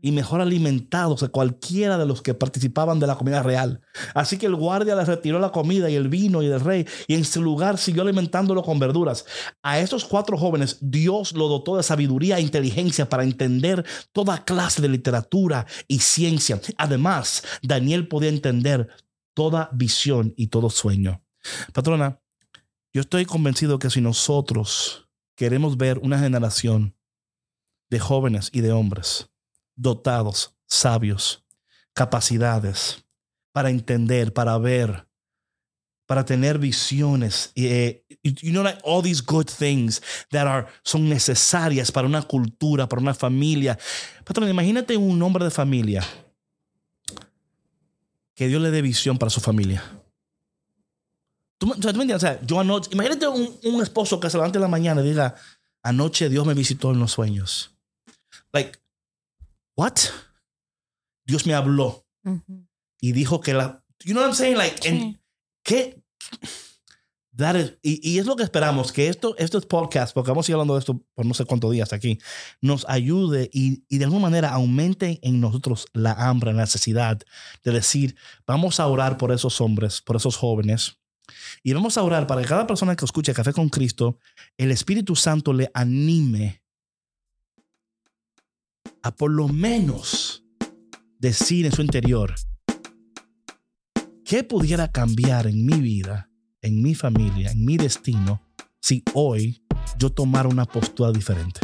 y 0.01 0.11
mejor 0.11 0.41
alimentados 0.41 1.21
que 1.21 1.29
cualquiera 1.29 1.97
de 1.97 2.05
los 2.05 2.21
que 2.21 2.33
participaban 2.33 2.99
de 2.99 3.07
la 3.07 3.15
comida 3.15 3.41
real. 3.41 3.79
Así 4.13 4.37
que 4.37 4.47
el 4.47 4.55
guardia 4.55 4.97
les 4.97 5.07
retiró 5.07 5.39
la 5.39 5.53
comida 5.53 5.89
y 5.89 5.95
el 5.95 6.09
vino 6.09 6.43
y 6.43 6.47
el 6.47 6.59
rey 6.59 6.85
y 7.07 7.15
en 7.15 7.23
su 7.23 7.41
lugar 7.41 7.77
siguió 7.77 8.01
alimentándolo 8.01 8.63
con 8.63 8.79
verduras. 8.79 9.25
A 9.63 9.79
estos 9.79 10.03
cuatro 10.03 10.37
jóvenes 10.37 10.77
Dios 10.81 11.31
lo 11.31 11.47
dotó 11.47 11.77
de 11.77 11.83
sabiduría 11.83 12.37
e 12.37 12.41
inteligencia 12.41 13.07
para 13.07 13.23
entender 13.23 13.85
toda 14.11 14.43
clase 14.43 14.81
de 14.81 14.89
literatura 14.89 15.65
y 15.87 15.99
ciencia. 15.99 16.59
Además, 16.77 17.43
Daniel 17.61 18.09
podía 18.09 18.29
entender 18.29 18.89
toda 19.33 19.69
visión 19.71 20.33
y 20.35 20.47
todo 20.47 20.69
sueño. 20.69 21.21
Patrona, 21.71 22.19
yo 22.91 22.99
estoy 23.01 23.25
convencido 23.25 23.79
que 23.79 23.89
si 23.89 24.01
nosotros 24.01 25.07
queremos 25.35 25.77
ver 25.77 25.99
una 25.99 26.19
generación 26.19 26.96
de 27.89 27.99
jóvenes 27.99 28.49
y 28.51 28.61
de 28.61 28.71
hombres 28.71 29.29
dotados, 29.77 30.55
sabios, 30.65 31.45
capacidades 31.93 33.05
para 33.51 33.69
entender, 33.69 34.33
para 34.33 34.57
ver, 34.57 35.07
para 36.05 36.25
tener 36.25 36.57
visiones. 36.57 37.51
eh, 37.55 38.03
you 38.23 38.51
know, 38.51 38.63
like 38.63 38.79
all 38.83 39.01
these 39.01 39.21
good 39.21 39.45
things 39.45 40.01
that 40.31 40.47
are, 40.47 40.67
son 40.83 41.07
necesarias 41.07 41.91
para 41.91 42.07
una 42.07 42.21
cultura, 42.21 42.87
para 42.87 43.01
una 43.01 43.13
familia. 43.13 43.77
Patrón, 44.25 44.49
imagínate 44.49 44.97
un 44.97 45.21
hombre 45.21 45.45
de 45.45 45.51
familia 45.51 46.03
que 48.35 48.47
Dios 48.47 48.61
le 48.61 48.71
dé 48.71 48.81
visión 48.81 49.17
para 49.17 49.29
su 49.29 49.39
familia. 49.39 49.83
¿Tú, 51.57 51.73
¿tú 51.73 51.93
me? 51.93 52.13
O 52.13 52.19
sea, 52.19 52.39
yo 52.45 52.59
anoche, 52.59 52.89
imagínate 52.93 53.27
un, 53.27 53.57
un 53.63 53.81
esposo 53.81 54.19
que 54.19 54.29
se 54.29 54.37
levante 54.37 54.57
en 54.57 54.61
la 54.61 54.67
mañana 54.67 55.01
y 55.01 55.05
diga, 55.05 55.35
anoche 55.81 56.29
Dios 56.29 56.45
me 56.45 56.53
visitó 56.53 56.91
en 56.91 56.99
los 56.99 57.11
sueños. 57.11 57.76
Like, 58.53 58.77
what? 59.75 59.95
Dios 61.25 61.45
me 61.45 61.53
habló 61.53 62.05
Ujú. 62.23 62.67
y 63.01 63.11
dijo 63.11 63.41
que 63.41 63.53
la. 63.53 63.83
You 64.05 64.13
know 64.13 64.21
what 64.23 64.29
I'm 64.29 64.35
saying? 64.35 64.57
Like, 64.57 64.87
en- 64.87 64.99
Sí. 64.99 65.19
¿qué? 65.63 66.03
That 67.35 67.55
is- 67.55 67.73
y, 67.83 68.09
y 68.13 68.17
es 68.17 68.25
lo 68.25 68.35
que 68.35 68.41
esperamos, 68.43 68.91
que 68.91 69.09
esto, 69.09 69.35
estos 69.37 69.65
podcasts, 69.67 70.11
porque 70.13 70.31
vamos 70.31 70.47
a 70.47 70.51
ir 70.51 70.53
hablando 70.55 70.73
de 70.73 70.79
esto 70.79 71.03
por 71.13 71.23
no 71.25 71.35
sé 71.35 71.45
cuántos 71.45 71.71
días 71.71 71.93
aquí, 71.93 72.17
nos 72.61 72.83
ayude 72.89 73.47
y, 73.53 73.83
y 73.89 73.99
de 73.99 74.05
alguna 74.05 74.23
manera 74.23 74.49
aumente 74.49 75.19
en 75.21 75.39
nosotros 75.39 75.85
la 75.93 76.13
hambre, 76.13 76.51
la 76.53 76.61
necesidad 76.63 77.19
de 77.63 77.71
decir, 77.71 78.15
vamos 78.47 78.79
a 78.79 78.87
orar 78.87 79.17
por 79.17 79.31
esos 79.31 79.61
hombres, 79.61 80.01
por 80.01 80.15
esos 80.15 80.35
jóvenes. 80.35 80.97
Y 81.61 81.73
vamos 81.73 81.97
a 81.97 82.03
orar 82.03 82.25
para 82.25 82.41
que 82.41 82.47
cada 82.47 82.65
persona 82.65 82.95
que 82.95 83.05
escuche 83.05 83.33
Café 83.35 83.53
con 83.53 83.69
Cristo, 83.69 84.17
el 84.57 84.71
Espíritu 84.71 85.15
Santo 85.15 85.53
le 85.53 85.69
anime 85.75 86.63
a 89.03 89.15
por 89.15 89.31
lo 89.31 89.47
menos 89.47 90.43
decir 91.19 91.65
en 91.65 91.71
su 91.71 91.81
interior, 91.81 92.35
¿qué 94.23 94.43
pudiera 94.43 94.91
cambiar 94.91 95.47
en 95.47 95.65
mi 95.65 95.79
vida, 95.79 96.29
en 96.61 96.81
mi 96.81 96.95
familia, 96.95 97.51
en 97.51 97.65
mi 97.65 97.77
destino, 97.77 98.41
si 98.81 99.03
hoy 99.13 99.63
yo 99.97 100.11
tomara 100.11 100.49
una 100.49 100.65
postura 100.65 101.11
diferente? 101.11 101.61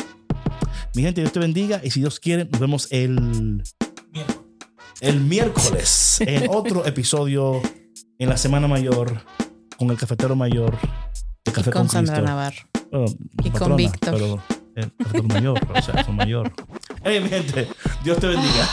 Mi 0.95 1.03
gente, 1.03 1.21
Dios 1.21 1.33
te 1.33 1.39
bendiga 1.39 1.81
y 1.83 1.91
si 1.91 1.99
Dios 1.99 2.19
quiere, 2.19 2.45
nos 2.45 2.59
vemos 2.59 2.87
el, 2.91 3.63
el 5.01 5.19
miércoles 5.21 6.21
en 6.21 6.49
otro 6.49 6.85
episodio 6.85 7.61
en 8.19 8.29
la 8.29 8.37
Semana 8.37 8.67
Mayor 8.67 9.23
con 9.77 9.89
el 9.91 9.97
cafetero 9.97 10.35
mayor 10.35 10.77
de 11.43 11.51
Café 11.51 11.71
con 11.71 11.89
Sandra 11.89 12.15
Cristo. 12.15 12.29
Navarro. 12.29 12.57
Bueno, 12.91 13.05
Y 13.43 13.49
con 13.49 13.51
patrona, 13.51 13.75
Víctor. 13.75 14.13
Pero 14.13 14.43
el 14.75 14.95
cafetero 14.95 15.27
mayor, 15.27 15.59
o 15.75 15.81
sea, 15.81 16.03
son 16.03 16.15
mayor. 16.15 16.53
Hey, 17.05 17.19
mi 17.19 17.27
gente, 17.27 17.67
Dios 18.01 18.17
te 18.17 18.27
bendiga. 18.27 18.65